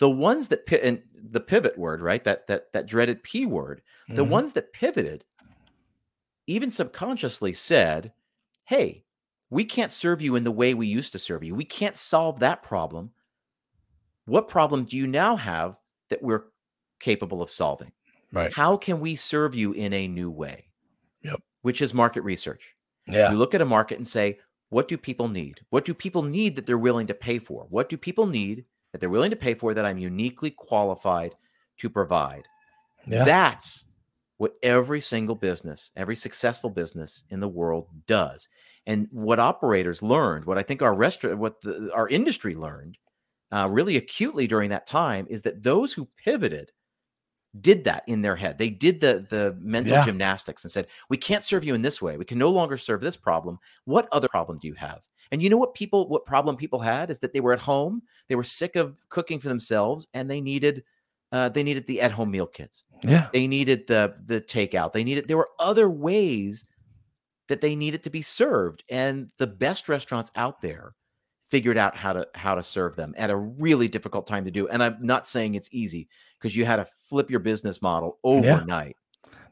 The 0.00 0.10
ones 0.10 0.48
that 0.48 0.70
and 0.84 1.02
the 1.14 1.40
pivot 1.40 1.78
word, 1.78 2.02
right? 2.02 2.24
That 2.24 2.46
that 2.48 2.72
that 2.72 2.86
dreaded 2.86 3.22
P 3.22 3.46
word. 3.46 3.82
The 4.14 4.24
Mhm. 4.24 4.30
ones 4.30 4.54
that 4.54 4.72
pivoted, 4.72 5.24
even 6.50 6.70
subconsciously 6.70 7.52
said, 7.52 8.12
"Hey, 8.64 9.04
we 9.50 9.64
can't 9.64 9.92
serve 9.92 10.22
you 10.22 10.36
in 10.36 10.44
the 10.44 10.50
way 10.50 10.74
we 10.74 10.86
used 10.86 11.12
to 11.12 11.18
serve 11.18 11.42
you. 11.42 11.54
We 11.54 11.64
can't 11.64 11.96
solve 11.96 12.40
that 12.40 12.62
problem. 12.62 13.10
What 14.26 14.48
problem 14.48 14.84
do 14.84 14.96
you 14.96 15.06
now 15.06 15.36
have 15.36 15.76
that 16.08 16.22
we're 16.22 16.44
capable 16.98 17.42
of 17.42 17.50
solving?" 17.50 17.92
right, 18.32 18.52
how 18.54 18.76
can 18.76 19.00
we 19.00 19.16
serve 19.16 19.54
you 19.54 19.72
in 19.72 19.92
a 19.92 20.08
new 20.08 20.30
way? 20.30 20.70
Yep. 21.22 21.40
Which 21.62 21.82
is 21.82 21.92
market 21.92 22.22
research. 22.22 22.74
yeah, 23.06 23.30
You 23.30 23.36
look 23.36 23.54
at 23.54 23.60
a 23.60 23.66
market 23.66 23.98
and 23.98 24.06
say, 24.08 24.38
what 24.70 24.88
do 24.88 24.96
people 24.96 25.28
need? 25.28 25.60
What 25.70 25.84
do 25.84 25.92
people 25.92 26.22
need 26.22 26.56
that 26.56 26.64
they're 26.64 26.78
willing 26.78 27.06
to 27.08 27.14
pay 27.14 27.38
for? 27.38 27.66
What 27.68 27.88
do 27.88 27.96
people 27.96 28.26
need 28.26 28.64
that 28.92 29.00
they're 29.00 29.10
willing 29.10 29.30
to 29.30 29.36
pay 29.36 29.54
for 29.54 29.74
that 29.74 29.84
I'm 29.84 29.98
uniquely 29.98 30.50
qualified 30.52 31.34
to 31.78 31.90
provide? 31.90 32.44
yeah, 33.06 33.24
That's 33.24 33.86
what 34.40 34.56
every 34.64 35.00
single 35.02 35.36
business, 35.36 35.92
every 35.96 36.16
successful 36.16 36.70
business 36.70 37.24
in 37.30 37.40
the 37.40 37.48
world 37.48 37.88
does. 38.06 38.48
And 38.86 39.08
what 39.12 39.40
operators 39.40 40.02
learned, 40.02 40.46
what 40.46 40.58
I 40.58 40.64
think 40.64 40.82
our 40.82 40.94
restaurant, 40.96 41.38
what 41.38 41.62
the, 41.62 41.92
our 41.94 42.08
industry 42.08 42.56
learned 42.56 42.98
uh, 43.52 43.68
really 43.70 43.96
acutely 43.96 44.46
during 44.46 44.70
that 44.70 44.86
time 44.86 45.26
is 45.30 45.42
that 45.42 45.62
those 45.62 45.92
who 45.92 46.08
pivoted 46.16 46.72
did 47.60 47.84
that 47.84 48.04
in 48.06 48.22
their 48.22 48.36
head. 48.36 48.58
They 48.58 48.70
did 48.70 49.00
the 49.00 49.26
the 49.28 49.56
mental 49.60 49.98
Yeah. 49.98 50.00
gymnastics 50.00 50.64
and 50.64 50.70
said, 50.70 50.86
"We 51.08 51.16
can't 51.16 51.42
serve 51.44 51.64
you 51.64 51.74
in 51.74 51.82
this 51.82 52.00
way. 52.00 52.16
We 52.16 52.24
can 52.24 52.38
no 52.38 52.50
longer 52.50 52.76
serve 52.76 53.00
this 53.00 53.16
problem. 53.16 53.58
What 53.86 54.08
other 54.12 54.28
problem 54.28 54.58
do 54.60 54.68
you 54.68 54.74
have?" 54.74 55.08
And 55.32 55.42
you 55.42 55.50
know 55.50 55.58
what 55.58 55.74
people 55.74 56.08
what 56.08 56.24
problem 56.24 56.56
people 56.56 56.80
had 56.80 57.10
is 57.10 57.18
that 57.20 57.32
they 57.32 57.40
were 57.40 57.52
at 57.52 57.60
home, 57.60 58.02
they 58.28 58.36
were 58.36 58.44
sick 58.44 58.76
of 58.76 59.08
cooking 59.08 59.40
for 59.40 59.48
themselves 59.48 60.06
and 60.14 60.30
they 60.30 60.40
needed 60.40 60.84
uh, 61.32 61.48
they 61.48 61.62
needed 61.62 61.86
the 61.86 62.00
at 62.00 62.10
home 62.12 62.30
meal 62.30 62.46
kits. 62.46 62.84
yeah, 63.02 63.28
They 63.32 63.46
needed 63.46 63.86
the 63.86 64.14
the 64.26 64.40
takeout. 64.40 64.92
They 64.92 65.04
needed 65.04 65.28
there 65.28 65.36
were 65.36 65.50
other 65.58 65.88
ways 65.88 66.64
that 67.48 67.60
they 67.60 67.74
needed 67.74 68.02
to 68.04 68.10
be 68.10 68.22
served 68.22 68.84
and 68.88 69.28
the 69.38 69.46
best 69.46 69.88
restaurants 69.88 70.30
out 70.36 70.60
there 70.60 70.94
figured 71.48 71.76
out 71.76 71.96
how 71.96 72.12
to 72.12 72.26
how 72.34 72.54
to 72.54 72.62
serve 72.62 72.94
them 72.94 73.12
at 73.16 73.28
a 73.30 73.36
really 73.36 73.88
difficult 73.88 74.26
time 74.26 74.44
to 74.44 74.50
do. 74.50 74.68
And 74.68 74.82
I'm 74.82 74.98
not 75.00 75.26
saying 75.26 75.54
it's 75.54 75.68
easy 75.72 76.08
because 76.38 76.54
you 76.54 76.64
had 76.64 76.76
to 76.76 76.86
flip 77.04 77.28
your 77.30 77.40
business 77.40 77.82
model 77.82 78.18
overnight. 78.22 78.96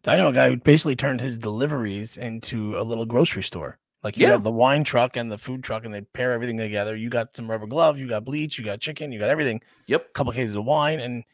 I 0.06 0.16
know 0.16 0.28
a 0.28 0.32
guy 0.32 0.48
who 0.48 0.56
basically 0.56 0.96
turned 0.96 1.20
his 1.20 1.36
deliveries 1.36 2.16
into 2.16 2.78
a 2.78 2.82
little 2.82 3.04
grocery 3.04 3.42
store. 3.42 3.78
Like 4.04 4.16
you 4.16 4.26
Yeah. 4.26 4.32
have 4.32 4.44
the 4.44 4.50
wine 4.50 4.84
truck 4.84 5.16
and 5.16 5.30
the 5.30 5.36
food 5.36 5.64
truck, 5.64 5.84
and 5.84 5.92
they 5.92 6.02
pair 6.02 6.32
everything 6.32 6.56
together. 6.56 6.94
You 6.94 7.10
got 7.10 7.34
some 7.34 7.50
rubber 7.50 7.66
gloves, 7.66 7.98
you 7.98 8.08
got 8.08 8.24
bleach, 8.24 8.56
you 8.58 8.64
got 8.64 8.80
chicken, 8.80 9.10
you 9.10 9.18
got 9.18 9.28
everything. 9.28 9.60
Yep. 9.86 10.06
A 10.06 10.12
couple 10.12 10.32
cases 10.32 10.54
of 10.54 10.64
wine, 10.64 11.00
and 11.00 11.24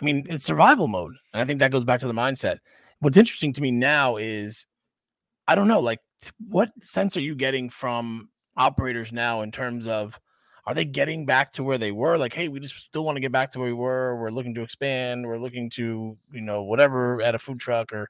I 0.00 0.04
mean 0.04 0.24
it's 0.28 0.44
survival 0.44 0.88
mode. 0.88 1.14
And 1.32 1.42
I 1.42 1.44
think 1.44 1.60
that 1.60 1.70
goes 1.70 1.84
back 1.84 2.00
to 2.00 2.06
the 2.06 2.12
mindset. 2.12 2.58
What's 3.00 3.16
interesting 3.16 3.52
to 3.54 3.62
me 3.62 3.70
now 3.70 4.16
is, 4.16 4.66
I 5.48 5.54
don't 5.54 5.68
know, 5.68 5.80
like 5.80 6.00
what 6.48 6.70
sense 6.82 7.16
are 7.16 7.20
you 7.20 7.34
getting 7.34 7.68
from 7.70 8.30
operators 8.56 9.12
now 9.12 9.42
in 9.42 9.52
terms 9.52 9.86
of 9.86 10.18
are 10.66 10.74
they 10.74 10.84
getting 10.84 11.26
back 11.26 11.52
to 11.52 11.62
where 11.62 11.78
they 11.78 11.92
were? 11.92 12.18
Like, 12.18 12.32
hey, 12.32 12.48
we 12.48 12.58
just 12.58 12.76
still 12.76 13.04
want 13.04 13.16
to 13.16 13.20
get 13.20 13.30
back 13.30 13.52
to 13.52 13.60
where 13.60 13.68
we 13.68 13.74
were. 13.74 14.16
We're 14.16 14.30
looking 14.30 14.54
to 14.56 14.62
expand. 14.62 15.24
We're 15.24 15.38
looking 15.38 15.70
to, 15.70 16.18
you 16.32 16.40
know, 16.40 16.64
whatever 16.64 17.22
at 17.22 17.36
a 17.36 17.38
food 17.38 17.60
truck, 17.60 17.92
or 17.92 18.08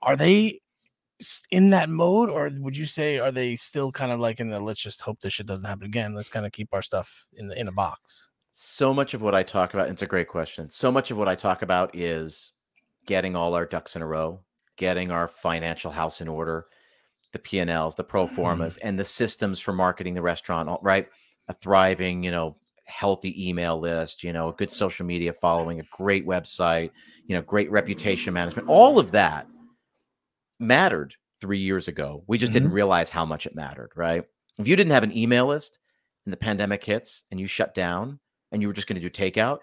are 0.00 0.16
they 0.16 0.60
in 1.50 1.70
that 1.70 1.90
mode, 1.90 2.30
or 2.30 2.50
would 2.60 2.76
you 2.76 2.86
say 2.86 3.18
are 3.18 3.32
they 3.32 3.56
still 3.56 3.92
kind 3.92 4.10
of 4.10 4.20
like 4.20 4.40
in 4.40 4.48
the 4.48 4.58
let's 4.58 4.80
just 4.80 5.02
hope 5.02 5.20
this 5.20 5.34
shit 5.34 5.46
doesn't 5.46 5.66
happen 5.66 5.84
again? 5.84 6.14
Let's 6.14 6.30
kind 6.30 6.46
of 6.46 6.52
keep 6.52 6.68
our 6.72 6.82
stuff 6.82 7.26
in 7.34 7.48
the 7.48 7.60
in 7.60 7.68
a 7.68 7.72
box. 7.72 8.30
So 8.60 8.92
much 8.92 9.14
of 9.14 9.22
what 9.22 9.36
I 9.36 9.44
talk 9.44 9.72
about, 9.72 9.88
it's 9.88 10.02
a 10.02 10.06
great 10.06 10.26
question. 10.26 10.68
So 10.68 10.90
much 10.90 11.12
of 11.12 11.16
what 11.16 11.28
I 11.28 11.36
talk 11.36 11.62
about 11.62 11.94
is 11.94 12.54
getting 13.06 13.36
all 13.36 13.54
our 13.54 13.64
ducks 13.64 13.94
in 13.94 14.02
a 14.02 14.06
row, 14.06 14.40
getting 14.76 15.12
our 15.12 15.28
financial 15.28 15.92
house 15.92 16.20
in 16.20 16.26
order, 16.26 16.66
the 17.30 17.38
P&Ls, 17.38 17.94
the 17.94 18.02
pro 18.02 18.26
mm-hmm. 18.26 18.34
formas, 18.34 18.76
and 18.78 18.98
the 18.98 19.04
systems 19.04 19.60
for 19.60 19.72
marketing 19.72 20.14
the 20.14 20.22
restaurant, 20.22 20.68
all- 20.68 20.80
right? 20.82 21.06
A 21.46 21.54
thriving, 21.54 22.24
you 22.24 22.32
know, 22.32 22.56
healthy 22.86 23.48
email 23.48 23.78
list, 23.78 24.24
you 24.24 24.32
know, 24.32 24.48
a 24.48 24.54
good 24.54 24.72
social 24.72 25.06
media 25.06 25.32
following, 25.32 25.78
a 25.78 25.84
great 25.92 26.26
website, 26.26 26.90
you 27.26 27.36
know, 27.36 27.42
great 27.42 27.70
reputation 27.70 28.34
management. 28.34 28.66
All 28.66 28.98
of 28.98 29.12
that 29.12 29.46
mattered 30.58 31.14
3 31.40 31.60
years 31.60 31.86
ago. 31.86 32.24
We 32.26 32.38
just 32.38 32.50
didn't 32.50 32.70
mm-hmm. 32.70 32.74
realize 32.74 33.08
how 33.08 33.24
much 33.24 33.46
it 33.46 33.54
mattered, 33.54 33.92
right? 33.94 34.24
If 34.58 34.66
you 34.66 34.74
didn't 34.74 34.94
have 34.94 35.04
an 35.04 35.16
email 35.16 35.46
list 35.46 35.78
and 36.24 36.32
the 36.32 36.36
pandemic 36.36 36.82
hits 36.82 37.22
and 37.30 37.38
you 37.38 37.46
shut 37.46 37.72
down 37.72 38.18
and 38.52 38.60
you 38.62 38.68
were 38.68 38.74
just 38.74 38.86
going 38.88 39.00
to 39.00 39.08
do 39.08 39.10
takeout, 39.10 39.58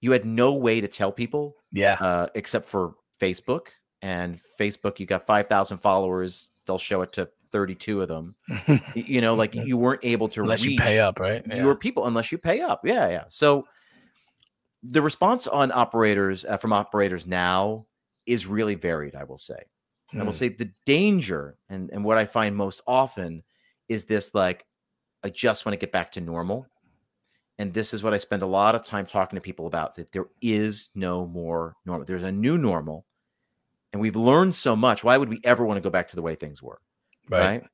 you 0.00 0.12
had 0.12 0.24
no 0.24 0.52
way 0.54 0.80
to 0.80 0.88
tell 0.88 1.10
people 1.12 1.56
Yeah, 1.72 1.94
uh, 2.00 2.26
except 2.34 2.68
for 2.68 2.94
Facebook. 3.20 3.68
And 4.02 4.38
Facebook, 4.60 5.00
you 5.00 5.06
got 5.06 5.26
5,000 5.26 5.78
followers. 5.78 6.50
They'll 6.66 6.78
show 6.78 7.00
it 7.02 7.12
to 7.14 7.28
32 7.50 8.02
of 8.02 8.08
them. 8.08 8.34
You 8.94 9.20
know, 9.20 9.34
like 9.34 9.54
you 9.54 9.76
weren't 9.78 10.04
able 10.04 10.28
to 10.30 10.42
unless 10.42 10.62
reach 10.62 10.72
you 10.72 10.78
pay 10.78 10.98
up, 11.00 11.18
right? 11.18 11.42
Yeah. 11.48 11.62
your 11.62 11.74
people 11.74 12.06
unless 12.06 12.30
you 12.30 12.38
pay 12.38 12.60
up. 12.60 12.82
Yeah, 12.84 13.08
yeah. 13.08 13.24
So 13.28 13.66
the 14.82 15.00
response 15.02 15.46
on 15.46 15.72
operators 15.72 16.44
uh, 16.44 16.56
from 16.58 16.72
operators 16.72 17.26
now 17.26 17.86
is 18.26 18.46
really 18.46 18.74
varied, 18.74 19.14
I 19.16 19.24
will 19.24 19.38
say. 19.38 19.58
I 20.14 20.22
will 20.22 20.32
Mm. 20.32 20.34
say 20.34 20.48
the 20.48 20.70
danger 20.84 21.56
and, 21.68 21.90
and 21.90 22.04
what 22.04 22.16
I 22.18 22.24
find 22.26 22.54
most 22.54 22.80
often 22.86 23.42
is 23.88 24.04
this 24.04 24.34
like, 24.34 24.64
I 25.24 25.30
just 25.30 25.64
want 25.66 25.72
to 25.72 25.78
get 25.78 25.90
back 25.92 26.12
to 26.12 26.20
normal. 26.20 26.66
And 27.58 27.72
this 27.72 27.94
is 27.94 28.02
what 28.02 28.12
I 28.12 28.18
spend 28.18 28.42
a 28.42 28.46
lot 28.46 28.74
of 28.74 28.84
time 28.84 29.06
talking 29.06 29.36
to 29.36 29.40
people 29.40 29.66
about 29.66 29.96
that 29.96 30.12
there 30.12 30.26
is 30.42 30.90
no 30.94 31.26
more 31.26 31.74
normal. 31.86 32.04
There's 32.04 32.22
a 32.22 32.32
new 32.32 32.58
normal. 32.58 33.06
And 33.92 34.02
we've 34.02 34.16
learned 34.16 34.54
so 34.54 34.76
much. 34.76 35.02
Why 35.02 35.16
would 35.16 35.30
we 35.30 35.40
ever 35.42 35.64
want 35.64 35.78
to 35.78 35.80
go 35.80 35.88
back 35.88 36.08
to 36.08 36.16
the 36.16 36.22
way 36.22 36.34
things 36.34 36.62
were? 36.62 36.80
Right. 37.30 37.64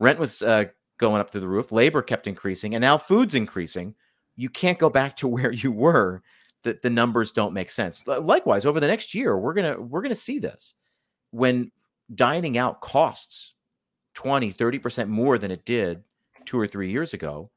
Rent 0.00 0.18
was 0.18 0.40
uh, 0.40 0.64
going 0.96 1.20
up 1.20 1.30
through 1.30 1.42
the 1.42 1.48
roof. 1.48 1.72
Labor 1.72 2.00
kept 2.00 2.26
increasing. 2.26 2.74
And 2.74 2.80
now 2.80 2.96
food's 2.96 3.34
increasing. 3.34 3.94
You 4.36 4.48
can't 4.48 4.78
go 4.78 4.88
back 4.88 5.16
to 5.16 5.28
where 5.28 5.52
you 5.52 5.72
were. 5.72 6.22
The, 6.62 6.78
the 6.82 6.90
numbers 6.90 7.30
don't 7.30 7.52
make 7.52 7.70
sense. 7.70 8.04
Likewise, 8.06 8.66
over 8.66 8.80
the 8.80 8.88
next 8.88 9.14
year, 9.14 9.38
we're 9.38 9.54
gonna 9.54 9.80
we're 9.80 10.02
gonna 10.02 10.16
see 10.16 10.40
this 10.40 10.74
when 11.30 11.70
dining 12.14 12.58
out 12.58 12.80
costs 12.80 13.54
20 14.14 14.52
30% 14.52 15.08
more 15.08 15.38
than 15.38 15.52
it 15.52 15.64
did 15.64 16.02
two 16.46 16.58
or 16.58 16.66
three 16.66 16.90
years 16.90 17.14
ago 17.14 17.48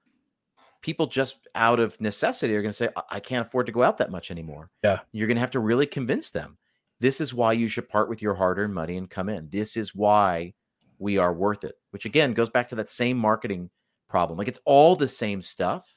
people 0.81 1.07
just 1.07 1.47
out 1.55 1.79
of 1.79 1.99
necessity 2.01 2.55
are 2.55 2.61
going 2.61 2.71
to 2.71 2.77
say 2.77 2.89
"I- 2.95 3.03
i 3.17 3.19
can't 3.19 3.45
afford 3.47 3.65
to 3.67 3.71
go 3.71 3.83
out 3.83 3.97
that 3.99 4.11
much 4.11 4.31
anymore 4.31 4.69
Yeah. 4.83 4.99
you're 5.11 5.27
going 5.27 5.35
to 5.37 5.41
have 5.41 5.51
to 5.51 5.59
really 5.59 5.85
convince 5.85 6.29
them 6.29 6.57
this 6.99 7.19
is 7.21 7.33
why 7.33 7.53
you 7.53 7.67
should 7.67 7.89
part 7.89 8.09
with 8.09 8.21
your 8.21 8.33
hard-earned 8.35 8.73
money 8.73 8.97
and 8.97 9.09
come 9.09 9.29
in 9.29 9.49
this 9.49 9.77
is 9.77 9.93
why 9.95 10.53
we 10.99 11.17
are 11.17 11.33
worth 11.33 11.63
it 11.63 11.75
which 11.91 12.05
again 12.05 12.33
goes 12.33 12.49
back 12.49 12.67
to 12.69 12.75
that 12.75 12.89
same 12.89 13.17
marketing 13.17 13.69
problem 14.09 14.37
like 14.37 14.47
it's 14.47 14.59
all 14.65 14.95
the 14.95 15.07
same 15.07 15.41
stuff 15.41 15.87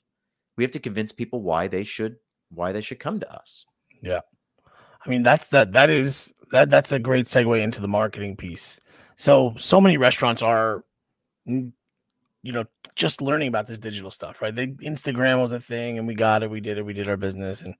we 0.57 0.65
have 0.65 0.71
to 0.71 0.79
convince 0.79 1.13
people 1.13 1.43
why 1.43 1.67
they 1.69 1.85
should 1.85 2.17
why 2.51 2.73
they 2.73 2.81
should 2.81 2.99
come 3.01 3.19
to 3.21 3.33
us 3.33 3.67
Yeah. 4.03 4.21
I 5.07 5.11
mean, 5.11 5.23
that's 5.23 5.49
that 5.49 5.73
that 5.73 5.91
is 5.91 6.33
that 6.51 6.71
that's 6.71 6.91
a 6.93 6.99
great 6.99 7.27
segue 7.27 7.61
into 7.63 7.83
the 7.83 7.89
marketing 7.89 8.37
piece. 8.37 8.81
So 9.17 9.55
so 9.59 9.79
many 9.79 9.99
restaurants 9.99 10.41
are 10.41 10.83
you 12.45 12.53
know, 12.53 12.65
just 12.95 13.23
learning 13.23 13.49
about 13.49 13.67
this 13.67 13.79
digital 13.79 14.11
stuff, 14.11 14.43
right? 14.43 14.55
The 14.55 14.67
Instagram 14.67 15.41
was 15.41 15.53
a 15.53 15.59
thing 15.59 15.97
and 15.97 16.07
we 16.07 16.15
got 16.15 16.43
it, 16.43 16.51
we 16.51 16.61
did 16.61 16.77
it, 16.77 16.85
we 16.85 16.93
did 16.93 17.09
our 17.09 17.17
business 17.17 17.63
and 17.63 17.75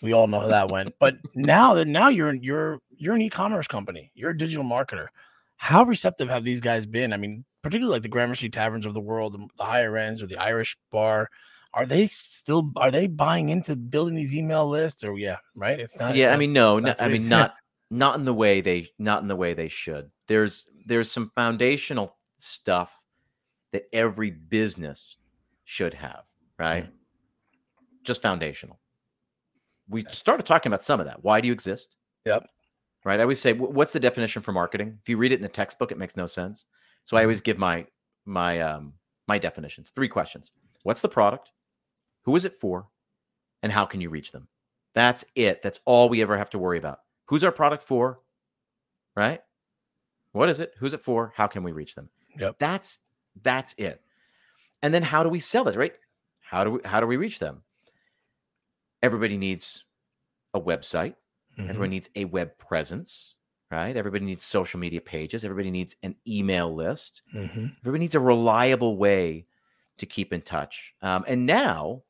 we 0.00 0.12
all 0.12 0.28
know 0.28 0.40
how 0.40 0.46
that 0.46 0.70
went. 0.70 0.94
But 1.00 1.16
now 1.34 1.74
that 1.74 1.88
now 1.88 2.08
you're 2.08 2.32
you're 2.32 2.78
you're 2.96 3.16
an 3.16 3.22
e-commerce 3.22 3.66
company, 3.66 4.12
you're 4.14 4.30
a 4.30 4.38
digital 4.38 4.62
marketer. 4.64 5.08
How 5.56 5.82
receptive 5.82 6.28
have 6.28 6.44
these 6.44 6.60
guys 6.60 6.86
been? 6.86 7.12
I 7.12 7.16
mean, 7.16 7.44
particularly 7.64 7.96
like 7.96 8.02
the 8.02 8.08
Gramercy 8.08 8.48
taverns 8.48 8.86
of 8.86 8.94
the 8.94 9.00
world, 9.00 9.32
the, 9.32 9.64
higher 9.64 9.96
ends 9.96 10.22
or 10.22 10.28
the 10.28 10.36
Irish 10.36 10.76
bar. 10.92 11.28
Are 11.74 11.84
they 11.84 12.06
still 12.06 12.70
are 12.76 12.92
they 12.92 13.08
buying 13.08 13.48
into 13.48 13.74
building 13.74 14.14
these 14.14 14.36
email 14.36 14.68
lists 14.68 15.02
or 15.02 15.18
yeah, 15.18 15.38
right? 15.56 15.80
It's 15.80 15.98
not 15.98 16.10
it's 16.10 16.18
yeah 16.18 16.28
i 16.28 16.30
not- 16.30 16.38
mean 16.38 16.52
no, 16.52 16.78
no 16.78 16.94
i 17.00 17.08
mean 17.08 17.26
not 17.26 17.54
not 17.90 18.16
in 18.16 18.24
the 18.24 18.32
way 18.32 18.60
they 18.60 18.88
not 19.00 19.22
in 19.22 19.28
the 19.28 19.36
way 19.36 19.52
they 19.52 19.68
should 19.68 20.10
there's 20.26 20.64
there's 20.86 21.10
some 21.10 21.30
foundational 21.34 22.16
stuff 22.38 22.96
that 23.72 23.88
every 23.92 24.30
business 24.30 25.16
should 25.64 25.94
have 25.94 26.24
right? 26.58 26.88
Just 28.02 28.22
foundational. 28.22 28.80
We 29.88 30.02
That's- 30.02 30.18
started 30.18 30.46
talking 30.46 30.70
about 30.70 30.82
some 30.82 31.00
of 31.00 31.06
that. 31.06 31.22
Why 31.22 31.40
do 31.40 31.48
you 31.48 31.52
exist? 31.52 31.96
Yep. 32.24 32.48
right? 33.04 33.20
I 33.20 33.22
always 33.22 33.40
say 33.40 33.52
what's 33.52 33.92
the 33.92 34.00
definition 34.00 34.42
for 34.42 34.52
marketing? 34.52 34.98
If 35.02 35.08
you 35.08 35.16
read 35.16 35.32
it 35.32 35.38
in 35.38 35.44
a 35.44 35.48
textbook 35.50 35.92
it 35.92 35.98
makes 35.98 36.16
no 36.16 36.26
sense. 36.26 36.66
So 37.04 37.16
i 37.16 37.22
always 37.22 37.40
give 37.40 37.58
my 37.58 37.86
my 38.24 38.60
um 38.60 38.94
my 39.28 39.38
definitions. 39.38 39.90
Three 39.90 40.08
questions. 40.08 40.52
What's 40.82 41.00
the 41.02 41.08
product? 41.08 41.52
Who 42.24 42.34
is 42.36 42.44
it 42.44 42.54
for? 42.54 42.88
And 43.62 43.70
how 43.70 43.84
can 43.84 44.00
you 44.00 44.08
reach 44.10 44.32
them? 44.32 44.48
That's 44.94 45.24
it. 45.34 45.62
That's 45.62 45.80
all 45.84 46.08
we 46.08 46.22
ever 46.22 46.36
have 46.38 46.50
to 46.50 46.58
worry 46.58 46.78
about. 46.78 47.00
Who's 47.26 47.44
our 47.44 47.52
product 47.52 47.82
for? 47.84 48.20
Right? 49.14 49.40
What 50.32 50.48
is 50.48 50.60
it? 50.60 50.74
Who's 50.78 50.94
it 50.94 51.00
for? 51.02 51.32
How 51.36 51.46
can 51.46 51.62
we 51.62 51.72
reach 51.72 51.94
them? 51.94 52.08
Yep. 52.38 52.56
that's 52.58 52.98
that's 53.42 53.74
it 53.78 54.02
and 54.82 54.92
then 54.92 55.02
how 55.02 55.22
do 55.22 55.28
we 55.28 55.40
sell 55.40 55.68
it 55.68 55.76
right 55.76 55.94
how 56.40 56.64
do 56.64 56.72
we 56.72 56.80
how 56.84 57.00
do 57.00 57.06
we 57.06 57.16
reach 57.16 57.38
them 57.38 57.62
everybody 59.02 59.36
needs 59.36 59.84
a 60.54 60.60
website 60.60 61.14
Mhm. 61.58 61.70
Everyone 61.70 61.90
needs 61.90 62.10
a 62.16 62.26
web 62.26 62.58
presence, 62.58 63.34
right? 63.70 63.96
Everybody 63.96 64.26
needs 64.26 64.44
social 64.44 64.78
media 64.78 65.00
pages. 65.00 65.42
Everybody 65.44 65.70
needs 65.70 65.96
an 66.02 66.14
email 66.26 66.74
list. 66.74 67.22
Mhm. 67.34 67.74
Everybody 67.80 67.98
needs 68.00 68.14
a 68.14 68.20
reliable 68.20 68.98
way 68.98 69.46
to 69.96 70.04
keep 70.04 70.32
in 70.34 70.42
touch. 70.42 70.94
Um, 71.00 71.24
and 71.26 71.46
now, 71.46 72.02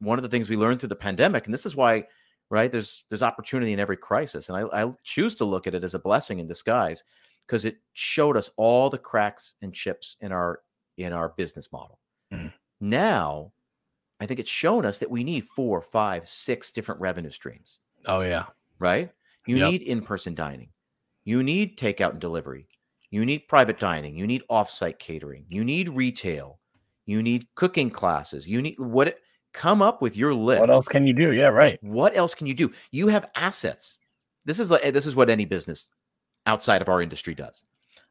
one 0.00 0.18
of 0.18 0.22
the 0.22 0.28
things 0.28 0.50
we 0.50 0.56
learned 0.56 0.80
through 0.80 0.90
the 0.90 0.96
pandemic, 0.96 1.46
and 1.46 1.54
this 1.54 1.64
is 1.64 1.74
why, 1.74 2.06
right? 2.50 2.70
There's 2.70 3.06
there's 3.08 3.22
opportunity 3.22 3.72
in 3.72 3.80
every 3.80 3.96
crisis, 3.96 4.50
and 4.50 4.58
I, 4.58 4.82
I 4.82 4.92
choose 5.02 5.34
to 5.36 5.46
look 5.46 5.66
at 5.66 5.74
it 5.74 5.82
as 5.82 5.94
a 5.94 5.98
blessing 5.98 6.38
in 6.38 6.46
disguise 6.46 7.04
because 7.46 7.64
it 7.64 7.76
showed 7.92 8.36
us 8.36 8.50
all 8.56 8.90
the 8.90 8.98
cracks 8.98 9.54
and 9.62 9.72
chips 9.74 10.16
in 10.20 10.32
our 10.32 10.60
in 10.96 11.12
our 11.12 11.30
business 11.30 11.72
model. 11.72 11.98
Mhm. 12.32 12.52
Now, 12.80 13.52
I 14.20 14.26
think 14.26 14.38
it's 14.40 14.48
shown 14.50 14.84
us 14.86 14.98
that 14.98 15.10
we 15.10 15.24
need 15.24 15.44
four, 15.56 15.80
five, 15.82 16.26
six 16.28 16.70
different 16.70 17.00
revenue 17.00 17.30
streams 17.30 17.78
Oh 18.06 18.20
yeah. 18.20 18.46
right? 18.78 19.10
You 19.46 19.56
Yep. 19.58 19.70
need 19.70 19.82
in 19.82 20.02
person 20.02 20.34
dining. 20.34 20.70
You 21.24 21.42
need 21.42 21.76
takeout 21.78 22.10
and 22.10 22.20
delivery. 22.20 22.68
You 23.10 23.24
need 23.24 23.48
private 23.48 23.78
dining. 23.78 24.16
You 24.16 24.26
need 24.26 24.42
offsite 24.50 24.98
catering. 24.98 25.46
You 25.48 25.64
need 25.64 25.88
retail. 25.88 26.60
You 27.06 27.22
need 27.22 27.46
cooking 27.54 27.90
classes. 27.90 28.48
You 28.48 28.62
need 28.62 28.78
what? 28.78 29.08
It, 29.08 29.20
come 29.52 29.82
up 29.82 30.00
with 30.02 30.16
your 30.16 30.34
list. 30.34 30.60
What 30.60 30.70
else 30.70 30.88
can 30.88 31.06
you 31.06 31.12
do? 31.12 31.32
Yeah, 31.32 31.46
right. 31.48 31.82
What 31.82 32.16
else 32.16 32.34
can 32.34 32.46
you 32.46 32.54
do? 32.54 32.72
You 32.92 33.08
have 33.08 33.30
assets. 33.36 33.98
This 34.44 34.58
is 34.60 34.70
like 34.70 34.82
this 34.92 35.06
is 35.06 35.14
what 35.16 35.28
any 35.30 35.44
business 35.44 35.88
outside 36.46 36.82
of 36.82 36.88
our 36.88 37.02
industry 37.02 37.34
does. 37.34 37.64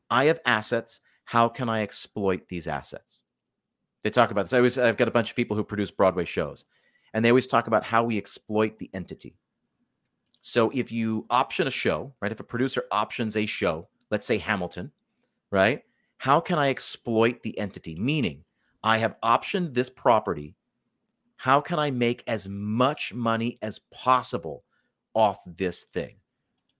I 0.10 0.26
have 0.26 0.40
assets. 0.46 1.02
How 1.26 1.48
can 1.48 1.70
I 1.70 1.82
exploit 1.82 2.48
these 2.48 2.68
assets? 2.68 3.24
They 4.04 4.10
talk 4.10 4.32
about 4.32 4.44
this. 4.44 4.54
I 4.54 4.58
always 4.58 4.78
I've 4.78 4.98
got 4.98 5.08
a 5.08 5.12
bunch 5.12 5.30
of 5.30 5.36
people 5.36 5.56
who 5.56 5.64
produce 5.64 5.92
Broadway 5.92 6.26
shows, 6.26 6.66
and 7.14 7.24
they 7.24 7.30
always 7.30 7.48
talk 7.48 7.68
about 7.68 7.84
how 7.84 8.04
we 8.04 8.18
exploit 8.18 8.78
the 8.78 8.90
entity. 8.94 9.36
So 10.42 10.72
if 10.74 10.92
you 10.92 11.26
option 11.30 11.68
a 11.68 11.72
show, 11.72 12.14
right? 12.22 12.32
If 12.32 12.42
a 12.42 12.44
producer 12.44 12.84
options 12.92 13.38
a 13.38 13.46
show, 13.46 13.88
let's 14.12 14.26
say 14.26 14.38
Hamilton, 14.38 14.92
right? 15.52 15.84
How 16.18 16.42
can 16.42 16.60
I 16.60 16.70
exploit 16.70 17.42
the 17.42 17.58
entity? 17.58 17.96
Meaning, 17.96 18.44
I 18.84 18.98
have 18.98 19.16
optioned 19.24 19.74
this 19.74 19.90
property. 19.90 20.56
How 21.38 21.62
can 21.62 21.80
I 21.80 21.92
make 21.92 22.24
as 22.28 22.48
much 22.50 23.14
money 23.14 23.58
as 23.62 23.80
possible 23.92 24.64
off 25.14 25.40
this 25.46 25.84
thing? 25.86 26.16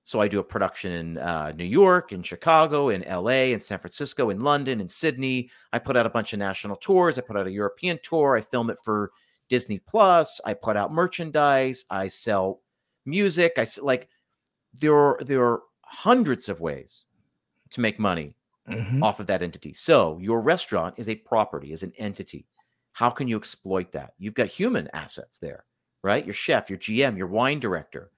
So 0.04 0.20
I 0.20 0.28
do 0.28 0.40
a 0.40 0.44
production 0.44 0.92
in 0.92 1.18
uh, 1.18 1.54
New 1.54 1.66
York, 1.66 2.12
in 2.12 2.22
Chicago, 2.24 2.90
in 2.90 3.02
LA, 3.04 3.52
in 3.54 3.62
San 3.62 3.80
Francisco, 3.80 4.30
in 4.32 4.42
London, 4.42 4.82
in 4.82 4.90
Sydney. 4.90 5.50
I 5.72 5.80
put 5.80 5.96
out 5.98 6.06
a 6.06 6.10
bunch 6.10 6.34
of 6.34 6.40
national 6.40 6.76
tours. 6.78 7.18
I 7.18 7.22
put 7.22 7.38
out 7.38 7.48
a 7.48 7.52
European 7.52 8.00
tour. 8.04 8.36
I 8.36 8.42
film 8.42 8.70
it 8.70 8.78
for 8.84 9.12
Disney 9.50 9.80
Plus. 9.80 10.42
I 10.46 10.54
put 10.56 10.76
out 10.78 10.92
merchandise. 10.94 11.86
I 11.90 12.08
sell 12.08 12.62
music. 13.06 13.54
I 13.58 13.66
like 13.82 14.10
there 14.74 14.96
are 14.96 15.20
there 15.26 15.44
are 15.44 15.64
hundreds 15.84 16.50
of 16.50 16.62
ways 16.62 17.06
to 17.72 17.82
make 17.82 18.00
money 18.00 18.36
Mhm. 18.70 19.04
off 19.04 19.20
of 19.20 19.28
that 19.28 19.42
entity. 19.44 19.74
So 19.74 20.20
your 20.20 20.42
restaurant 20.42 20.96
is 20.98 21.10
a 21.10 21.16
property, 21.16 21.74
is 21.74 21.84
an 21.84 21.92
entity. 21.98 22.48
How 22.94 23.10
can 23.10 23.28
you 23.28 23.36
exploit 23.38 23.92
that? 23.92 24.14
You've 24.20 24.36
got 24.36 24.48
human 24.48 24.88
assets 24.94 25.38
there, 25.38 25.66
right? 26.02 26.26
Your 26.26 26.34
chef, 26.34 26.70
your 26.70 26.80
GM, 26.80 27.18
your 27.18 27.28
wine 27.28 27.60
director. 27.60 28.13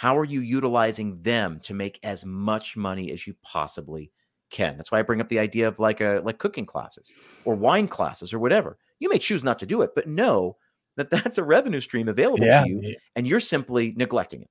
How 0.00 0.16
are 0.16 0.24
you 0.24 0.40
utilizing 0.40 1.20
them 1.20 1.60
to 1.64 1.74
make 1.74 2.00
as 2.02 2.24
much 2.24 2.74
money 2.74 3.12
as 3.12 3.26
you 3.26 3.34
possibly 3.42 4.10
can? 4.50 4.78
That's 4.78 4.90
why 4.90 4.98
I 4.98 5.02
bring 5.02 5.20
up 5.20 5.28
the 5.28 5.38
idea 5.38 5.68
of 5.68 5.78
like 5.78 6.00
a 6.00 6.22
like 6.24 6.38
cooking 6.38 6.64
classes 6.64 7.12
or 7.44 7.54
wine 7.54 7.86
classes 7.86 8.32
or 8.32 8.38
whatever. 8.38 8.78
You 8.98 9.10
may 9.10 9.18
choose 9.18 9.44
not 9.44 9.58
to 9.58 9.66
do 9.66 9.82
it, 9.82 9.90
but 9.94 10.06
know 10.08 10.56
that 10.96 11.10
that's 11.14 11.36
a 11.36 11.44
revenue 11.44 11.80
stream 11.80 12.08
available 12.08 12.46
Yeah. 12.46 12.62
to 12.64 12.70
you, 12.70 12.96
and 13.14 13.26
you're 13.26 13.40
simply 13.40 13.92
neglecting 13.94 14.40
it. 14.40 14.48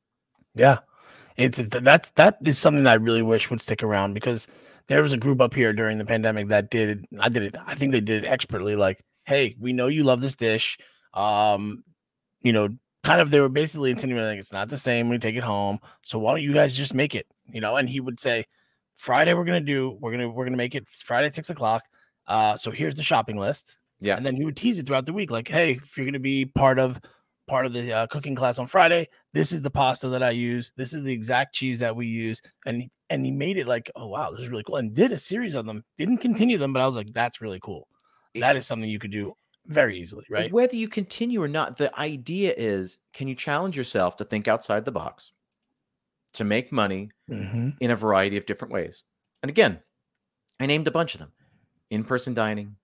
Yeah. 0.54 0.78
It's 1.36 1.58
it's- 1.58 1.82
that's 1.84 2.12
that 2.12 2.38
is 2.45 2.60
something 2.60 2.84
that 2.84 2.91
I 2.91 3.02
really 3.02 3.24
wish 3.24 3.50
would 3.50 3.60
stick 3.60 3.82
around 3.82 4.14
because 4.14 4.45
there 4.86 5.02
was 5.02 5.14
a 5.14 5.18
group 5.18 5.41
up 5.41 5.56
here 5.56 5.74
during 5.74 5.97
the 5.97 6.06
pandemic 6.06 6.50
that 6.50 6.70
did 6.70 7.08
I 7.20 7.30
did 7.30 7.41
it 7.41 7.56
I 7.66 7.74
think 7.74 7.91
they 7.91 8.02
did 8.02 8.24
it 8.24 8.28
expertly 8.28 8.76
like 8.76 9.02
hey 9.26 9.56
we 9.60 9.74
know 9.74 9.88
you 9.88 10.04
love 10.04 10.22
this 10.22 10.36
dish 10.36 10.78
um 11.16 11.84
you 12.43 12.54
know 12.54 12.70
kind 13.04 13.22
of 13.22 13.32
they 13.32 13.39
were 13.39 13.50
basically 13.50 13.91
insinuating 13.91 14.30
like 14.30 14.39
it's 14.39 14.52
not 14.54 14.70
the 14.70 14.78
same 14.78 15.08
when 15.08 15.14
you 15.16 15.20
take 15.20 15.36
it 15.36 15.43
home 15.43 15.80
so 16.04 16.20
why 16.20 16.32
don't 16.34 16.43
you 16.43 16.54
guys 16.54 16.76
just 16.76 16.93
make 16.93 17.16
it 17.16 17.26
you 17.52 17.62
know 17.62 17.78
and 17.78 17.88
he 17.89 18.00
would 18.00 18.20
say 18.20 18.45
Friday 18.95 19.34
we're 19.34 19.45
gonna 19.45 19.62
do 19.62 19.97
we're 20.02 20.12
gonna 20.12 20.30
we're 20.30 20.45
gonna 20.45 20.58
make 20.58 20.76
it 20.76 20.88
Friday 20.88 21.28
at 21.28 21.36
six 21.36 21.50
o'clock 21.50 21.84
uh 22.28 22.56
so 22.56 22.72
here's 22.72 22.95
the 22.95 23.04
shopping 23.04 23.38
list 23.38 23.78
Yeah. 24.02 24.18
and 24.18 24.26
then 24.26 24.36
he 24.36 24.43
would 24.43 24.58
tease 24.58 24.78
it 24.78 24.86
throughout 24.86 25.06
the 25.06 25.14
week 25.14 25.32
like 25.32 25.47
hey 25.47 25.72
if 25.84 25.97
you're 25.97 26.06
gonna 26.06 26.20
be 26.20 26.45
part 26.45 26.78
of 26.80 27.00
part 27.47 27.66
of 27.66 27.74
the 27.74 27.91
uh, 27.91 28.06
cooking 28.06 28.36
class 28.36 28.60
on 28.60 28.68
Friday. 28.68 29.08
This 29.34 29.52
is 29.52 29.64
the 29.64 29.72
pasta 29.72 30.08
that 30.10 30.22
I 30.22 30.30
use. 30.30 30.72
This 30.78 30.93
is 30.93 31.02
the 31.04 31.12
exact 31.12 31.56
cheese 31.56 31.80
that 31.80 31.95
we 31.95 32.06
use. 32.06 32.39
And 32.68 32.84
he, 32.84 32.91
and 33.10 33.26
he 33.26 33.32
made 33.32 33.58
it 33.58 33.66
like, 33.68 33.89
oh 33.95 34.06
wow, 34.06 34.30
this 34.30 34.41
is 34.41 34.50
really 34.50 34.62
cool. 34.62 34.76
And 34.76 34.93
did 34.93 35.12
a 35.12 35.18
series 35.18 35.56
of 35.56 35.66
them. 35.66 35.84
Didn't 35.97 36.20
continue 36.20 36.60
them, 36.60 36.74
but 36.74 36.82
I 36.84 36.86
was 36.86 36.95
like, 36.95 37.12
that's 37.12 37.41
really 37.41 37.60
cool. 37.64 37.88
That 38.36 38.56
is 38.56 38.68
something 38.68 38.88
you 38.88 39.00
could 39.00 39.10
do 39.12 39.34
very 39.70 39.98
easily, 40.00 40.26
right? 40.30 40.52
Whether 40.52 40.76
you 40.76 40.90
continue 40.90 41.42
or 41.42 41.48
not, 41.48 41.78
the 41.78 41.98
idea 42.00 42.54
is 42.58 43.00
can 43.14 43.28
you 43.28 43.36
challenge 43.36 43.78
yourself 43.78 44.18
to 44.18 44.26
think 44.26 44.48
outside 44.48 44.84
the 44.86 44.92
box? 44.92 45.32
to 46.34 46.44
make 46.44 46.72
money 46.72 47.10
Mhm. 47.28 47.76
in 47.80 47.90
a 47.90 47.96
variety 47.96 48.38
of 48.38 48.46
different 48.46 48.72
ways. 48.72 49.04
And 49.42 49.50
again, 49.50 49.82
I 50.60 50.68
named 50.68 50.88
a 50.88 50.92
bunch 50.92 51.16
of 51.16 51.20
them 51.20 51.34
in 51.90 52.04
person 52.04 52.36
dining, 52.36 52.76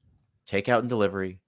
takeout 0.48 0.80
and 0.80 0.90
delivery, 0.90 1.40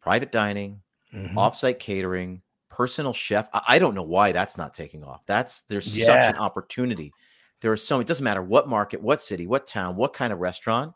private 0.00 0.32
dining, 0.32 0.82
Mhm. 1.12 1.34
offsite 1.34 1.78
catering, 1.78 2.42
personal 2.70 3.12
chef. 3.12 3.48
I, 3.52 3.62
I 3.68 3.78
don't 3.78 3.94
know 3.94 4.02
why 4.02 4.32
that's 4.32 4.56
not 4.56 4.72
taking 4.72 5.04
off. 5.04 5.26
That's 5.26 5.62
there's 5.62 5.94
such 6.06 6.22
an 6.30 6.36
opportunity. 6.36 7.12
There 7.60 7.70
are 7.70 7.76
so 7.76 8.00
it 8.00 8.06
doesn't 8.06 8.24
matter 8.24 8.42
what 8.42 8.66
market, 8.66 9.02
what 9.02 9.20
city, 9.20 9.46
what 9.46 9.66
town, 9.66 9.96
what 9.96 10.14
kind 10.14 10.32
of 10.32 10.38
restaurant. 10.38 10.94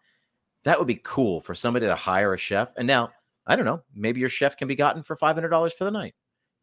That 0.65 0.79
would 0.79 0.89
be 0.89 1.01
cool 1.05 1.43
for 1.43 1.55
somebody 1.55 1.85
to 1.87 1.95
hire 1.95 2.33
a 2.33 2.39
chef. 2.39 2.73
And 2.79 2.87
now, 2.87 3.13
I 3.47 3.57
don't 3.57 3.65
know, 3.65 3.83
maybe 3.95 4.21
your 4.21 4.29
chef 4.29 4.57
can 4.57 4.69
be 4.69 4.75
gotten 4.75 5.03
for 5.03 5.17
$500 5.17 5.75
for 5.75 5.85
the 5.85 5.91
night. 5.91 6.15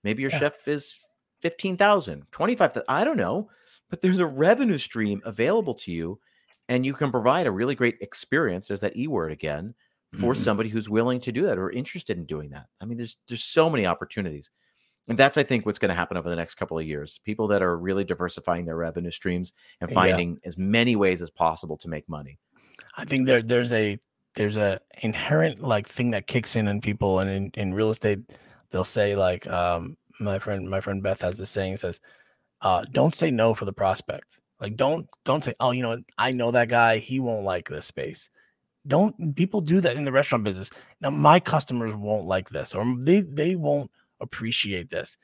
Maybe 0.03 0.21
your 0.21 0.31
Yeah. 0.31 0.39
chef 0.39 0.67
is 0.67 0.97
15,000, 1.41 2.25
25,000, 2.31 2.85
I 2.89 3.03
don't 3.03 3.17
know, 3.17 3.49
but 3.89 4.01
there's 4.01 4.19
a 4.19 4.25
revenue 4.25 4.77
stream 4.77 5.21
available 5.25 5.73
to 5.75 5.91
you 5.91 6.19
and 6.69 6.85
you 6.85 6.93
can 6.93 7.11
provide 7.11 7.47
a 7.47 7.51
really 7.51 7.75
great 7.75 7.97
experience. 8.01 8.67
There's 8.67 8.79
that 8.81 8.95
E 8.97 9.07
word 9.07 9.31
again 9.31 9.75
for 10.13 10.33
Mhm. 10.33 10.37
somebody 10.37 10.69
who's 10.69 10.89
willing 10.89 11.19
to 11.21 11.31
do 11.31 11.43
that 11.43 11.57
or 11.57 11.69
interested 11.71 12.17
in 12.17 12.25
doing 12.25 12.49
that. 12.51 12.67
I 12.81 12.85
mean, 12.85 12.97
there's 12.97 13.17
there's 13.27 13.43
so 13.43 13.69
many 13.69 13.85
opportunities. 13.85 14.49
And 15.09 15.17
that's 15.19 15.37
I 15.37 15.43
think 15.43 15.65
what's 15.65 15.79
going 15.79 15.89
to 15.89 15.95
happen 15.95 16.17
over 16.17 16.29
the 16.29 16.35
next 16.35 16.55
couple 16.55 16.79
of 16.79 16.85
years. 16.87 17.19
People 17.19 17.47
that 17.49 17.61
are 17.61 17.77
really 17.77 18.05
diversifying 18.05 18.65
their 18.65 18.77
revenue 18.77 19.11
streams 19.11 19.53
and 19.81 19.89
Yeah. 19.89 19.95
finding 19.95 20.39
as 20.45 20.57
many 20.57 20.95
ways 20.95 21.21
as 21.21 21.29
possible 21.29 21.75
to 21.77 21.89
make 21.89 22.07
money. 22.07 22.39
I 22.95 23.05
think 23.05 23.25
there 23.25 23.41
there's 23.41 23.73
a 23.73 23.99
there's 24.35 24.55
a 24.57 24.79
inherent 25.01 25.61
like 25.61 25.87
thing 25.87 26.11
that 26.11 26.27
kicks 26.27 26.55
in 26.55 26.67
in 26.67 26.81
people 26.81 27.19
and 27.19 27.29
in, 27.29 27.51
in 27.55 27.73
real 27.73 27.89
estate 27.89 28.19
they'll 28.69 28.83
say 28.83 29.15
like 29.15 29.47
um 29.47 29.97
my 30.19 30.39
friend 30.39 30.69
my 30.69 30.79
friend 30.79 31.03
Beth 31.03 31.21
has 31.21 31.37
this 31.37 31.51
saying 31.51 31.77
says 31.77 31.99
uh 32.61 32.83
don't 32.91 33.15
say 33.15 33.31
no 33.31 33.53
for 33.53 33.65
the 33.65 33.73
prospect. 33.73 34.39
Like 34.59 34.75
don't 34.75 35.07
don't 35.25 35.43
say 35.43 35.53
oh 35.59 35.71
you 35.71 35.81
know 35.81 35.97
I 36.17 36.31
know 36.31 36.51
that 36.51 36.69
guy. 36.69 36.97
He 36.97 37.19
won't 37.19 37.43
like 37.45 37.69
this 37.69 37.85
space. 37.85 38.29
Don't 38.87 39.35
people 39.35 39.61
do 39.61 39.81
that 39.81 39.95
in 39.95 40.05
the 40.05 40.11
restaurant 40.11 40.43
business. 40.43 40.71
Now 41.01 41.09
my 41.09 41.39
customers 41.39 41.93
won't 41.95 42.25
like 42.25 42.49
this 42.49 42.73
or 42.73 42.85
they 42.99 43.21
they 43.21 43.55
won't 43.55 43.91
appreciate 44.21 44.89
this. 44.89 45.17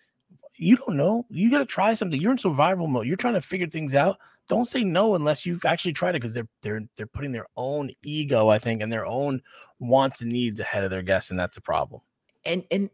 You 0.55 0.75
don't 0.75 0.97
know. 0.97 1.25
You 1.29 1.49
got 1.49 1.59
to 1.59 1.65
try 1.65 1.93
something. 1.93 2.19
You're 2.19 2.33
in 2.33 2.37
survival 2.37 2.87
mode. 2.87 3.07
You're 3.07 3.15
trying 3.15 3.35
to 3.35 3.41
figure 3.41 3.67
things 3.67 3.95
out 3.95 4.17
don't 4.49 4.67
say 4.67 4.83
no 4.83 5.15
unless 5.15 5.45
you've 5.45 5.63
actually 5.63 5.93
tried 5.93 6.15
it 6.15 6.21
because 6.21 6.33
they're 6.33 6.49
they're 6.61 6.81
they're 6.97 7.07
putting 7.07 7.31
their 7.31 7.47
own 7.55 7.91
ego, 8.03 8.49
I 8.49 8.59
think, 8.59 8.81
and 8.81 8.91
their 8.91 9.05
own 9.05 9.41
wants 9.79 10.21
and 10.21 10.31
needs 10.31 10.59
ahead 10.59 10.83
of 10.83 10.89
their 10.89 11.03
guests, 11.03 11.31
and 11.31 11.39
that's 11.39 11.55
a 11.55 11.61
problem. 11.61 12.01
And 12.43 12.65
and 12.71 12.89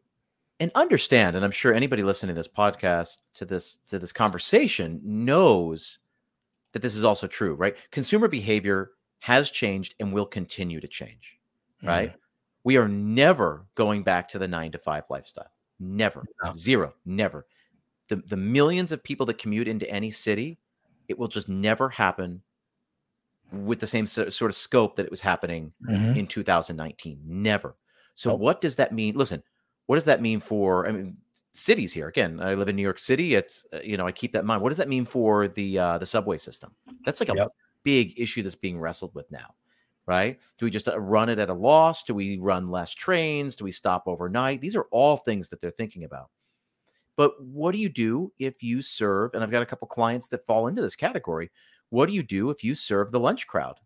and 0.60 0.72
understand, 0.76 1.36
and 1.36 1.44
I'm 1.44 1.52
sure 1.52 1.74
anybody 1.74 2.04
listening 2.04 2.36
to 2.36 2.40
this 2.40 2.48
podcast 2.48 3.18
to 3.36 3.46
this 3.46 3.80
to 3.90 3.98
this 3.98 4.12
conversation 4.12 5.02
knows 5.04 6.00
that 6.74 6.82
this 6.82 6.96
is 6.96 7.04
also 7.04 7.26
true, 7.26 7.56
right? 7.56 7.76
Consumer 7.92 8.28
behavior 8.28 8.92
has 9.20 9.50
changed 9.50 9.96
and 10.00 10.14
will 10.14 10.26
continue 10.26 10.80
to 10.80 10.88
change, 10.88 11.40
right? 11.82 12.10
Mm-hmm. 12.10 12.20
We 12.64 12.78
are 12.78 12.88
never 12.88 13.66
going 13.76 14.04
back 14.04 14.28
to 14.30 14.40
the 14.40 14.48
nine 14.48 14.72
to 14.74 14.78
five 14.78 15.06
lifestyle. 15.10 15.52
Never. 15.80 16.26
No. 16.44 16.54
Zero. 16.54 16.94
Never. 17.06 17.46
The 18.10 18.18
the 18.18 18.38
millions 18.38 18.92
of 18.92 19.04
people 19.04 19.26
that 19.28 19.38
commute 19.38 19.68
into 19.68 19.90
any 19.90 20.12
city, 20.12 20.58
it 21.08 21.18
will 21.18 21.28
just 21.28 21.50
never 21.50 21.90
happen 21.90 22.42
with 23.52 23.80
the 23.80 23.88
same 23.88 24.06
so- 24.06 24.30
sort 24.30 24.50
of 24.52 24.56
scope 24.56 24.96
that 24.96 25.06
it 25.06 25.12
was 25.12 25.22
happening 25.22 25.72
Mhm. 25.88 26.18
in 26.18 26.28
2019. 26.28 27.22
Never. 27.26 27.76
So 28.16 28.32
Nope. 28.32 28.40
what 28.40 28.62
does 28.62 28.76
that 28.78 28.94
mean? 28.94 29.16
Listen, 29.16 29.44
what 29.86 29.96
does 29.98 30.06
that 30.06 30.22
mean 30.22 30.40
for 30.40 30.88
I 30.88 30.92
mean 30.92 31.18
cities 31.54 31.94
here? 31.94 32.08
Again, 32.08 32.40
I 32.40 32.54
live 32.56 32.68
in 32.70 32.76
New 32.76 32.82
York 32.82 33.00
City. 33.00 33.36
It's 33.36 33.66
uh, 33.74 33.80
you 33.84 33.98
know, 33.98 34.08
I 34.08 34.12
keep 34.12 34.34
that 34.34 34.40
in 34.40 34.46
mind. 34.46 34.62
What 34.62 34.70
does 34.70 34.78
that 34.78 34.90
mean 34.90 35.06
for 35.06 35.48
the 35.48 35.78
uh 35.78 35.98
the 36.00 36.06
subway 36.06 36.38
system? 36.38 36.74
That's 37.06 37.20
like 37.20 37.30
a 37.30 37.36
Yep. 37.36 37.52
big 37.84 38.20
issue 38.20 38.42
that's 38.44 38.56
being 38.56 38.80
wrestled 38.80 39.14
with 39.14 39.30
now. 39.32 39.54
Right? 40.08 40.40
Do 40.60 40.66
we 40.66 40.70
just 40.70 40.88
uh, 40.88 41.00
run 41.00 41.30
it 41.30 41.40
at 41.40 41.50
a 41.50 41.54
loss? 41.54 42.04
Do 42.04 42.14
we 42.14 42.38
run 42.38 42.70
less 42.70 42.92
trains? 42.94 43.56
Do 43.56 43.64
we 43.64 43.72
stop 43.72 44.04
overnight? 44.08 44.62
These 44.62 44.76
are 44.76 44.86
all 44.92 45.18
things 45.18 45.50
that 45.50 45.60
they're 45.60 45.72
thinking 45.72 46.04
about. 46.04 46.30
But 47.18 47.42
what 47.44 47.72
do 47.72 47.78
you 47.78 47.90
do 47.90 48.32
if 48.40 48.62
you 48.62 48.82
serve? 48.82 49.32
And 49.34 49.44
I've 49.44 49.52
got 49.52 49.62
a 49.64 49.66
couple 49.66 49.88
clients 49.88 50.28
that 50.30 50.46
fall 50.46 50.68
into 50.68 50.82
this 50.82 50.96
category. 50.96 51.50
What 51.90 52.08
do 52.08 52.14
you 52.14 52.24
do 52.24 52.50
if 52.50 52.64
you 52.64 52.76
serve 52.76 53.12
the 53.12 53.20
lunch 53.20 53.48
crowd? 53.48 53.80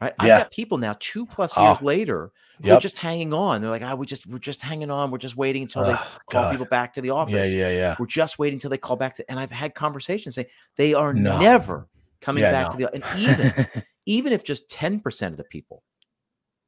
Right? 0.00 0.14
I've 0.18 0.28
got 0.28 0.50
people 0.50 0.78
now 0.78 0.96
two 0.98 1.26
plus 1.26 1.56
years 1.58 1.80
Oh, 1.80 1.84
later 1.84 2.32
who 2.62 2.72
are 2.72 2.80
just 2.80 2.96
hanging 2.96 3.34
on. 3.34 3.60
They're 3.60 3.70
like, 3.70 3.82
ah, 3.82 3.94
we 3.94 4.06
just 4.06 4.26
we're 4.26 4.38
just 4.38 4.62
hanging 4.62 4.90
on. 4.90 5.10
We're 5.10 5.18
just 5.18 5.36
waiting 5.36 5.62
until 5.62 5.84
they 5.84 5.94
call 6.26 6.44
God. 6.44 6.50
people 6.50 6.66
back 6.66 6.94
to 6.94 7.02
the 7.02 7.10
office. 7.10 7.48
Yeah, 7.48 7.68
yeah, 7.68 7.68
yeah. 7.70 7.96
We're 7.98 8.06
just 8.06 8.38
waiting 8.38 8.56
until 8.56 8.70
they 8.70 8.78
call 8.78 8.96
back 8.96 9.14
to. 9.16 9.30
And 9.30 9.38
I've 9.38 9.50
had 9.50 9.74
conversations 9.74 10.34
saying 10.36 10.48
they 10.76 10.94
are 10.94 11.12
No. 11.12 11.38
never 11.38 11.86
coming 12.22 12.42
Yeah, 12.42 12.50
back 12.50 12.70
to 12.70 12.76
the. 12.78 12.94
And 12.94 13.04
even 13.14 13.52
even 14.06 14.32
if 14.32 14.42
just 14.42 14.70
ten 14.70 15.00
percent 15.00 15.32
of 15.34 15.38
the 15.38 15.44
people, 15.44 15.82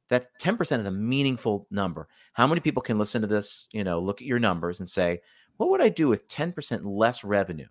that's 0.09 0.27
ten 0.39 0.55
percent 0.55 0.79
is 0.81 0.85
a 0.85 0.91
meaningful 0.91 1.67
number. 1.71 2.07
How 2.33 2.45
many 2.45 2.61
people 2.61 2.83
can 2.83 2.99
listen 2.99 3.21
to 3.21 3.27
this? 3.27 3.67
You 3.73 3.83
know, 3.83 3.99
look 3.99 4.21
at 4.21 4.27
your 4.27 4.39
numbers 4.39 4.79
and 4.79 4.87
say, 4.87 5.21
what 5.57 5.69
would 5.69 5.81
I 5.81 5.89
do 5.89 6.07
with 6.07 6.27
ten 6.27 6.51
percent 6.51 6.85
less 6.85 7.23
revenue? 7.23 7.67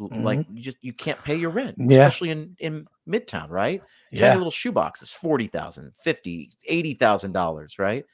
L- 0.00 0.10
Like 0.12 0.46
you 0.52 0.62
just 0.62 0.76
you 0.80 0.92
can't 0.92 1.22
pay 1.24 1.34
your 1.36 1.50
rent, 1.50 1.78
Mm-hmm. 1.78 1.90
Yeah. 1.90 1.98
especially 2.06 2.30
in 2.30 2.56
in 2.58 2.86
Midtown, 3.08 3.48
right? 3.50 3.80
Tiny 4.12 4.20
yeah. 4.22 4.34
little 4.34 4.50
shoebox 4.50 5.02
is 5.02 5.10
40,000, 5.10 5.92
50, 6.02 6.50
80,000 6.66 7.32
dollars, 7.32 7.78
right? 7.78 8.04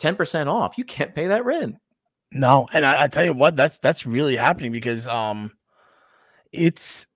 10% 0.00 0.46
off. 0.46 0.76
You 0.78 0.84
can't 0.84 1.14
pay 1.14 1.26
that 1.28 1.44
rent. 1.44 1.76
No, 2.32 2.66
and 2.72 2.84
I, 2.84 3.02
I 3.04 3.06
tell 3.08 3.24
you 3.24 3.34
what, 3.34 3.56
that's 3.56 3.78
that's 3.78 4.06
really 4.06 4.36
happening 4.36 4.72
because 4.72 5.06
um, 5.06 5.52
it's 6.50 7.06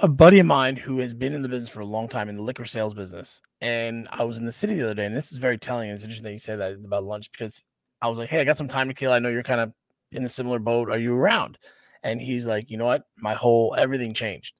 a 0.00 0.08
buddy 0.08 0.38
of 0.38 0.46
mine 0.46 0.76
who 0.76 0.98
has 0.98 1.14
been 1.14 1.32
in 1.32 1.42
the 1.42 1.48
business 1.48 1.68
for 1.68 1.80
a 1.80 1.86
long 1.86 2.08
time 2.08 2.28
in 2.28 2.36
the 2.36 2.42
liquor 2.42 2.64
sales 2.64 2.94
business, 2.94 3.40
and 3.60 4.08
I 4.10 4.24
was 4.24 4.38
in 4.38 4.44
the 4.46 4.52
city 4.52 4.74
the 4.74 4.84
other 4.84 4.94
day, 4.94 5.06
and 5.06 5.16
this 5.16 5.32
is 5.32 5.38
very 5.38 5.58
telling. 5.58 5.90
It's 5.90 6.02
interesting 6.02 6.24
that 6.24 6.32
you 6.32 6.38
say 6.38 6.56
that 6.56 6.72
about 6.72 7.04
lunch 7.04 7.30
because 7.30 7.62
I 8.02 8.08
was 8.08 8.18
like, 8.18 8.28
"Hey, 8.30 8.40
I 8.40 8.44
got 8.44 8.56
some 8.56 8.68
time 8.68 8.88
to 8.88 8.94
kill. 8.94 9.12
I 9.12 9.18
know 9.18 9.28
you're 9.28 9.42
kind 9.42 9.60
of 9.60 9.72
in 10.12 10.24
a 10.24 10.28
similar 10.28 10.58
boat. 10.58 10.90
Are 10.90 10.98
you 10.98 11.14
around?" 11.14 11.58
And 12.02 12.20
he's 12.20 12.46
like, 12.46 12.70
"You 12.70 12.76
know 12.78 12.86
what? 12.86 13.04
My 13.16 13.34
whole 13.34 13.74
everything 13.78 14.14
changed. 14.14 14.54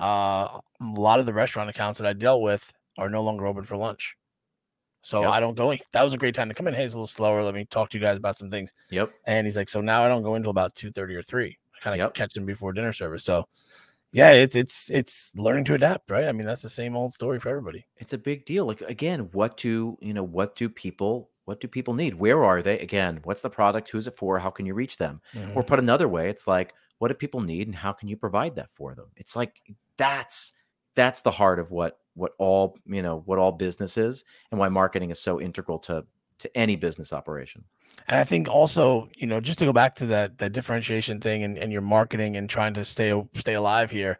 Uh, 0.00 0.60
a 0.80 0.84
lot 0.84 1.20
of 1.20 1.26
the 1.26 1.32
restaurant 1.32 1.70
accounts 1.70 1.98
that 1.98 2.06
I 2.08 2.12
dealt 2.12 2.42
with 2.42 2.70
are 2.98 3.08
no 3.10 3.22
longer 3.22 3.46
open 3.46 3.64
for 3.64 3.76
lunch." 3.76 4.16
So 5.02 5.22
Yep. 5.22 5.30
I 5.32 5.40
don't 5.40 5.56
go 5.56 5.70
in. 5.72 5.78
That 5.92 6.02
was 6.02 6.12
a 6.12 6.18
great 6.18 6.34
time 6.34 6.48
to 6.48 6.54
come 6.54 6.68
in. 6.68 6.74
Hey, 6.74 6.84
it's 6.84 6.94
a 6.94 6.96
little 6.96 7.06
slower. 7.06 7.42
Let 7.42 7.54
me 7.54 7.64
talk 7.64 7.90
to 7.90 7.98
you 7.98 8.02
guys 8.04 8.16
about 8.16 8.38
some 8.38 8.50
things. 8.50 8.72
Yep. 8.90 9.12
And 9.26 9.46
he's 9.46 9.56
like, 9.56 9.68
so 9.68 9.80
now 9.80 10.04
I 10.04 10.08
don't 10.08 10.22
go 10.22 10.34
until 10.34 10.50
about 10.50 10.74
two 10.76 10.92
thirty 10.92 11.14
or 11.16 11.22
three. 11.22 11.58
I 11.76 11.80
kind 11.80 11.94
of 11.94 12.04
Yep. 12.04 12.14
catch 12.14 12.34
them 12.34 12.46
before 12.46 12.72
dinner 12.72 12.92
service. 12.92 13.24
So 13.24 13.48
yeah, 14.12 14.30
it's 14.32 14.54
it's 14.54 14.90
it's 14.90 15.32
learning 15.34 15.64
to 15.66 15.74
adapt, 15.74 16.10
right? 16.10 16.26
I 16.26 16.32
mean, 16.32 16.46
that's 16.46 16.62
the 16.62 16.68
same 16.68 16.94
old 16.96 17.12
story 17.12 17.40
for 17.40 17.48
everybody. 17.48 17.84
It's 17.96 18.12
a 18.12 18.18
big 18.18 18.44
deal. 18.44 18.66
Like 18.66 18.82
again, 18.82 19.28
what 19.32 19.56
do, 19.56 19.96
you 20.00 20.14
know, 20.14 20.22
what 20.22 20.54
do 20.54 20.68
people 20.68 21.30
what 21.44 21.60
do 21.60 21.68
people 21.68 21.94
need? 21.94 22.14
Where 22.14 22.44
are 22.44 22.62
they? 22.62 22.78
Again, 22.78 23.20
what's 23.24 23.40
the 23.40 23.50
product? 23.50 23.90
Who's 23.90 24.06
it 24.06 24.16
for? 24.16 24.38
How 24.38 24.50
can 24.50 24.66
you 24.66 24.74
reach 24.74 24.96
them? 24.96 25.20
Or 25.54 25.62
Mhm. 25.62 25.66
put 25.66 25.78
another 25.78 26.08
way, 26.08 26.28
it's 26.28 26.46
like 26.46 26.74
what 26.98 27.08
do 27.08 27.14
people 27.14 27.40
need 27.40 27.66
and 27.66 27.74
how 27.74 27.92
can 27.92 28.08
you 28.08 28.16
provide 28.16 28.54
that 28.54 28.70
for 28.70 28.94
them? 28.94 29.06
It's 29.16 29.34
like 29.34 29.60
that's 29.96 30.52
that's 30.94 31.22
the 31.22 31.32
heart 31.32 31.58
of 31.58 31.70
what 31.70 31.98
what 32.14 32.32
all, 32.38 32.78
you 32.86 33.02
know, 33.02 33.22
what 33.24 33.38
all 33.38 33.50
business 33.52 33.96
is 33.96 34.24
and 34.50 34.60
why 34.60 34.68
marketing 34.68 35.10
is 35.10 35.18
so 35.18 35.40
integral 35.40 35.78
to 35.80 36.04
to 36.38 36.56
any 36.56 36.76
business 36.76 37.12
operation. 37.12 37.64
And 38.08 38.18
I 38.18 38.24
think 38.24 38.48
also, 38.48 39.08
you 39.16 39.26
know, 39.26 39.40
just 39.40 39.58
to 39.60 39.64
go 39.64 39.72
back 39.72 39.94
to 39.96 40.06
that 40.06 40.38
that 40.38 40.52
differentiation 40.52 41.20
thing 41.20 41.42
and, 41.42 41.58
and 41.58 41.72
your 41.72 41.82
marketing 41.82 42.36
and 42.36 42.48
trying 42.48 42.74
to 42.74 42.84
stay 42.84 43.12
stay 43.34 43.54
alive 43.54 43.90
here, 43.90 44.18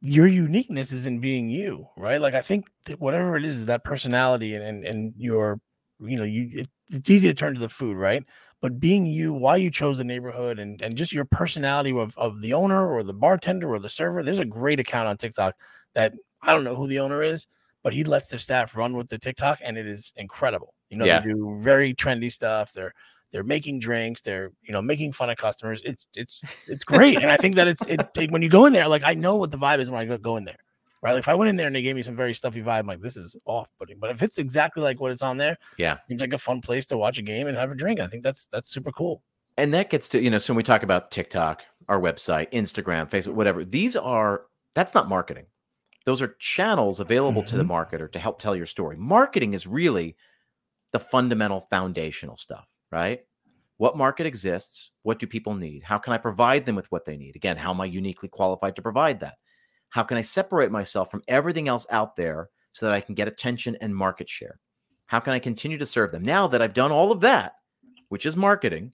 your 0.00 0.26
uniqueness 0.26 0.92
is 0.92 1.06
in 1.06 1.18
being 1.20 1.48
you, 1.48 1.88
right? 1.96 2.20
Like 2.20 2.34
I 2.34 2.42
think 2.42 2.66
whatever 2.98 3.36
it 3.36 3.44
is, 3.44 3.60
is 3.60 3.66
that 3.66 3.84
personality 3.84 4.54
and 4.54 4.64
and, 4.64 4.84
and 4.84 5.14
your, 5.16 5.60
you 6.00 6.16
know, 6.16 6.24
you 6.24 6.60
it, 6.62 6.68
it's 6.90 7.10
easy 7.10 7.28
to 7.28 7.34
turn 7.34 7.54
to 7.54 7.60
the 7.60 7.68
food, 7.68 7.96
right? 7.96 8.24
But 8.60 8.80
being 8.80 9.04
you, 9.06 9.32
why 9.32 9.56
you 9.56 9.70
chose 9.70 9.98
the 9.98 10.04
neighborhood 10.04 10.58
and 10.58 10.80
and 10.82 10.96
just 10.96 11.12
your 11.12 11.24
personality 11.26 11.92
of, 11.92 12.16
of 12.18 12.40
the 12.40 12.54
owner 12.54 12.92
or 12.92 13.02
the 13.02 13.12
bartender 13.14 13.72
or 13.72 13.78
the 13.78 13.88
server. 13.88 14.22
There's 14.22 14.38
a 14.38 14.44
great 14.44 14.80
account 14.80 15.08
on 15.08 15.16
TikTok 15.16 15.54
that 15.94 16.12
I 16.42 16.52
don't 16.52 16.64
know 16.64 16.74
who 16.74 16.86
the 16.86 17.00
owner 17.00 17.22
is, 17.22 17.46
but 17.82 17.92
he 17.92 18.04
lets 18.04 18.28
their 18.28 18.38
staff 18.38 18.76
run 18.76 18.96
with 18.96 19.08
the 19.08 19.18
TikTok 19.18 19.60
and 19.62 19.76
it 19.78 19.86
is 19.86 20.12
incredible. 20.16 20.74
You 20.90 20.98
know, 20.98 21.04
Yeah. 21.06 21.20
they 21.20 21.26
do 21.32 21.58
very 21.60 21.94
trendy 21.94 22.30
stuff. 22.32 22.72
They're 22.72 22.92
they're 23.32 23.42
making 23.44 23.80
drinks. 23.80 24.20
They're 24.22 24.50
you 24.62 24.72
know 24.72 24.80
making 24.82 25.12
fun 25.12 25.28
of 25.30 25.36
customers. 25.36 25.82
It's 25.84 26.06
it's 26.14 26.40
it's 26.66 26.84
great, 26.84 27.20
and 27.20 27.30
I 27.30 27.36
think 27.36 27.56
that 27.56 27.68
it's 27.68 27.86
it, 27.86 28.00
it- 28.16 28.30
when 28.30 28.42
you 28.42 28.48
go 28.48 28.64
in 28.66 28.72
there, 28.72 28.88
like 28.88 29.02
I 29.04 29.14
know 29.14 29.36
what 29.36 29.50
the 29.50 29.58
vibe 29.58 29.80
is 29.80 29.90
when 29.90 30.00
I 30.00 30.04
go, 30.06 30.16
go 30.18 30.36
in 30.36 30.44
there, 30.44 30.56
right? 31.04 31.12
Like 31.12 31.20
if 31.20 31.28
I 31.28 31.34
went 31.34 31.50
in 31.50 31.56
there 31.56 31.66
and 31.68 31.76
they 31.76 31.82
gave 31.82 31.94
me 31.94 32.02
some 32.02 32.16
very 32.16 32.34
stuffy 32.34 32.62
vibe, 32.62 32.80
I'm 32.80 32.86
like 32.86 33.00
this 33.00 33.16
is 33.16 33.36
off 33.44 33.68
putting. 33.78 33.98
But 33.98 34.10
if 34.10 34.22
it's 34.22 34.38
exactly 34.38 34.82
like 34.82 35.00
what 35.00 35.12
it's 35.12 35.22
on 35.22 35.36
there, 35.36 35.56
Yeah. 35.76 35.98
seems 36.08 36.20
like 36.20 36.32
a 36.32 36.38
fun 36.38 36.60
place 36.60 36.86
to 36.86 36.96
watch 36.96 37.18
a 37.18 37.22
game 37.22 37.46
and 37.46 37.56
have 37.56 37.70
a 37.70 37.74
drink. 37.76 38.00
I 38.00 38.08
think 38.08 38.24
that's 38.24 38.46
that's 38.46 38.70
super 38.70 38.90
cool. 38.90 39.22
and 39.56 39.72
that 39.72 39.90
gets 39.90 40.08
to 40.08 40.20
you 40.20 40.30
know 40.30 40.38
so 40.38 40.52
when 40.52 40.56
we 40.56 40.64
talk 40.64 40.82
about 40.82 41.12
tiktok 41.12 41.62
our 41.88 42.00
website 42.00 42.50
instagram 42.50 43.08
facebook 43.08 43.34
whatever 43.34 43.64
these 43.64 43.94
are 43.94 44.46
that's 44.74 44.94
not 44.94 45.08
marketing 45.08 45.46
those 46.04 46.20
are 46.20 46.34
channels 46.40 46.98
available 46.98 47.42
to 47.44 47.56
the 47.56 47.62
mm-hmm. 47.62 47.72
marketer 47.72 48.10
to 48.10 48.18
help 48.18 48.40
tell 48.40 48.56
your 48.56 48.66
story 48.66 48.96
marketing 48.96 49.54
is 49.54 49.64
really 49.64 50.16
the 50.90 50.98
fundamental 50.98 51.60
foundational 51.70 52.36
stuff 52.36 52.66
right 52.90 53.20
what 53.76 53.96
market 53.96 54.26
exists? 54.26 54.90
What 55.02 55.18
do 55.18 55.26
people 55.26 55.54
need? 55.54 55.82
How 55.82 55.98
can 55.98 56.12
I 56.12 56.18
provide 56.18 56.64
them 56.64 56.76
with 56.76 56.90
what 56.92 57.04
they 57.04 57.16
need? 57.16 57.34
Again, 57.36 57.56
how 57.56 57.70
am 57.70 57.80
I 57.80 57.86
uniquely 57.86 58.28
qualified 58.28 58.76
to 58.76 58.82
provide 58.82 59.20
that? 59.20 59.34
How 59.94 60.02
can 60.02 60.16
I 60.16 60.22
separate 60.22 60.72
myself 60.72 61.08
from 61.08 61.22
everything 61.28 61.68
else 61.68 61.86
out 61.88 62.16
there 62.16 62.50
so 62.72 62.84
that 62.84 62.92
I 62.92 63.00
can 63.00 63.14
get 63.14 63.28
attention 63.28 63.76
and 63.80 63.94
market 63.94 64.28
share? 64.28 64.58
How 65.06 65.20
can 65.20 65.34
I 65.34 65.38
continue 65.38 65.78
to 65.78 65.86
serve 65.86 66.10
them? 66.10 66.24
Now 66.24 66.48
that 66.48 66.60
I've 66.60 66.74
done 66.74 66.90
all 66.90 67.12
of 67.12 67.20
that, 67.20 67.52
which 68.08 68.26
is 68.26 68.36
marketing, 68.36 68.90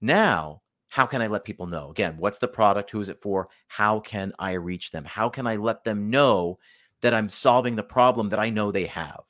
now 0.00 0.62
how 0.90 1.06
can 1.06 1.22
I 1.22 1.26
let 1.26 1.44
people 1.44 1.66
know? 1.66 1.90
Again, 1.90 2.14
what's 2.18 2.38
the 2.38 2.46
product? 2.46 2.92
Who 2.92 3.00
is 3.00 3.08
it 3.08 3.20
for? 3.20 3.48
How 3.66 3.98
can 3.98 4.32
I 4.38 4.52
reach 4.52 4.92
them? 4.92 5.04
How 5.04 5.28
can 5.28 5.44
I 5.48 5.56
let 5.56 5.82
them 5.82 6.08
know 6.08 6.60
that 7.00 7.14
I'm 7.14 7.28
solving 7.28 7.74
the 7.74 7.82
problem 7.82 8.28
that 8.28 8.38
I 8.38 8.48
know 8.48 8.70
they 8.70 8.86
have? 8.86 9.22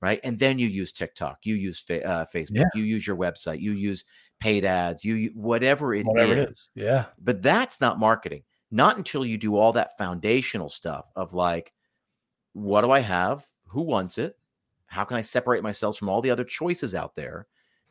Right. 0.00 0.18
And 0.24 0.40
then 0.40 0.58
you 0.58 0.66
use 0.66 0.90
TikTok, 0.90 1.38
you 1.44 1.54
use 1.54 1.78
fa- 1.78 2.04
uh, 2.04 2.24
Facebook, 2.34 2.56
Yeah. 2.56 2.64
you 2.74 2.82
use 2.82 3.06
your 3.06 3.16
website, 3.16 3.60
you 3.60 3.70
use 3.74 4.04
paid 4.40 4.64
ads, 4.64 5.04
you 5.04 5.14
u- 5.14 5.30
whatever 5.36 5.94
it 5.94 6.00
is. 6.00 6.06
Whatever 6.06 6.32
it 6.32 6.50
is. 6.50 6.68
Yeah. 6.74 7.04
But 7.22 7.42
that's 7.42 7.80
not 7.80 8.00
marketing. 8.00 8.42
Not 8.70 8.96
until 8.96 9.24
you 9.24 9.38
do 9.38 9.56
all 9.56 9.72
that 9.72 9.96
foundational 9.96 10.68
stuff 10.68 11.06
of 11.14 11.34
like, 11.34 11.72
what 12.52 12.82
do 12.82 12.90
I 12.90 13.00
have? 13.00 13.46
Who 13.68 13.82
wants 13.82 14.18
it? 14.18 14.36
How 14.86 15.04
can 15.04 15.16
I 15.16 15.20
separate 15.20 15.62
myself 15.62 15.96
from 15.96 16.08
all 16.08 16.20
the 16.20 16.30
other 16.30 16.44
choices 16.44 16.94
out 16.94 17.14
there? 17.14 17.46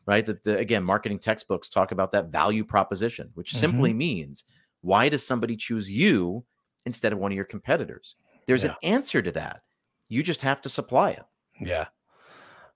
Right. 0.06 0.26
That 0.26 0.44
the, 0.44 0.58
again, 0.58 0.84
marketing 0.84 1.20
textbooks 1.20 1.70
talk 1.70 1.92
about 1.92 2.12
that 2.12 2.28
value 2.28 2.64
proposition, 2.64 3.32
which 3.34 3.56
simply 3.56 3.92
means 3.94 4.44
why 4.82 5.10
does 5.10 5.26
somebody 5.26 5.56
choose 5.56 5.90
you 5.90 6.44
instead 6.86 7.12
of 7.12 7.18
one 7.18 7.32
of 7.32 7.36
your 7.36 7.46
competitors? 7.46 8.16
There's 8.46 8.64
an 8.64 8.76
answer 8.84 9.22
to 9.24 9.32
that. 9.32 9.62
You 10.10 10.22
just 10.22 10.44
have 10.44 10.62
to 10.62 10.70
supply 10.70 11.12
it. 11.12 11.24
Yeah. 11.60 11.88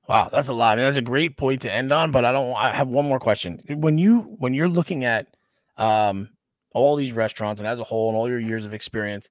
Wow, 0.08 0.30
that's 0.32 0.48
a 0.48 0.54
lot. 0.54 0.74
I 0.74 0.76
mean, 0.78 0.86
that's 0.86 0.98
a 0.98 1.04
great 1.04 1.38
point 1.38 1.62
to 1.62 1.72
end 1.72 1.92
on. 1.92 2.10
But 2.10 2.26
I 2.26 2.32
don't. 2.32 2.56
I 2.56 2.74
have 2.74 2.88
one 2.88 3.06
more 3.06 3.20
question. 3.20 3.60
When 3.70 4.00
you 4.00 4.22
when 4.40 4.56
you're 4.56 4.68
looking 4.68 5.06
at 5.06 5.28
um 5.78 6.30
all 6.74 6.96
these 6.96 7.12
restaurants 7.12 7.62
and 7.62 7.68
as 7.68 7.80
a 7.80 7.84
whole 7.84 8.10
and 8.10 8.18
all 8.18 8.30
your 8.30 8.40
years 8.40 8.66
of 8.66 8.74
experience, 8.74 9.30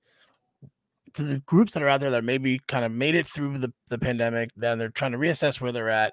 to 1.15 1.23
the 1.23 1.39
groups 1.41 1.75
that 1.75 1.83
are 1.83 1.89
out 1.89 2.01
there 2.01 2.11
that 2.11 2.25
maybe 2.25 2.61
kind 2.69 2.85
of 2.85 2.93
made 2.93 3.15
it 3.15 3.27
through 3.27 3.59
the 3.59 3.73
the 3.89 3.99
pandemic, 3.99 4.51
then 4.57 4.79
they're 4.79 4.91
trying 4.91 5.13
to 5.13 5.19
reassess 5.19 5.61
where 5.61 5.73
they're 5.73 5.89
at. 5.89 6.13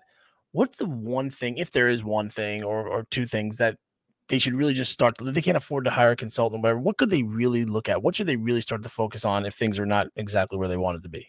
What's 0.51 0.77
the 0.77 0.85
one 0.85 1.29
thing, 1.29 1.57
if 1.57 1.71
there 1.71 1.89
is 1.89 2.03
one 2.03 2.29
thing 2.29 2.63
or 2.63 2.87
or 2.87 3.05
two 3.11 3.25
things 3.25 3.57
that 3.57 3.77
they 4.29 4.39
should 4.39 4.55
really 4.55 4.73
just 4.73 4.91
start? 4.91 5.15
They 5.19 5.41
can't 5.41 5.57
afford 5.57 5.85
to 5.85 5.91
hire 5.91 6.11
a 6.11 6.15
consultant, 6.15 6.63
whatever. 6.63 6.79
What 6.79 6.97
could 6.97 7.09
they 7.09 7.23
really 7.23 7.65
look 7.65 7.89
at? 7.89 8.03
What 8.03 8.15
should 8.15 8.27
they 8.27 8.37
really 8.37 8.61
start 8.61 8.83
to 8.83 8.89
focus 8.89 9.25
on 9.25 9.45
if 9.45 9.53
things 9.53 9.77
are 9.79 9.85
not 9.85 10.07
exactly 10.15 10.57
where 10.57 10.69
they 10.69 10.77
wanted 10.77 11.03
to 11.03 11.09
be? 11.09 11.27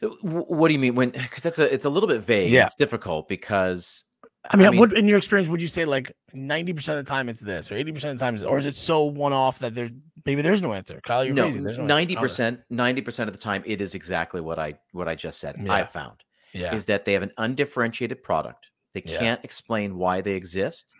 So 0.00 0.16
what 0.22 0.68
do 0.68 0.74
you 0.74 0.80
mean 0.80 0.94
when 0.94 1.10
because 1.10 1.42
that's 1.42 1.58
a 1.58 1.72
it's 1.72 1.84
a 1.84 1.90
little 1.90 2.08
bit 2.08 2.22
vague. 2.22 2.52
Yeah. 2.52 2.64
It's 2.64 2.74
difficult 2.74 3.28
because 3.28 4.04
I 4.50 4.56
mean, 4.56 4.66
I 4.66 4.70
mean- 4.70 4.80
what 4.80 4.92
in 4.96 5.08
your 5.08 5.16
experience 5.18 5.48
would 5.48 5.62
you 5.62 5.68
say 5.68 5.84
like 5.84 6.12
90% 6.34 6.98
of 6.98 7.04
the 7.04 7.08
time 7.08 7.28
it's 7.28 7.40
this 7.40 7.70
or 7.72 7.76
80% 7.76 8.12
of 8.12 8.18
the 8.18 8.24
time 8.24 8.34
is 8.34 8.42
or 8.42 8.58
is 8.58 8.66
it 8.66 8.74
so 8.74 9.04
one 9.04 9.32
off 9.32 9.58
that 9.60 9.74
there's 9.74 9.90
maybe 10.26 10.42
there's 10.42 10.60
no 10.62 10.74
answer? 10.74 11.00
Kyle, 11.02 11.24
you're 11.24 11.34
no 11.34 11.44
crazy. 11.44 11.60
There's 11.60 11.78
no 11.78 11.86
ninety 11.86 12.14
Okay. 12.14 12.20
percent 12.22 12.60
ninety 12.70 13.00
percent 13.00 13.28
of 13.28 13.34
the 13.34 13.40
time 13.40 13.62
it 13.66 13.80
is 13.80 13.94
exactly 13.94 14.40
what 14.42 14.58
I 14.58 14.74
what 14.92 15.08
I 15.08 15.14
just 15.14 15.40
said. 15.40 15.56
Yeah. 15.58 15.72
I 15.72 15.84
found 15.84 16.22
Yeah. 16.52 16.74
is 16.74 16.84
that 16.86 17.04
they 17.06 17.14
have 17.14 17.22
an 17.22 17.32
undifferentiated 17.38 18.22
product. 18.22 18.66
They 18.92 19.02
Yeah. 19.04 19.18
can't 19.18 19.44
explain 19.44 19.96
why 19.96 20.20
they 20.20 20.34
exist. 20.34 20.92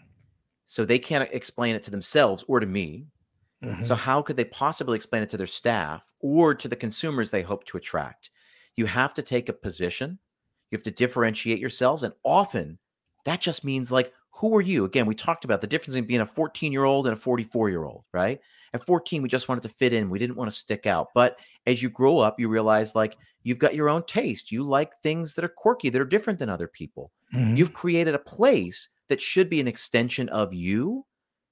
So 0.64 0.84
they 0.86 0.98
can't 0.98 1.28
explain 1.32 1.74
it 1.76 1.82
to 1.84 1.90
themselves 1.90 2.44
or 2.48 2.60
to 2.60 2.66
me. 2.66 3.06
Mhm. 3.62 3.82
So 3.82 3.94
how 3.94 4.22
could 4.22 4.36
they 4.36 4.44
possibly 4.46 4.96
explain 4.96 5.22
it 5.22 5.28
to 5.30 5.36
their 5.36 5.46
staff 5.46 6.10
or 6.20 6.54
to 6.54 6.66
the 6.68 6.76
consumers 6.76 7.30
they 7.30 7.42
hope 7.42 7.64
to 7.66 7.76
attract? 7.76 8.30
You 8.76 8.86
have 8.86 9.12
to 9.14 9.22
take 9.22 9.48
a 9.50 9.52
position. 9.52 10.18
You 10.70 10.76
have 10.76 10.82
to 10.84 10.90
differentiate 10.90 11.58
yourselves 11.58 12.02
and 12.02 12.14
often 12.24 12.78
that 13.24 13.40
just 13.40 13.64
means 13.64 13.90
like 13.90 14.12
who 14.30 14.54
are 14.56 14.60
you? 14.60 14.84
Again, 14.84 15.06
we 15.06 15.14
talked 15.14 15.44
about 15.44 15.60
the 15.60 15.66
difference 15.66 15.94
between 15.94 16.08
being 16.08 16.20
a 16.20 16.26
14-year-old 16.26 17.06
and 17.06 17.16
a 17.16 17.20
44-year-old, 17.20 18.04
right? 18.12 18.40
At 18.72 18.84
14 18.84 19.22
we 19.22 19.28
just 19.28 19.48
wanted 19.48 19.62
to 19.62 19.68
fit 19.68 19.92
in. 19.92 20.10
We 20.10 20.18
didn't 20.18 20.34
want 20.36 20.50
to 20.50 20.56
stick 20.56 20.86
out. 20.86 21.08
But 21.14 21.38
as 21.66 21.80
you 21.82 21.88
grow 21.88 22.18
up, 22.18 22.40
you 22.40 22.48
realize 22.48 22.96
like 22.96 23.16
you've 23.44 23.60
got 23.60 23.76
your 23.76 23.88
own 23.88 24.02
taste. 24.06 24.50
You 24.50 24.64
like 24.64 25.00
things 25.02 25.34
that 25.34 25.44
are 25.44 25.48
quirky, 25.56 25.88
that 25.90 26.00
are 26.00 26.04
different 26.04 26.40
than 26.40 26.48
other 26.48 26.66
people. 26.66 27.12
Mhm. 27.32 27.56
You've 27.56 27.72
created 27.72 28.14
a 28.16 28.18
place 28.18 28.88
that 29.08 29.22
should 29.22 29.48
be 29.48 29.60
an 29.60 29.68
extension 29.68 30.28
of 30.30 30.52
you. 30.52 31.06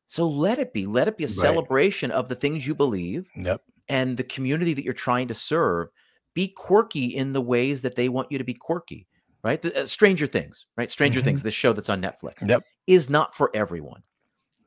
So 0.09 0.29
let 0.29 0.59
it 0.59 0.73
be. 0.73 0.85
Let 0.87 1.07
it 1.07 1.16
be 1.16 1.25
a 1.25 1.29
Right. 1.29 1.37
celebration 1.37 2.11
of 2.11 2.29
the 2.29 2.35
things 2.35 2.66
you 2.66 2.75
believe 2.75 3.31
Yep. 3.37 3.62
and 3.89 4.16
the 4.16 4.25
community 4.25 4.75
that 4.75 4.85
you're 4.85 4.93
trying 4.93 5.29
to 5.29 5.35
serve. 5.35 5.89
Be 6.35 6.49
quirky 6.49 7.07
in 7.07 7.33
the 7.33 7.41
ways 7.41 7.83
that 7.83 7.95
they 7.95 8.09
want 8.09 8.33
you 8.33 8.39
to 8.39 8.45
be 8.45 8.55
quirky, 8.55 9.07
right? 9.45 9.61
The, 9.62 9.82
uh, 9.82 9.84
Stranger 9.86 10.26
Things, 10.26 10.66
right? 10.76 10.90
Stranger 10.90 11.20
Mhm. 11.20 11.24
Things, 11.24 11.43
this 11.43 11.55
show 11.55 11.72
that's 11.72 11.88
on 11.88 12.01
Netflix, 12.03 12.47
Yep. 12.49 12.62
is 12.86 13.11
not 13.11 13.34
for 13.34 13.51
everyone. 13.55 14.03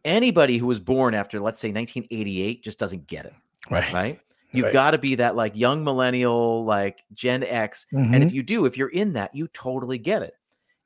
Anybody 0.03 0.57
who 0.57 0.67
was 0.67 0.79
born 0.79 1.13
after, 1.15 1.39
let's 1.39 1.59
say, 1.59 1.71
1988 1.71 2.63
just 2.63 2.77
doesn't 2.77 3.07
get 3.07 3.25
it, 3.25 3.33
Right. 3.71 3.91
right? 3.93 4.19
You've 4.51 4.65
Right. 4.65 4.73
got 4.73 4.91
to 4.91 4.97
be 4.97 5.15
that 5.15 5.35
like 5.35 5.55
young 5.55 5.83
millennial, 5.83 6.63
like 6.63 6.99
Gen 7.13 7.43
X, 7.43 7.87
and 7.91 8.13
Mhm. 8.13 8.25
if 8.25 8.31
you 8.33 8.43
do, 8.43 8.65
if 8.65 8.77
you're 8.77 8.89
in 8.89 9.13
that, 9.13 9.33
you 9.33 9.47
totally 9.49 9.97
get 9.97 10.21
it. 10.21 10.35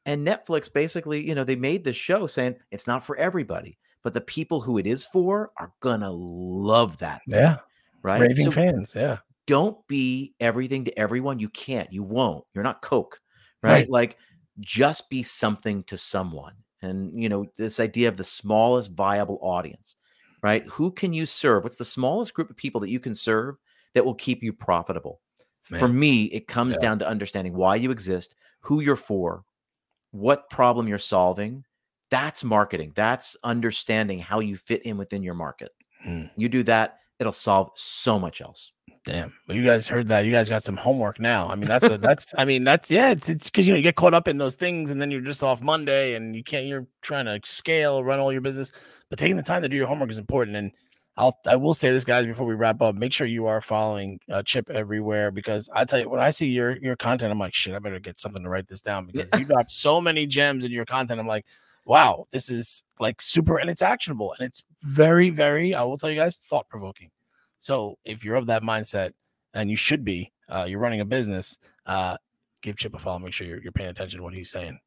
And 0.05 0.25
Netflix 0.25 0.71
basically, 0.71 1.27
you 1.27 1.35
know, 1.35 1.43
they 1.43 1.55
made 1.55 1.83
this 1.83 1.95
show 1.97 2.25
saying 2.25 2.55
it's 2.71 2.87
not 2.87 3.03
for 3.03 3.15
everybody, 3.17 3.77
but 4.01 4.13
the 4.13 4.21
people 4.21 4.61
who 4.61 4.77
it 4.77 4.87
is 4.87 5.05
for 5.05 5.51
are 5.57 5.73
gonna 5.81 6.09
love 6.09 6.97
that, 6.99 7.21
yeah. 7.27 7.57
right? 8.01 8.21
Raving 8.21 8.45
So 8.45 8.51
fans. 8.51 8.95
Yeah. 8.95 9.17
don't 9.45 9.85
be 9.87 10.33
everything 10.39 10.85
to 10.85 10.97
everyone. 10.97 11.37
You 11.39 11.49
can't. 11.49 11.91
You 11.91 12.01
won't. 12.03 12.45
You're 12.53 12.63
not 12.63 12.81
Coke, 12.81 13.19
right? 13.61 13.71
Right. 13.71 13.89
Like 13.89 14.17
just 14.59 15.09
be 15.09 15.23
something 15.23 15.83
to 15.83 15.97
someone. 15.97 16.53
And 16.81 17.21
you 17.21 17.29
know, 17.29 17.45
this 17.57 17.79
idea 17.79 18.07
of 18.07 18.17
the 18.17 18.23
smallest 18.23 18.93
viable 18.93 19.39
audience, 19.41 19.95
right? 20.41 20.65
Who 20.67 20.91
can 20.91 21.13
you 21.13 21.25
serve? 21.25 21.63
What's 21.63 21.77
the 21.77 21.85
smallest 21.85 22.33
group 22.33 22.49
of 22.49 22.57
people 22.57 22.81
that 22.81 22.89
you 22.89 22.99
can 22.99 23.15
serve 23.15 23.55
that 23.93 24.05
will 24.05 24.15
keep 24.15 24.41
you 24.43 24.53
profitable? 24.53 25.21
For 25.61 25.87
me, 25.87 26.23
it 26.25 26.47
comes 26.47 26.75
Yeah. 26.75 26.81
down 26.81 26.99
to 26.99 27.07
understanding 27.07 27.53
why 27.53 27.75
you 27.75 27.91
exist, 27.91 28.35
who 28.61 28.81
you're 28.81 28.95
for, 28.95 29.43
what 30.11 30.49
problem 30.49 30.87
you're 30.87 30.97
solving. 30.97 31.63
That's 32.09 32.43
marketing. 32.43 32.93
That's 32.95 33.37
understanding 33.43 34.17
how 34.19 34.39
you 34.39 34.57
fit 34.57 34.81
in 34.83 34.97
within 34.97 35.21
your 35.21 35.35
market. 35.35 35.71
Hmm. 36.01 36.23
You 36.35 36.49
do 36.49 36.63
that, 36.63 36.99
it'll 37.19 37.31
solve 37.31 37.71
so 37.75 38.17
much 38.17 38.41
else. 38.41 38.71
Damn. 39.05 39.33
Well, 39.47 39.55
you 39.55 39.63
guys 39.63 39.87
heard 39.87 40.07
that. 40.07 40.25
You 40.25 40.31
guys 40.31 40.49
got 40.49 40.63
some 40.63 40.75
homework 40.75 41.19
now. 41.19 41.47
I 41.47 41.55
mean, 41.55 41.67
that's 41.67 41.85
a 41.85 41.97
that's 41.97 42.33
I 42.37 42.45
mean, 42.45 42.63
that's 42.63 42.91
yeah, 42.91 43.11
it's 43.11 43.29
it's 43.29 43.49
because 43.49 43.65
you 43.65 43.73
know 43.73 43.77
you 43.77 43.83
get 43.83 43.95
caught 43.95 44.13
up 44.13 44.27
in 44.27 44.37
those 44.37 44.55
things 44.55 44.91
and 44.91 45.01
then 45.01 45.09
you're 45.09 45.21
just 45.21 45.43
off 45.43 45.61
Monday 45.61 46.15
and 46.15 46.35
you 46.35 46.43
can't 46.43 46.65
you're 46.65 46.87
trying 47.01 47.25
to 47.25 47.39
scale, 47.43 48.03
run 48.03 48.19
all 48.19 48.31
your 48.31 48.41
business. 48.41 48.71
But 49.09 49.19
taking 49.19 49.37
the 49.37 49.43
time 49.43 49.61
to 49.61 49.69
do 49.69 49.75
your 49.75 49.87
homework 49.87 50.11
is 50.11 50.17
important. 50.17 50.57
And 50.57 50.71
I'll 51.17 51.37
I 51.47 51.55
will 51.55 51.73
say 51.73 51.91
this, 51.91 52.03
guys, 52.03 52.25
before 52.25 52.45
we 52.45 52.55
wrap 52.55 52.81
up, 52.81 52.95
make 52.95 53.13
sure 53.13 53.25
you 53.25 53.47
are 53.47 53.61
following 53.61 54.19
uh, 54.31 54.43
Chip 54.43 54.69
everywhere 54.69 55.31
because 55.31 55.69
I 55.73 55.85
tell 55.85 55.99
you 55.99 56.09
when 56.09 56.19
I 56.19 56.29
see 56.29 56.47
your 56.47 56.77
your 56.77 56.95
content, 56.95 57.31
I'm 57.31 57.39
like, 57.39 57.53
shit, 57.53 57.73
I 57.73 57.79
better 57.79 57.99
get 57.99 58.19
something 58.19 58.43
to 58.43 58.49
write 58.49 58.67
this 58.67 58.81
down 58.81 59.05
because 59.05 59.29
you 59.39 59.45
drop 59.45 59.71
so 59.71 60.01
many 60.01 60.25
gems 60.25 60.65
in 60.65 60.71
your 60.71 60.85
content. 60.85 61.19
I'm 61.19 61.27
like, 61.27 61.45
wow, 61.85 62.25
this 62.31 62.49
is 62.49 62.83
like 62.99 63.21
super 63.21 63.57
and 63.57 63.69
it's 63.69 63.81
actionable 63.81 64.33
and 64.37 64.45
it's 64.45 64.63
very, 64.83 65.29
very, 65.29 65.73
I 65.73 65.83
will 65.83 65.97
tell 65.97 66.09
you 66.09 66.19
guys, 66.19 66.37
thought 66.37 66.69
provoking. 66.69 67.09
So 67.57 67.97
if 68.05 68.23
you're 68.23 68.35
of 68.35 68.47
that 68.47 68.63
mindset, 68.63 69.11
and 69.53 69.69
you 69.69 69.75
should 69.75 70.03
be, 70.05 70.31
uh, 70.53 70.65
you're 70.67 70.79
running 70.79 71.01
a 71.01 71.05
business, 71.05 71.57
uh, 71.85 72.17
give 72.61 72.77
Chip 72.77 72.93
a 72.93 72.99
follow. 72.99 73.19
Make 73.19 73.33
sure 73.33 73.47
you're, 73.47 73.61
you're 73.61 73.71
paying 73.71 73.89
attention 73.89 74.17
to 74.17 74.23
what 74.23 74.33
he's 74.33 74.51
saying. 74.51 74.79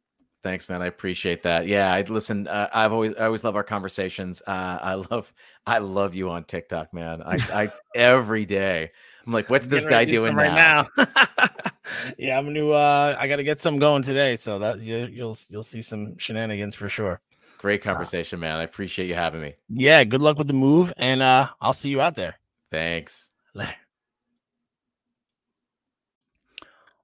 Thanks, 0.43 0.68
man. 0.68 0.82
I 0.82 0.86
appreciate 0.86 1.45
that. 1.45 1.68
Yeah, 1.68 1.93
I 1.93 2.03
listen. 2.03 2.49
Uh, 2.49 2.68
I've 2.72 2.93
always, 2.93 3.14
I 3.14 3.26
always 3.26 3.45
love 3.45 3.55
our 3.55 3.62
conversations. 3.62 4.43
Uh, 4.45 4.78
I 4.82 4.95
love, 4.95 5.32
I 5.66 5.78
love 5.78 6.16
you 6.16 6.30
on 6.30 6.45
TikTok, 6.45 6.93
man. 6.93 7.22
I, 7.22 7.36
I 7.53 7.72
every 7.95 8.45
day. 8.45 8.90
I'm 9.24 9.32
like, 9.32 9.49
what's 9.49 9.66
this 9.66 9.84
guy 9.84 9.99
ready 9.99 10.07
to 10.07 10.11
do 10.11 10.20
doing 10.22 10.34
right 10.34 10.53
now? 10.53 10.88
now? 10.97 11.07
yeah, 12.18 12.39
I'm 12.39 12.47
gonna. 12.47 12.68
Uh, 12.68 13.16
I 13.18 13.26
got 13.26 13.37
to 13.37 13.45
get 13.45 13.61
some 13.61 13.78
going 13.78 14.03
today, 14.03 14.37
so 14.37 14.59
that 14.59 14.80
you, 14.80 15.07
you'll 15.07 15.37
you'll 15.49 15.62
see 15.62 15.83
some 15.83 16.16
shenanigans 16.18 16.74
for 16.74 16.89
sure. 16.89 17.20
Great 17.59 17.83
conversation, 17.83 18.41
man. 18.41 18.57
I 18.57 18.64
appreciate 18.64 19.07
you 19.07 19.14
having 19.14 19.41
me. 19.41 19.55
Yeah, 19.68 20.03
good 20.05 20.20
luck 20.20 20.39
with 20.39 20.49
the 20.49 20.53
move, 20.53 20.93
and 20.97 21.22
uh, 21.22 21.49
I'll 21.61 21.72
see 21.72 21.91
you 21.91 22.01
out 22.01 22.14
there. 22.14 22.39
Thanks. 22.70 23.30
Later. 23.55 23.74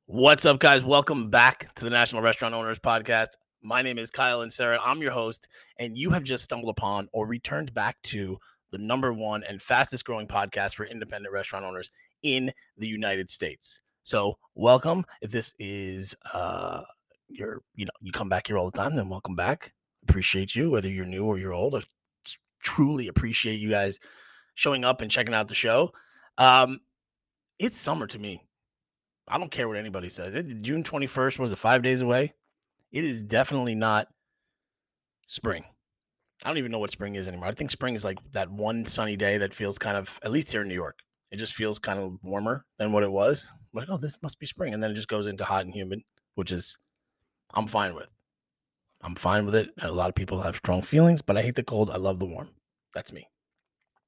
What's 0.06 0.46
up, 0.46 0.58
guys? 0.58 0.84
Welcome 0.84 1.28
back 1.28 1.74
to 1.74 1.84
the 1.84 1.90
National 1.90 2.22
Restaurant 2.22 2.54
Owners 2.54 2.78
Podcast. 2.78 3.28
My 3.62 3.82
name 3.82 3.98
is 3.98 4.10
Kyle 4.10 4.40
Inserra. 4.40 4.78
I'm 4.82 5.02
your 5.02 5.12
host, 5.12 5.48
and 5.78 5.98
you 5.98 6.10
have 6.10 6.22
just 6.22 6.44
stumbled 6.44 6.70
upon 6.70 7.08
or 7.12 7.26
returned 7.26 7.74
back 7.74 8.00
to 8.04 8.38
the 8.70 8.78
number 8.78 9.12
one 9.12 9.44
and 9.44 9.60
fastest 9.60 10.04
growing 10.04 10.26
podcast 10.26 10.74
for 10.74 10.86
independent 10.86 11.32
restaurant 11.32 11.64
owners 11.64 11.90
in 12.22 12.52
the 12.78 12.88
United 12.88 13.30
States. 13.30 13.80
So, 14.08 14.38
welcome. 14.54 15.04
If 15.20 15.32
this 15.32 15.52
is 15.58 16.16
uh 16.32 16.80
your, 17.28 17.60
you 17.74 17.84
know, 17.84 17.92
you 18.00 18.10
come 18.10 18.30
back 18.30 18.46
here 18.46 18.56
all 18.56 18.70
the 18.70 18.78
time, 18.78 18.96
then 18.96 19.10
welcome 19.10 19.36
back. 19.36 19.74
Appreciate 20.08 20.56
you, 20.56 20.70
whether 20.70 20.88
you're 20.88 21.04
new 21.04 21.26
or 21.26 21.36
you're 21.36 21.52
old. 21.52 21.74
I 21.74 21.82
truly 22.62 23.08
appreciate 23.08 23.60
you 23.60 23.68
guys 23.68 23.98
showing 24.54 24.82
up 24.82 25.02
and 25.02 25.10
checking 25.10 25.34
out 25.34 25.46
the 25.46 25.54
show. 25.54 25.92
Um, 26.38 26.80
it's 27.58 27.76
summer 27.76 28.06
to 28.06 28.18
me. 28.18 28.46
I 29.28 29.36
don't 29.36 29.50
care 29.50 29.68
what 29.68 29.76
anybody 29.76 30.08
says. 30.08 30.34
It, 30.34 30.62
June 30.62 30.84
21st 30.84 31.38
was 31.38 31.52
it 31.52 31.58
five 31.58 31.82
days 31.82 32.00
away? 32.00 32.32
It 32.90 33.04
is 33.04 33.22
definitely 33.22 33.74
not 33.74 34.08
spring. 35.26 35.64
I 36.46 36.48
don't 36.48 36.56
even 36.56 36.72
know 36.72 36.78
what 36.78 36.92
spring 36.92 37.16
is 37.16 37.28
anymore. 37.28 37.48
I 37.48 37.52
think 37.52 37.70
spring 37.70 37.94
is 37.94 38.06
like 38.06 38.16
that 38.32 38.50
one 38.50 38.86
sunny 38.86 39.16
day 39.18 39.36
that 39.36 39.52
feels 39.52 39.78
kind 39.78 39.98
of, 39.98 40.18
at 40.22 40.30
least 40.30 40.50
here 40.50 40.62
in 40.62 40.68
New 40.68 40.74
York, 40.74 41.00
it 41.30 41.36
just 41.36 41.52
feels 41.52 41.78
kind 41.78 41.98
of 41.98 42.16
warmer 42.22 42.64
than 42.78 42.92
what 42.92 43.02
it 43.02 43.12
was. 43.12 43.52
Like, 43.78 43.88
oh, 43.90 43.96
this 43.96 44.16
must 44.22 44.38
be 44.38 44.46
spring. 44.46 44.74
And 44.74 44.82
then 44.82 44.90
it 44.90 44.94
just 44.94 45.08
goes 45.08 45.26
into 45.26 45.44
hot 45.44 45.64
and 45.64 45.74
humid, 45.74 46.02
which 46.34 46.52
is, 46.52 46.78
I'm 47.54 47.66
fine 47.66 47.94
with. 47.94 48.08
I'm 49.02 49.14
fine 49.14 49.46
with 49.46 49.54
it. 49.54 49.70
A 49.80 49.90
lot 49.90 50.08
of 50.08 50.14
people 50.14 50.42
have 50.42 50.56
strong 50.56 50.82
feelings, 50.82 51.22
but 51.22 51.36
I 51.36 51.42
hate 51.42 51.54
the 51.54 51.62
cold. 51.62 51.90
I 51.90 51.96
love 51.96 52.18
the 52.18 52.26
warm. 52.26 52.50
That's 52.94 53.12
me. 53.12 53.28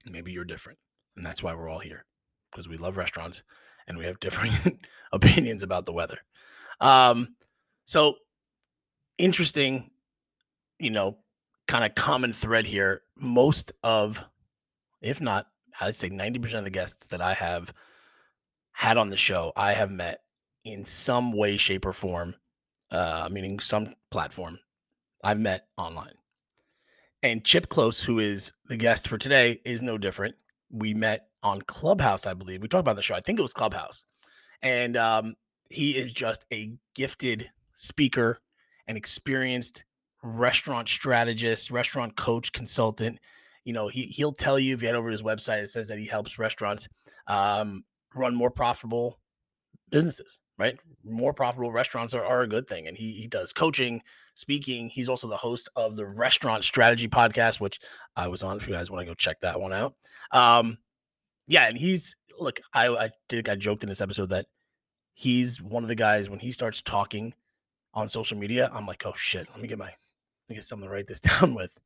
Maybe 0.04 0.32
you're 0.32 0.44
different. 0.44 0.78
And 1.16 1.24
that's 1.24 1.42
why 1.42 1.54
we're 1.54 1.68
all 1.68 1.78
here 1.78 2.04
because 2.50 2.68
we 2.68 2.76
love 2.76 2.96
restaurants 2.96 3.42
and 3.86 3.96
we 3.96 4.04
have 4.04 4.20
different 4.20 4.84
opinions 5.12 5.62
about 5.62 5.86
the 5.86 5.92
weather. 5.92 6.18
Um, 6.80 7.36
so 7.84 8.16
interesting, 9.18 9.90
you 10.78 10.90
know, 10.90 11.18
kind 11.68 11.84
of 11.84 11.94
common 11.94 12.32
thread 12.32 12.66
here. 12.66 13.02
Most 13.16 13.72
of, 13.82 14.22
if 15.00 15.20
not, 15.20 15.46
I'd 15.80 15.94
say 15.94 16.10
90% 16.10 16.54
of 16.54 16.64
the 16.64 16.70
guests 16.70 17.06
that 17.08 17.20
I 17.20 17.34
have 17.34 17.72
had 18.80 18.96
on 18.96 19.10
the 19.10 19.16
show, 19.16 19.52
I 19.56 19.74
have 19.74 19.90
met 19.90 20.22
in 20.64 20.86
some 20.86 21.32
way, 21.32 21.58
shape, 21.58 21.84
or 21.84 21.92
form, 21.92 22.34
uh, 22.90 23.28
meaning 23.30 23.60
some 23.60 23.94
platform 24.10 24.58
I've 25.22 25.38
met 25.38 25.66
online. 25.76 26.14
And 27.22 27.44
Chip 27.44 27.68
Klose, 27.68 28.02
who 28.02 28.20
is 28.20 28.54
the 28.70 28.78
guest 28.78 29.06
for 29.06 29.18
today, 29.18 29.60
is 29.66 29.82
no 29.82 29.98
different. 29.98 30.34
We 30.70 30.94
met 30.94 31.26
on 31.42 31.60
Clubhouse, 31.60 32.24
I 32.24 32.32
believe. 32.32 32.62
We 32.62 32.68
talked 32.68 32.80
about 32.80 32.96
the 32.96 33.02
show. 33.02 33.14
I 33.14 33.20
think 33.20 33.38
it 33.38 33.42
was 33.42 33.52
Clubhouse. 33.52 34.06
And 34.62 34.96
um, 34.96 35.34
he 35.68 35.90
is 35.90 36.10
just 36.10 36.46
a 36.50 36.72
gifted 36.94 37.50
speaker, 37.74 38.38
an 38.88 38.96
experienced 38.96 39.84
restaurant 40.22 40.88
strategist, 40.88 41.70
restaurant 41.70 42.16
coach, 42.16 42.50
consultant. 42.52 43.18
You 43.62 43.74
know, 43.74 43.88
he 43.88 44.04
he'll 44.04 44.32
tell 44.32 44.58
you 44.58 44.72
if 44.72 44.80
you 44.80 44.88
head 44.88 44.96
over 44.96 45.10
to 45.10 45.12
his 45.12 45.22
website, 45.22 45.62
it 45.62 45.68
says 45.68 45.88
that 45.88 45.98
he 45.98 46.06
helps 46.06 46.38
restaurants 46.38 46.88
um, 47.26 47.84
run 48.14 48.34
more 48.34 48.50
profitable 48.50 49.18
businesses, 49.90 50.40
right? 50.58 50.78
More 51.04 51.32
profitable 51.32 51.72
restaurants 51.72 52.14
are, 52.14 52.24
are 52.24 52.42
a 52.42 52.48
good 52.48 52.68
thing. 52.68 52.86
And 52.86 52.96
he 52.96 53.12
he 53.12 53.26
does 53.26 53.52
coaching, 53.52 54.02
speaking. 54.34 54.88
He's 54.88 55.08
also 55.08 55.28
the 55.28 55.36
host 55.36 55.68
of 55.76 55.96
the 55.96 56.06
Restaurant 56.06 56.64
Strategy 56.64 57.08
Podcast, 57.08 57.60
which 57.60 57.80
I 58.16 58.28
was 58.28 58.42
on. 58.42 58.56
If 58.56 58.66
you 58.66 58.74
guys 58.74 58.90
want 58.90 59.02
to 59.02 59.10
go 59.10 59.14
check 59.14 59.40
that 59.40 59.60
one 59.60 59.72
out, 59.72 59.94
um, 60.32 60.78
yeah. 61.46 61.66
And 61.66 61.76
he's 61.76 62.16
look, 62.38 62.60
I 62.72 62.88
I 62.88 63.10
think 63.28 63.48
I 63.48 63.54
joked 63.54 63.82
in 63.82 63.88
this 63.88 64.00
episode 64.00 64.30
that 64.30 64.46
he's 65.14 65.60
one 65.60 65.82
of 65.82 65.88
the 65.88 65.94
guys 65.94 66.30
when 66.30 66.38
he 66.38 66.52
starts 66.52 66.80
talking 66.80 67.34
on 67.92 68.08
social 68.08 68.38
media, 68.38 68.70
I'm 68.72 68.86
like, 68.86 69.04
oh 69.04 69.12
shit, 69.16 69.48
let 69.50 69.60
me 69.60 69.68
get 69.68 69.78
my 69.78 69.86
let 69.86 70.48
me 70.48 70.54
get 70.56 70.64
something 70.64 70.88
to 70.88 70.92
write 70.92 71.06
this 71.06 71.20
down 71.40 71.54
with 71.54 71.76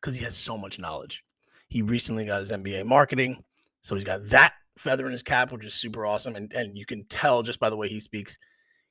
because 0.00 0.14
he 0.14 0.24
has 0.24 0.36
so 0.36 0.56
much 0.56 0.78
knowledge. 0.78 1.22
He 1.68 1.82
recently 1.82 2.24
got 2.24 2.40
his 2.40 2.50
MBA 2.50 2.84
marketing, 2.86 3.44
so 3.82 3.94
he's 3.94 4.04
got 4.04 4.28
that 4.30 4.54
feather 4.78 5.06
in 5.06 5.12
his 5.12 5.22
cap, 5.22 5.52
which 5.52 5.64
is 5.64 5.74
super 5.74 6.06
awesome. 6.06 6.36
And 6.36 6.52
and 6.52 6.76
you 6.76 6.86
can 6.86 7.04
tell 7.06 7.42
just 7.42 7.60
by 7.60 7.70
the 7.70 7.76
way 7.76 7.88
he 7.88 8.00
speaks, 8.00 8.36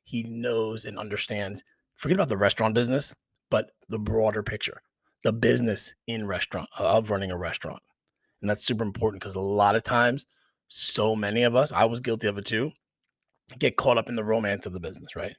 he 0.03 0.23
knows 0.23 0.86
and 0.86 0.97
understands. 0.97 1.63
Forget 1.95 2.15
about 2.15 2.30
the 2.30 2.38
restaurant 2.38 2.75
business, 2.75 3.13
but 3.49 3.71
the 3.89 3.99
broader 3.99 4.43
picture, 4.43 4.82
the 5.23 5.34
business 5.34 5.93
in 6.07 6.27
restaurant 6.27 6.69
uh, 6.80 6.84
of 6.84 7.11
running 7.11 7.32
a 7.32 7.38
restaurant, 7.38 7.82
and 8.41 8.49
that's 8.49 8.65
super 8.65 8.84
important 8.84 9.21
because 9.21 9.36
a 9.36 9.41
lot 9.41 9.75
of 9.75 9.84
times, 9.84 10.25
so 10.67 11.15
many 11.15 11.43
of 11.43 11.55
us, 11.55 11.71
I 11.71 11.86
was 11.86 11.99
guilty 11.99 12.27
of 12.27 12.38
it 12.38 12.45
too, 12.45 12.71
get 13.57 13.77
caught 13.77 13.97
up 13.97 14.09
in 14.09 14.15
the 14.15 14.23
romance 14.23 14.65
of 14.65 14.73
the 14.73 14.80
business, 14.80 15.15
right? 15.15 15.36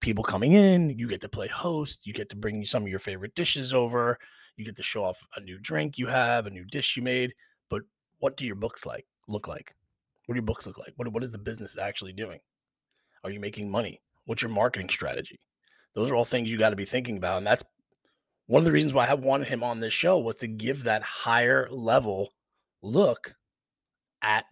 People 0.00 0.22
coming 0.22 0.52
in, 0.52 0.90
you 0.90 1.08
get 1.08 1.20
to 1.22 1.28
play 1.28 1.48
host, 1.48 2.06
you 2.06 2.12
get 2.12 2.28
to 2.30 2.36
bring 2.36 2.64
some 2.64 2.84
of 2.84 2.88
your 2.88 3.00
favorite 3.00 3.34
dishes 3.34 3.74
over, 3.74 4.18
you 4.56 4.64
get 4.64 4.76
to 4.76 4.82
show 4.82 5.04
off 5.04 5.18
a 5.36 5.40
new 5.40 5.58
drink 5.58 5.98
you 5.98 6.06
have, 6.06 6.46
a 6.46 6.50
new 6.50 6.64
dish 6.64 6.96
you 6.96 7.02
made. 7.02 7.34
But 7.68 7.82
what 8.18 8.36
do 8.36 8.46
your 8.46 8.54
books 8.54 8.86
like 8.86 9.06
look 9.28 9.46
like? 9.46 9.74
What 10.26 10.34
do 10.34 10.38
your 10.38 10.46
books 10.46 10.66
look 10.66 10.78
like? 10.78 10.92
What, 10.96 11.08
what 11.12 11.22
is 11.22 11.32
the 11.32 11.38
business 11.38 11.76
actually 11.78 12.12
doing? 12.12 12.40
Are 13.24 13.30
you 13.30 13.40
making 13.40 13.70
money? 13.70 14.00
What's 14.26 14.42
your 14.42 14.50
marketing 14.50 14.88
strategy? 14.88 15.40
Those 15.94 16.10
are 16.10 16.14
all 16.14 16.24
things 16.24 16.50
you 16.50 16.58
got 16.58 16.70
to 16.70 16.76
be 16.76 16.84
thinking 16.84 17.16
about. 17.16 17.38
And 17.38 17.46
that's 17.46 17.64
one 18.46 18.60
of 18.60 18.64
the 18.64 18.72
reasons 18.72 18.94
why 18.94 19.06
I 19.06 19.14
wanted 19.14 19.48
him 19.48 19.62
on 19.62 19.80
this 19.80 19.94
show 19.94 20.18
was 20.18 20.36
to 20.36 20.46
give 20.46 20.84
that 20.84 21.02
higher 21.02 21.68
level 21.70 22.34
look 22.82 23.34
at 24.22 24.44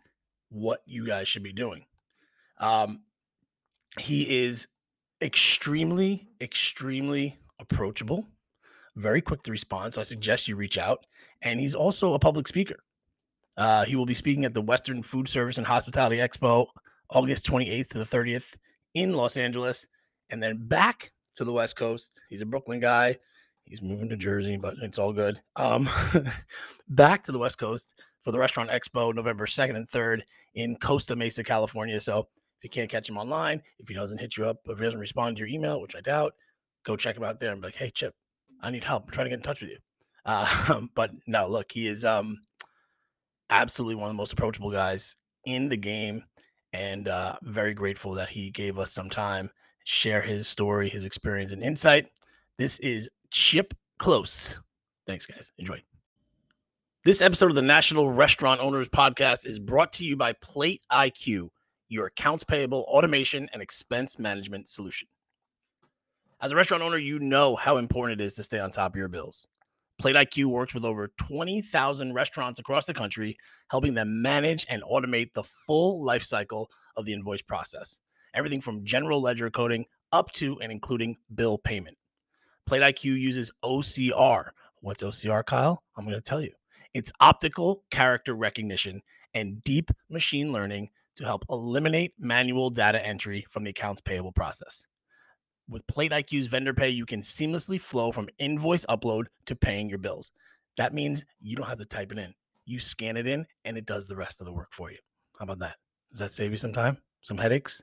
what 0.49 0.81
you 0.87 1.07
guys 1.07 1.29
should 1.29 1.43
be 1.43 1.53
doing. 1.53 1.85
Um, 2.59 3.03
he 3.99 4.45
is 4.45 4.69
extremely, 5.21 6.29
extremely 6.41 7.39
approachable, 7.59 8.29
very 8.97 9.21
quick 9.21 9.43
to 9.43 9.51
respond. 9.51 9.95
So 9.95 10.01
I 10.01 10.05
suggest 10.05 10.49
you 10.49 10.57
reach 10.57 10.79
out. 10.79 11.07
And 11.43 11.61
he's 11.61 11.75
also 11.75 12.15
a 12.15 12.19
public 12.19 12.49
speaker. 12.49 12.77
Uh, 13.57 13.85
he 13.85 13.97
will 13.97 14.07
be 14.07 14.15
speaking 14.15 14.45
at 14.45 14.55
the 14.55 14.61
Western 14.61 15.03
Food 15.03 15.29
Service 15.29 15.59
and 15.59 15.67
Hospitality 15.67 16.17
Expo 16.19 16.67
August 17.11 17.47
28th 17.47 17.89
to 17.89 17.99
the 17.99 18.05
30th 18.05 18.57
in 18.95 19.13
Los 19.13 19.37
Angeles, 19.37 19.87
and 20.31 20.43
then 20.43 20.57
back 20.67 21.13
to 21.37 21.45
the 21.45 21.53
West 21.53 21.77
Coast. 21.77 22.21
He's 22.29 22.43
a 22.43 22.47
Brooklyn 22.47 22.81
guy. 22.81 23.19
He's 23.65 23.83
moving 23.83 24.09
to 24.11 24.17
Jersey, 24.17 24.57
but 24.57 24.75
it's 24.83 24.99
all 24.99 25.13
good. 25.13 25.41
Um, 25.57 25.89
back 26.89 27.25
to 27.25 27.33
the 27.33 27.39
West 27.39 27.59
Coast 27.59 27.95
for 28.21 28.31
the 28.33 28.39
Restaurant 28.39 28.71
Expo 28.71 29.15
November 29.15 29.47
2nd 29.47 29.77
and 29.77 29.89
3rd 29.89 30.23
in 30.55 30.77
Costa 30.77 31.17
Mesa, 31.17 31.43
California. 31.43 32.01
So 32.01 32.29
if 32.59 32.65
you 32.65 32.71
can't 32.71 32.91
catch 32.91 33.09
him 33.09 33.19
online, 33.19 33.63
if 33.79 33.89
he 33.89 33.95
doesn't 33.95 34.19
hit 34.19 34.37
you 34.37 34.47
up, 34.47 34.59
if 34.67 34.79
he 34.79 34.85
doesn't 34.85 35.01
respond 35.01 35.37
to 35.37 35.41
your 35.41 35.49
email, 35.49 35.81
which 35.81 35.97
I 35.97 36.01
doubt, 36.01 36.35
go 36.85 36.97
check 36.97 37.17
him 37.17 37.25
out 37.25 37.41
there 37.41 37.53
and 37.53 37.61
be 37.61 37.69
like, 37.69 37.77
hey, 37.77 37.91
Chip, 37.91 38.15
I 38.61 38.71
need 38.71 38.85
help. 38.85 39.05
I'm 39.05 39.11
trying 39.11 39.27
to 39.27 39.31
get 39.31 39.41
in 39.41 39.43
touch 39.43 39.61
with 39.61 39.71
you. 39.71 39.79
Uh, 40.25 40.81
but 40.95 41.11
no, 41.27 41.49
look, 41.49 41.73
he 41.73 41.89
is 41.89 42.05
um, 42.05 42.39
absolutely 43.51 43.95
one 43.97 44.09
of 44.09 44.11
the 44.11 44.19
most 44.19 44.33
approachable 44.33 44.71
guys 44.71 45.17
in 45.45 45.69
the 45.69 45.77
game, 45.77 46.25
and 46.73 47.09
uh, 47.09 47.37
very 47.43 47.75
grateful 47.75 48.15
that 48.15 48.29
he 48.29 48.51
gave 48.51 48.79
us 48.79 48.93
some 48.93 49.09
time 49.09 49.51
share 49.87 50.21
his 50.21 50.49
story, 50.49 50.91
his 50.91 51.05
experience, 51.05 51.53
and 51.53 51.63
insight. 51.63 52.09
This 52.59 52.79
is 52.81 53.09
Chip 53.31 53.73
Klose. 54.01 54.57
Thanks, 55.07 55.27
guys. 55.27 55.53
Enjoy. 55.59 55.81
This 57.05 57.23
episode 57.23 57.51
of 57.51 57.55
the 57.55 57.63
National 57.63 58.11
Restaurant 58.11 58.61
Owners 58.61 58.89
Podcast 58.89 59.47
is 59.47 59.61
brought 59.61 59.93
to 59.95 60.05
you 60.05 60.17
by 60.17 60.33
Plate 60.33 60.83
IQ, 60.91 61.51
your 61.89 62.07
accounts 62.07 62.43
payable 62.43 62.85
automation 62.89 63.49
and 63.53 63.63
expense 63.63 64.19
management 64.19 64.69
solution. 64.69 65.07
As 66.41 66.51
a 66.51 66.57
restaurant 66.57 66.83
owner, 66.83 66.99
you 66.99 67.21
know 67.21 67.55
how 67.55 67.77
important 67.77 68.21
it 68.21 68.25
is 68.25 68.35
to 68.35 68.43
stay 68.43 68.59
on 68.59 68.73
top 68.73 68.93
of 68.93 68.97
your 68.97 69.09
bills. 69.09 69.47
Plate 69.99 70.17
IQ 70.17 70.47
works 70.47 70.75
with 70.75 70.85
over 70.85 71.09
20,000 71.17 72.13
restaurants 72.13 72.61
across 72.61 72.85
the 72.85 72.93
country, 72.93 73.39
helping 73.71 73.95
them 73.95 74.21
manage 74.21 74.67
and 74.69 74.83
automate 74.83 75.33
the 75.33 75.45
full 75.45 76.05
life 76.05 76.23
cycle 76.23 76.69
of 76.97 77.07
the 77.07 77.15
invoice 77.15 77.41
process. 77.41 77.99
Everything 78.35 78.61
from 78.61 78.85
general 78.85 79.23
ledger 79.23 79.51
coding 79.51 79.87
up 80.13 80.31
to 80.33 80.61
and 80.61 80.71
including 80.71 81.17
bill 81.35 81.57
payment. 81.57 81.97
Plate 82.67 82.83
IQ 82.83 83.19
uses 83.19 83.51
OCR. 83.65 84.51
What's 84.81 85.03
OCR, 85.03 85.45
Kyle? 85.47 85.83
I'm 85.97 86.05
going 86.05 86.17
to 86.17 86.21
tell 86.21 86.43
you. 86.43 86.53
It's 86.93 87.13
optical 87.21 87.85
character 87.91 88.35
recognition 88.35 89.01
and 89.33 89.65
deep 89.65 89.91
machine 90.11 90.53
learning 90.53 90.91
to 91.17 91.25
help 91.25 91.45
eliminate 91.49 92.13
manual 92.19 92.69
data 92.69 93.05
entry 93.05 93.47
from 93.51 93.65
the 93.65 93.71
accounts 93.71 94.03
payable 94.03 94.33
process. 94.33 94.85
With 95.69 95.87
Plate 95.89 96.13
IQ's 96.13 96.47
vendor 96.47 96.73
pay, 96.73 96.91
you 96.91 97.05
can 97.05 97.21
seamlessly 97.21 97.81
flow 97.81 98.13
from 98.13 98.29
invoice 98.39 98.85
upload 98.87 99.25
to 99.47 99.57
paying 99.57 99.89
your 99.89 99.99
bills. 99.99 100.31
That 100.77 100.95
means 100.95 101.25
you 101.41 101.57
don't 101.57 101.67
have 101.67 101.79
to 101.79 101.85
type 101.85 102.13
it 102.13 102.19
in. 102.19 102.33
You 102.67 102.79
scan 102.79 103.17
it 103.17 103.27
in 103.27 103.47
and 103.65 103.77
it 103.77 103.87
does 103.87 104.07
the 104.07 104.17
rest 104.17 104.41
of 104.41 104.47
the 104.47 104.53
work 104.53 104.73
for 104.73 104.93
you. 104.93 104.99
How 105.39 105.45
about 105.45 105.59
that? 105.59 105.77
Does 106.13 106.21
that 106.21 106.33
save 106.33 106.53
you 106.53 106.57
some 106.57 106.73
time? 106.73 106.99
Some 107.23 107.37
headaches? 107.37 107.83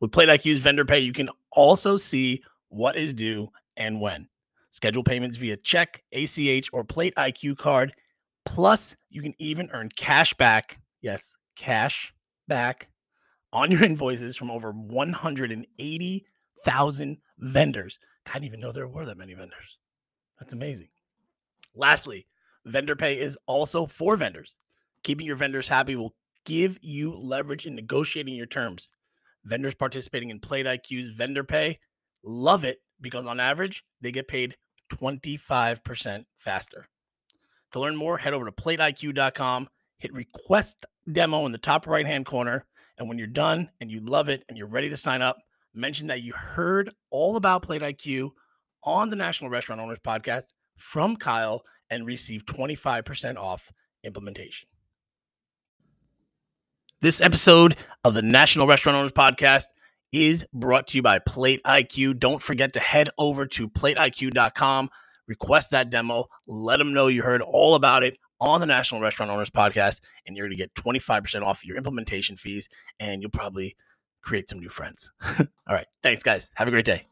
With 0.00 0.12
Plate 0.12 0.28
IQ's 0.28 0.58
vendor 0.58 0.84
pay, 0.84 0.98
you 0.98 1.12
can 1.12 1.30
also 1.52 1.96
see 1.96 2.42
what 2.68 2.96
is 2.96 3.14
due 3.14 3.48
and 3.76 4.00
when. 4.00 4.28
Schedule 4.70 5.02
payments 5.02 5.38
via 5.38 5.56
check, 5.56 6.02
ACH, 6.12 6.68
or 6.72 6.84
Plate 6.84 7.14
IQ 7.16 7.56
card. 7.56 7.94
Plus, 8.44 8.94
you 9.08 9.22
can 9.22 9.34
even 9.38 9.70
earn 9.72 9.88
cash 9.96 10.34
back. 10.34 10.80
Yes, 11.00 11.34
cash 11.56 12.12
back 12.46 12.88
on 13.54 13.70
your 13.70 13.82
invoices 13.84 14.36
from 14.36 14.50
over 14.50 14.72
180 14.72 16.26
thousand 16.64 17.18
vendors. 17.38 17.98
I 18.26 18.34
didn't 18.34 18.46
even 18.46 18.60
know 18.60 18.72
there 18.72 18.88
were 18.88 19.06
that 19.06 19.18
many 19.18 19.34
vendors. 19.34 19.78
That's 20.38 20.52
amazing. 20.52 20.88
Lastly, 21.74 22.26
vendor 22.64 22.96
pay 22.96 23.18
is 23.18 23.38
also 23.46 23.86
for 23.86 24.16
vendors. 24.16 24.56
Keeping 25.02 25.26
your 25.26 25.36
vendors 25.36 25.68
happy 25.68 25.96
will 25.96 26.14
give 26.44 26.78
you 26.82 27.14
leverage 27.14 27.66
in 27.66 27.74
negotiating 27.74 28.34
your 28.34 28.46
terms. 28.46 28.90
Vendors 29.44 29.74
participating 29.74 30.30
in 30.30 30.40
Plate 30.40 30.66
IQ's 30.66 31.14
vendor 31.16 31.44
pay 31.44 31.78
love 32.22 32.64
it 32.64 32.80
because 33.00 33.26
on 33.26 33.40
average, 33.40 33.84
they 34.00 34.10
get 34.10 34.28
paid 34.28 34.56
25% 34.92 36.24
faster. 36.38 36.86
To 37.72 37.80
learn 37.80 37.96
more, 37.96 38.18
head 38.18 38.34
over 38.34 38.44
to 38.44 38.52
plateiq.com, 38.52 39.68
hit 39.98 40.12
request 40.12 40.86
demo 41.10 41.46
in 41.46 41.52
the 41.52 41.58
top 41.58 41.86
right 41.86 42.06
hand 42.06 42.26
corner. 42.26 42.64
And 42.98 43.08
when 43.08 43.18
you're 43.18 43.26
done 43.26 43.68
and 43.80 43.90
you 43.90 44.00
love 44.00 44.28
it 44.28 44.44
and 44.48 44.56
you're 44.56 44.66
ready 44.66 44.88
to 44.88 44.96
sign 44.96 45.22
up, 45.22 45.38
mention 45.76 46.08
that 46.08 46.22
you 46.22 46.32
heard 46.32 46.90
all 47.10 47.36
about 47.36 47.62
Plate 47.62 47.82
IQ 47.82 48.30
on 48.82 49.10
the 49.10 49.16
National 49.16 49.50
Restaurant 49.50 49.80
Owners 49.80 49.98
Podcast 50.04 50.44
from 50.76 51.16
Kyle, 51.16 51.62
and 51.90 52.06
receive 52.06 52.44
25% 52.44 53.36
off 53.36 53.70
implementation. 54.04 54.68
This 57.00 57.20
episode 57.20 57.76
of 58.04 58.14
the 58.14 58.22
National 58.22 58.66
Restaurant 58.66 58.96
Owners 58.96 59.12
Podcast 59.12 59.66
is 60.12 60.46
brought 60.52 60.88
to 60.88 60.98
you 60.98 61.02
by 61.02 61.18
Plate 61.18 61.60
IQ. 61.64 62.18
Don't 62.18 62.42
forget 62.42 62.72
to 62.72 62.80
head 62.80 63.08
over 63.18 63.46
to 63.46 63.68
plateiq.com, 63.68 64.90
request 65.28 65.70
that 65.70 65.90
demo, 65.90 66.26
let 66.46 66.78
them 66.78 66.92
know 66.92 67.08
you 67.08 67.22
heard 67.22 67.42
all 67.42 67.74
about 67.74 68.02
it 68.02 68.18
on 68.40 68.60
the 68.60 68.66
National 68.66 69.00
Restaurant 69.00 69.30
Owners 69.30 69.50
Podcast, 69.50 70.00
and 70.26 70.36
you're 70.36 70.46
going 70.46 70.56
to 70.56 70.62
get 70.62 70.74
25% 70.74 71.42
off 71.42 71.64
your 71.64 71.76
implementation 71.76 72.36
fees, 72.36 72.68
and 73.00 73.22
you'll 73.22 73.30
probably 73.30 73.76
create 74.26 74.50
some 74.50 74.58
new 74.58 74.68
friends. 74.68 75.10
all 75.38 75.46
right. 75.68 75.86
Thanks, 76.02 76.22
guys. 76.22 76.50
Have 76.54 76.68
a 76.68 76.70
great 76.70 76.84
day. 76.84 77.06